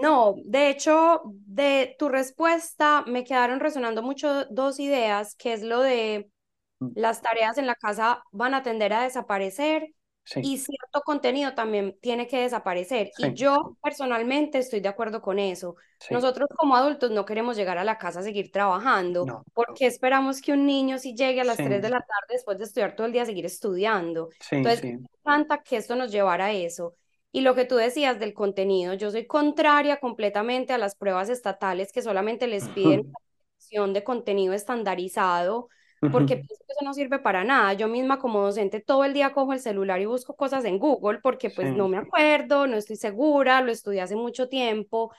No, 0.00 0.34
de 0.44 0.70
hecho, 0.70 1.22
de 1.24 1.96
tu 1.98 2.08
respuesta 2.08 3.04
me 3.06 3.24
quedaron 3.24 3.60
resonando 3.60 4.02
mucho 4.02 4.44
dos 4.46 4.80
ideas, 4.80 5.34
que 5.34 5.52
es 5.52 5.62
lo 5.62 5.80
de 5.80 6.30
mm. 6.78 6.90
las 6.94 7.20
tareas 7.20 7.58
en 7.58 7.66
la 7.66 7.74
casa 7.74 8.22
van 8.32 8.54
a 8.54 8.62
tender 8.62 8.92
a 8.92 9.02
desaparecer 9.02 9.94
y 10.36 10.58
cierto 10.58 11.00
contenido 11.04 11.54
también 11.54 11.96
tiene 12.00 12.26
que 12.26 12.42
desaparecer. 12.42 13.10
Y 13.18 13.34
yo 13.34 13.76
personalmente 13.82 14.58
estoy 14.58 14.80
de 14.80 14.88
acuerdo 14.88 15.20
con 15.20 15.38
eso. 15.38 15.76
Nosotros 16.10 16.48
como 16.56 16.76
adultos 16.76 17.10
no 17.10 17.24
queremos 17.24 17.56
llegar 17.56 17.78
a 17.78 17.84
la 17.84 17.98
casa 17.98 18.20
a 18.20 18.22
seguir 18.22 18.52
trabajando, 18.52 19.44
porque 19.52 19.86
esperamos 19.86 20.40
que 20.40 20.52
un 20.52 20.66
niño 20.66 20.98
si 20.98 21.14
llegue 21.14 21.40
a 21.40 21.44
las 21.44 21.56
3 21.56 21.82
de 21.82 21.90
la 21.90 21.98
tarde 22.00 22.28
después 22.30 22.58
de 22.58 22.64
estudiar 22.64 22.94
todo 22.94 23.06
el 23.06 23.12
día 23.12 23.24
seguir 23.24 23.46
estudiando. 23.46 24.28
Entonces, 24.50 24.84
me 24.84 25.06
encanta 25.20 25.62
que 25.62 25.76
esto 25.76 25.96
nos 25.96 26.12
llevara 26.12 26.46
a 26.46 26.52
eso. 26.52 26.94
Y 27.32 27.42
lo 27.42 27.54
que 27.54 27.64
tú 27.64 27.76
decías 27.76 28.18
del 28.18 28.34
contenido, 28.34 28.94
yo 28.94 29.10
soy 29.10 29.26
contraria 29.26 30.00
completamente 30.00 30.72
a 30.72 30.78
las 30.78 30.96
pruebas 30.96 31.28
estatales 31.28 31.92
que 31.92 32.02
solamente 32.02 32.46
les 32.48 32.68
piden 32.68 33.12
la 33.12 33.86
de 33.86 34.02
contenido 34.02 34.52
estandarizado, 34.52 35.68
porque 36.10 36.36
pienso 36.36 36.64
que 36.66 36.72
eso 36.72 36.84
no 36.84 36.94
sirve 36.94 37.18
para 37.18 37.44
nada. 37.44 37.74
Yo 37.74 37.86
misma 37.86 38.18
como 38.18 38.40
docente 38.40 38.80
todo 38.80 39.04
el 39.04 39.12
día 39.12 39.32
cojo 39.32 39.52
el 39.52 39.60
celular 39.60 40.00
y 40.00 40.06
busco 40.06 40.34
cosas 40.34 40.64
en 40.64 40.78
Google 40.78 41.20
porque 41.22 41.50
pues 41.50 41.72
no 41.76 41.88
me 41.88 41.98
acuerdo, 41.98 42.66
no 42.66 42.76
estoy 42.76 42.96
segura, 42.96 43.60
lo 43.60 43.70
estudié 43.70 44.00
hace 44.00 44.16
mucho 44.16 44.48
tiempo. 44.48 45.12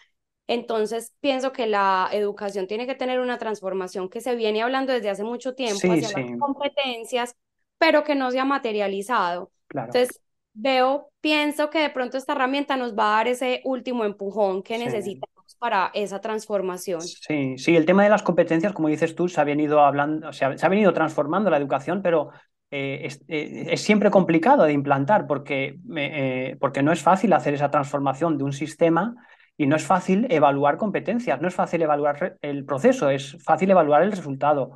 Entonces, 0.48 1.14
pienso 1.22 1.54
que 1.54 1.68
la 1.68 2.10
educación 2.12 2.68
tiene 2.68 2.88
que 2.88 2.96
tener 2.96 3.20
una 3.20 3.38
transformación 3.38 4.10
que 4.10 4.22
se 4.22 4.36
viene 4.36 4.62
hablando 4.62 4.92
desde 4.92 5.10
hace 5.10 5.24
mucho 5.24 5.54
tiempo 5.54 5.94
hacia 5.94 6.20
las 6.20 6.40
competencias, 6.40 7.36
pero 7.78 8.04
que 8.04 8.16
no 8.16 8.32
se 8.32 8.40
ha 8.40 8.46
materializado. 8.46 9.52
Entonces, 9.70 10.20
veo, 10.54 11.10
pienso 11.22 11.70
que 11.70 11.80
de 11.80 11.90
pronto 11.90 12.18
esta 12.18 12.34
herramienta 12.34 12.78
nos 12.78 12.98
va 12.98 13.14
a 13.14 13.18
dar 13.18 13.28
ese 13.28 13.62
último 13.64 14.04
empujón 14.06 14.64
que 14.64 14.78
necesitamos 14.78 15.56
para 15.60 15.92
esa 15.94 16.20
transformación. 16.20 17.02
Sí, 17.02 17.58
sí, 17.58 17.76
el 17.76 17.86
tema 17.86 18.04
de 18.04 18.10
las 18.10 18.24
competencias, 18.24 18.74
como 18.74 18.88
dices 18.88 19.16
tú, 19.16 19.28
se 19.28 19.40
ha 19.40 19.44
venido 19.44 19.82
hablando, 19.82 20.34
se 20.34 20.46
ha, 20.46 20.70
venido 20.70 20.94
transformando 20.94 21.50
la 21.50 21.58
educación, 21.58 22.02
pero 22.02 22.32
eh, 22.72 23.08
eh, 23.28 23.68
es, 23.70 23.82
siempre 23.82 24.10
complicado 24.10 24.64
de 24.64 24.74
implantar 24.74 25.28
porque, 25.28 25.78
eh, 25.96 26.58
porque 26.60 26.82
no 26.84 26.92
es 26.92 27.02
fácil 27.02 27.34
hacer 27.34 27.54
esa 27.54 27.70
transformación 27.70 28.38
de 28.38 28.44
un 28.44 28.54
sistema 28.54 29.16
y 29.58 29.68
no 29.68 29.76
es 29.76 29.86
fácil 29.86 30.26
evaluar 30.32 30.78
competencias, 30.78 31.40
no 31.42 31.48
es 31.48 31.54
fácil 31.54 31.82
evaluar 31.82 32.38
el 32.42 32.66
proceso, 32.66 33.10
es 33.10 33.38
fácil 33.44 33.70
evaluar 33.70 34.04
el 34.04 34.12
resultado. 34.12 34.72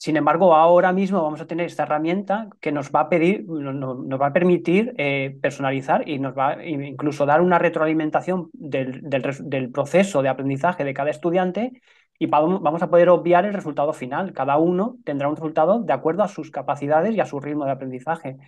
Sin 0.00 0.16
embargo, 0.16 0.54
ahora 0.54 0.94
mismo 0.94 1.22
vamos 1.22 1.42
a 1.42 1.46
tener 1.46 1.66
esta 1.66 1.82
herramienta 1.82 2.48
que 2.62 2.72
nos 2.72 2.90
va 2.90 3.00
a 3.00 3.08
pedir, 3.10 3.44
nos 3.46 4.18
va 4.18 4.28
a 4.28 4.32
permitir 4.32 4.94
eh, 4.96 5.36
personalizar 5.42 6.08
y 6.08 6.18
nos 6.18 6.32
va 6.32 6.52
a 6.52 6.66
incluso 6.66 7.26
dar 7.26 7.42
una 7.42 7.58
retroalimentación 7.58 8.48
del, 8.54 9.02
del, 9.02 9.70
proceso 9.70 10.22
de 10.22 10.30
aprendizaje 10.30 10.84
de 10.84 10.94
cada 10.94 11.10
estudiante 11.10 11.82
y 12.18 12.26
vamos 12.28 12.82
a 12.82 12.88
poder 12.88 13.10
obviar 13.10 13.44
el 13.44 13.52
resultado 13.52 13.92
final. 13.92 14.32
Cada 14.32 14.56
uno 14.56 14.96
tendrá 15.04 15.28
un 15.28 15.36
resultado 15.36 15.80
de 15.80 15.92
acuerdo 15.92 16.22
a 16.22 16.28
sus 16.28 16.50
capacidades 16.50 17.14
y 17.14 17.20
a 17.20 17.26
su 17.26 17.38
ritmo 17.38 17.66
de 17.66 17.72
aprendizaje. 17.72 18.38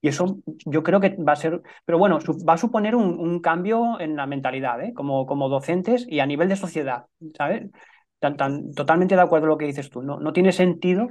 Y 0.00 0.08
eso 0.08 0.38
yo 0.64 0.82
creo 0.82 1.00
que 1.00 1.16
va 1.16 1.32
a 1.32 1.36
ser, 1.36 1.60
pero 1.84 1.98
bueno, 1.98 2.18
va 2.48 2.54
a 2.54 2.58
suponer 2.58 2.94
un, 2.94 3.40
cambio 3.40 4.00
en 4.00 4.16
la 4.16 4.26
mentalidad, 4.26 4.82
¿eh? 4.82 4.94
como, 4.94 5.26
como 5.26 5.50
docentes 5.50 6.06
y 6.08 6.20
a 6.20 6.26
nivel 6.26 6.48
de 6.48 6.56
sociedad, 6.56 7.06
¿sabes? 7.36 7.70
Totalmente 8.74 9.14
de 9.16 9.20
acuerdo 9.20 9.44
con 9.44 9.50
lo 9.50 9.58
que 9.58 9.66
dices 9.66 9.90
tú. 9.90 10.02
No, 10.02 10.32
tiene 10.32 10.52
sentido 10.52 11.08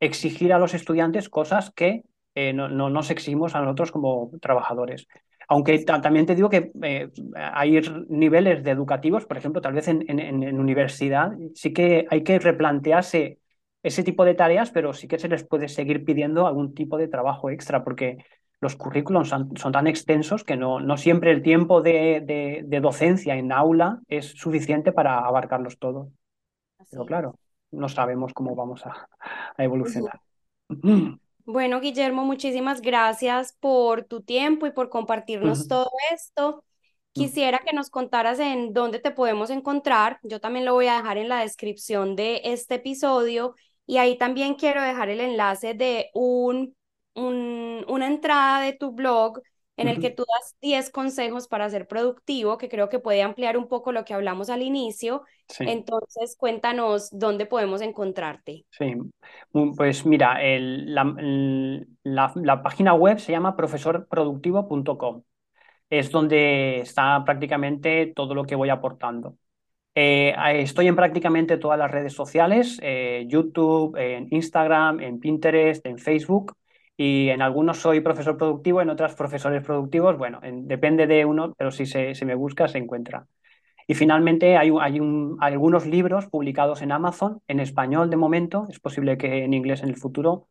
exigir 0.00 0.52
a 0.52 0.58
los 0.58 0.74
estudiantes 0.74 1.28
cosas 1.28 1.70
que 1.70 2.02
eh, 2.34 2.52
no, 2.52 2.68
nos 2.68 3.10
exigimos 3.10 3.54
a 3.54 3.60
nosotros 3.60 3.92
como 3.92 4.30
trabajadores. 4.40 5.06
Aunque 5.48 5.78
también 5.84 6.26
te 6.26 6.34
digo 6.34 6.48
que 6.48 6.72
eh, 6.82 7.10
hay 7.34 7.80
niveles 8.08 8.66
educativos, 8.66 9.26
por 9.26 9.36
ejemplo, 9.36 9.60
tal 9.60 9.74
vez 9.74 9.88
en, 9.88 10.58
universidad, 10.58 11.32
sí 11.54 11.72
que 11.72 12.06
hay 12.10 12.22
que 12.22 12.38
replantearse 12.38 13.38
ese 13.82 14.02
tipo 14.02 14.24
de 14.24 14.34
tareas, 14.34 14.70
pero 14.70 14.94
sí 14.94 15.06
que 15.06 15.18
se 15.18 15.28
les 15.28 15.44
puede 15.44 15.68
seguir 15.68 16.04
pidiendo 16.04 16.46
algún 16.46 16.74
tipo 16.74 16.96
de 16.96 17.08
trabajo 17.08 17.50
extra, 17.50 17.84
porque 17.84 18.24
los 18.64 18.76
currículums 18.76 19.28
son, 19.28 19.72
tan 19.72 19.86
extensos 19.86 20.42
que 20.42 20.56
no, 20.56 20.96
siempre 20.96 21.30
el 21.30 21.42
tiempo 21.42 21.82
de, 21.82 22.64
docencia 22.80 23.36
en 23.36 23.52
aula 23.52 24.00
es 24.08 24.30
suficiente 24.30 24.90
para 24.90 25.18
abarcarlos 25.18 25.78
todos. 25.78 26.08
Pero 26.94 27.06
claro, 27.06 27.38
no 27.72 27.88
sabemos 27.88 28.32
cómo 28.32 28.54
vamos 28.54 28.86
a, 28.86 29.08
evolucionar. 29.58 30.20
Bueno, 31.44 31.80
Guillermo, 31.80 32.24
muchísimas 32.24 32.80
gracias 32.80 33.56
por 33.58 34.04
tu 34.04 34.22
tiempo 34.22 34.66
y 34.66 34.70
por 34.70 34.88
compartirnos 34.88 35.66
todo 35.66 35.90
esto. 36.12 36.64
Quisiera 37.12 37.58
que 37.58 37.74
nos 37.74 37.90
contaras 37.90 38.38
en 38.38 38.72
dónde 38.72 39.00
te 39.00 39.10
podemos 39.10 39.50
encontrar. 39.50 40.20
Yo 40.22 40.40
también 40.40 40.64
lo 40.64 40.72
voy 40.72 40.86
a 40.86 40.96
dejar 40.96 41.18
en 41.18 41.28
la 41.28 41.40
descripción 41.40 42.14
de 42.14 42.40
este 42.44 42.76
episodio 42.76 43.56
y 43.86 43.98
ahí 43.98 44.16
también 44.16 44.54
quiero 44.54 44.80
dejar 44.80 45.10
el 45.10 45.20
enlace 45.20 45.74
de 45.74 46.10
un, 46.14 46.76
un 47.14 47.84
una 47.88 48.06
entrada 48.06 48.60
de 48.60 48.72
tu 48.72 48.92
blog 48.92 49.40
en 49.76 49.88
el 49.88 50.00
que 50.00 50.10
tú 50.10 50.24
das 50.24 50.56
10 50.60 50.90
consejos 50.90 51.48
para 51.48 51.68
ser 51.68 51.88
productivo, 51.88 52.58
que 52.58 52.68
creo 52.68 52.88
que 52.88 53.00
puede 53.00 53.22
ampliar 53.22 53.56
un 53.56 53.68
poco 53.68 53.92
lo 53.92 54.04
que 54.04 54.14
hablamos 54.14 54.50
al 54.50 54.62
inicio. 54.62 55.22
Entonces, 55.58 56.36
cuéntanos 56.38 57.08
dónde 57.10 57.46
podemos 57.46 57.80
encontrarte. 57.80 58.64
Sí, 58.70 58.94
pues 59.76 60.06
mira, 60.06 60.38
la, 60.42 62.32
la, 62.34 62.62
página 62.62 62.94
web 62.94 63.18
se 63.18 63.32
llama 63.32 63.56
profesorproductivo.com. 63.56 65.22
Es 65.90 66.10
donde 66.10 66.80
está 66.80 67.22
prácticamente 67.24 68.12
todo 68.14 68.34
lo 68.34 68.44
que 68.44 68.54
voy 68.54 68.70
aportando. 68.70 69.36
Eh, 69.96 70.34
estoy 70.54 70.88
en 70.88 70.96
prácticamente 70.96 71.56
todas 71.56 71.78
las 71.78 71.90
redes 71.90 72.12
sociales, 72.12 72.80
eh, 72.82 73.26
YouTube, 73.28 73.96
en 73.96 74.26
Instagram, 74.30 75.00
en 75.00 75.20
Pinterest, 75.20 75.84
en 75.86 75.98
Facebook 75.98 76.56
y 76.96 77.28
en 77.30 77.42
algunos 77.42 77.78
soy 77.78 78.00
profesor 78.00 78.36
productivo, 78.36 78.80
en 78.80 78.90
otras 78.90 79.14
profesores 79.14 79.64
productivos, 79.64 80.16
bueno, 80.16 80.40
depende 80.42 81.06
de 81.06 81.24
uno, 81.24 81.54
pero 81.56 81.70
si 81.70 81.86
se, 81.86 82.14
me 82.24 82.34
busca 82.34 82.68
se 82.68 82.78
encuentra. 82.78 83.26
Y 83.86 83.94
finalmente 83.94 84.56
hay, 84.56 84.72
hay 84.80 85.00
algunos 85.40 85.86
libros 85.86 86.26
publicados 86.26 86.82
en 86.82 86.92
Amazon, 86.92 87.42
en 87.48 87.60
español 87.60 88.10
de 88.10 88.16
momento, 88.16 88.66
es 88.70 88.80
posible 88.80 89.18
que 89.18 89.44
en 89.44 89.54
inglés 89.54 89.82
en 89.82 89.90
el 89.90 89.96
futuro, 89.96 90.48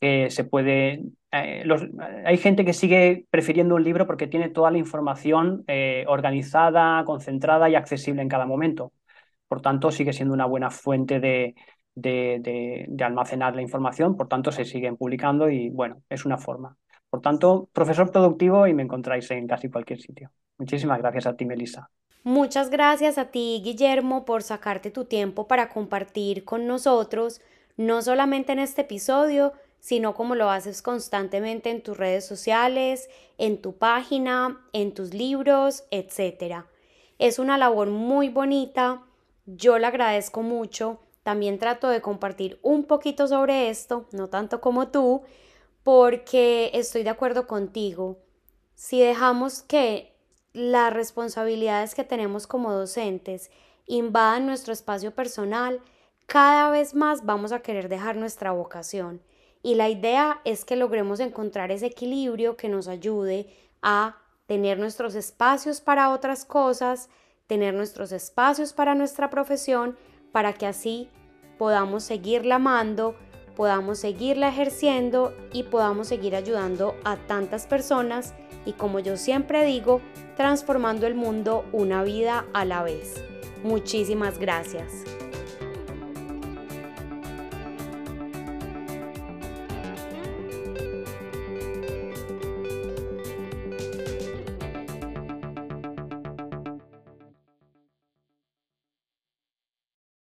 que 0.00 0.30
se 0.30 0.44
puede... 0.44 1.02
Eh, 1.30 1.62
los, 1.64 1.82
hay 2.24 2.36
gente 2.38 2.64
que 2.64 2.72
sigue 2.74 3.26
prefiriendo 3.30 3.74
un 3.76 3.84
libro 3.84 4.06
porque 4.06 4.26
tiene 4.26 4.48
toda 4.50 4.70
la 4.70 4.78
información 4.78 5.64
eh, 5.66 6.04
organizada, 6.08 7.04
concentrada 7.04 7.68
y 7.70 7.74
accesible 7.74 8.22
en 8.22 8.28
cada 8.28 8.46
momento. 8.46 8.92
Por 9.48 9.62
tanto, 9.62 9.90
sigue 9.90 10.12
siendo 10.12 10.34
una 10.34 10.46
buena 10.46 10.70
fuente 10.70 11.20
de, 11.20 11.54
de, 11.94 12.88
almacenar 13.00 13.54
la 13.54 13.62
información, 13.62 14.16
por 14.16 14.28
tanto 14.28 14.52
se 14.52 14.64
siguen 14.64 14.96
publicando 14.96 15.48
y 15.50 15.70
bueno, 15.70 16.02
es 16.08 16.24
una 16.24 16.38
forma. 16.38 16.76
Por 17.10 17.20
tanto, 17.20 17.68
profesor 17.72 18.10
productivo 18.10 18.66
y 18.66 18.74
me 18.74 18.82
encontráis 18.82 19.30
en 19.30 19.46
casi 19.46 19.70
cualquier 19.70 20.00
sitio. 20.00 20.30
Muchísimas 20.58 20.98
gracias 20.98 21.26
a 21.26 21.36
ti, 21.36 21.44
Melissa. 21.44 21.90
Muchas 22.24 22.70
gracias 22.70 23.18
a 23.18 23.26
ti, 23.26 23.60
Guillermo, 23.62 24.24
por 24.24 24.42
sacarte 24.42 24.90
tu 24.90 25.04
tiempo 25.04 25.46
para 25.46 25.68
compartir 25.68 26.44
con 26.44 26.66
nosotros, 26.66 27.40
no 27.76 28.02
solamente 28.02 28.52
en 28.52 28.60
este 28.60 28.82
episodio, 28.82 29.52
sino 29.78 30.14
como 30.14 30.34
lo 30.34 30.48
haces 30.48 30.80
constantemente 30.80 31.70
en 31.70 31.82
tus 31.82 31.98
redes 31.98 32.26
sociales, 32.26 33.10
en 33.36 33.60
tu 33.60 33.76
página, 33.76 34.58
en 34.72 34.94
tus 34.94 35.12
libros, 35.12 35.84
etc. 35.90 36.64
Es 37.18 37.38
una 37.38 37.58
labor 37.58 37.90
muy 37.90 38.30
bonita, 38.30 39.02
yo 39.44 39.78
le 39.78 39.86
agradezco 39.86 40.40
mucho 40.40 41.03
también 41.24 41.58
trato 41.58 41.88
de 41.88 42.00
compartir 42.00 42.60
un 42.62 42.84
poquito 42.84 43.26
sobre 43.26 43.70
esto, 43.70 44.06
no 44.12 44.28
tanto 44.28 44.60
como 44.60 44.88
tú, 44.88 45.22
porque 45.82 46.70
estoy 46.74 47.02
de 47.02 47.10
acuerdo 47.10 47.48
contigo. 47.48 48.18
Si 48.74 49.00
dejamos 49.00 49.62
que 49.62 50.14
las 50.52 50.92
responsabilidades 50.92 51.94
que 51.94 52.04
tenemos 52.04 52.46
como 52.46 52.72
docentes 52.72 53.50
invadan 53.86 54.46
nuestro 54.46 54.72
espacio 54.72 55.12
personal, 55.14 55.80
cada 56.26 56.70
vez 56.70 56.94
más 56.94 57.24
vamos 57.24 57.52
a 57.52 57.60
querer 57.60 57.88
dejar 57.88 58.16
nuestra 58.16 58.52
vocación. 58.52 59.22
Y 59.62 59.76
la 59.76 59.88
idea 59.88 60.42
es 60.44 60.64
que 60.64 60.76
logremos 60.76 61.20
encontrar 61.20 61.72
ese 61.72 61.86
equilibrio 61.86 62.56
que 62.56 62.68
nos 62.68 62.86
ayude 62.86 63.48
a 63.82 64.18
tener 64.46 64.78
nuestros 64.78 65.14
espacios 65.14 65.80
para 65.80 66.10
otras 66.10 66.44
cosas, 66.44 67.08
tener 67.46 67.72
nuestros 67.72 68.12
espacios 68.12 68.74
para 68.74 68.94
nuestra 68.94 69.30
profesión, 69.30 69.96
para 70.34 70.52
que 70.52 70.66
así 70.66 71.08
podamos 71.58 72.02
seguirla 72.02 72.56
amando, 72.56 73.14
podamos 73.54 74.00
seguirla 74.00 74.48
ejerciendo 74.48 75.32
y 75.52 75.62
podamos 75.62 76.08
seguir 76.08 76.34
ayudando 76.34 76.96
a 77.04 77.16
tantas 77.16 77.68
personas 77.68 78.34
y 78.66 78.72
como 78.72 78.98
yo 78.98 79.16
siempre 79.16 79.64
digo, 79.64 80.00
transformando 80.36 81.06
el 81.06 81.14
mundo 81.14 81.64
una 81.70 82.02
vida 82.02 82.46
a 82.52 82.64
la 82.64 82.82
vez. 82.82 83.22
Muchísimas 83.62 84.40
gracias. 84.40 85.04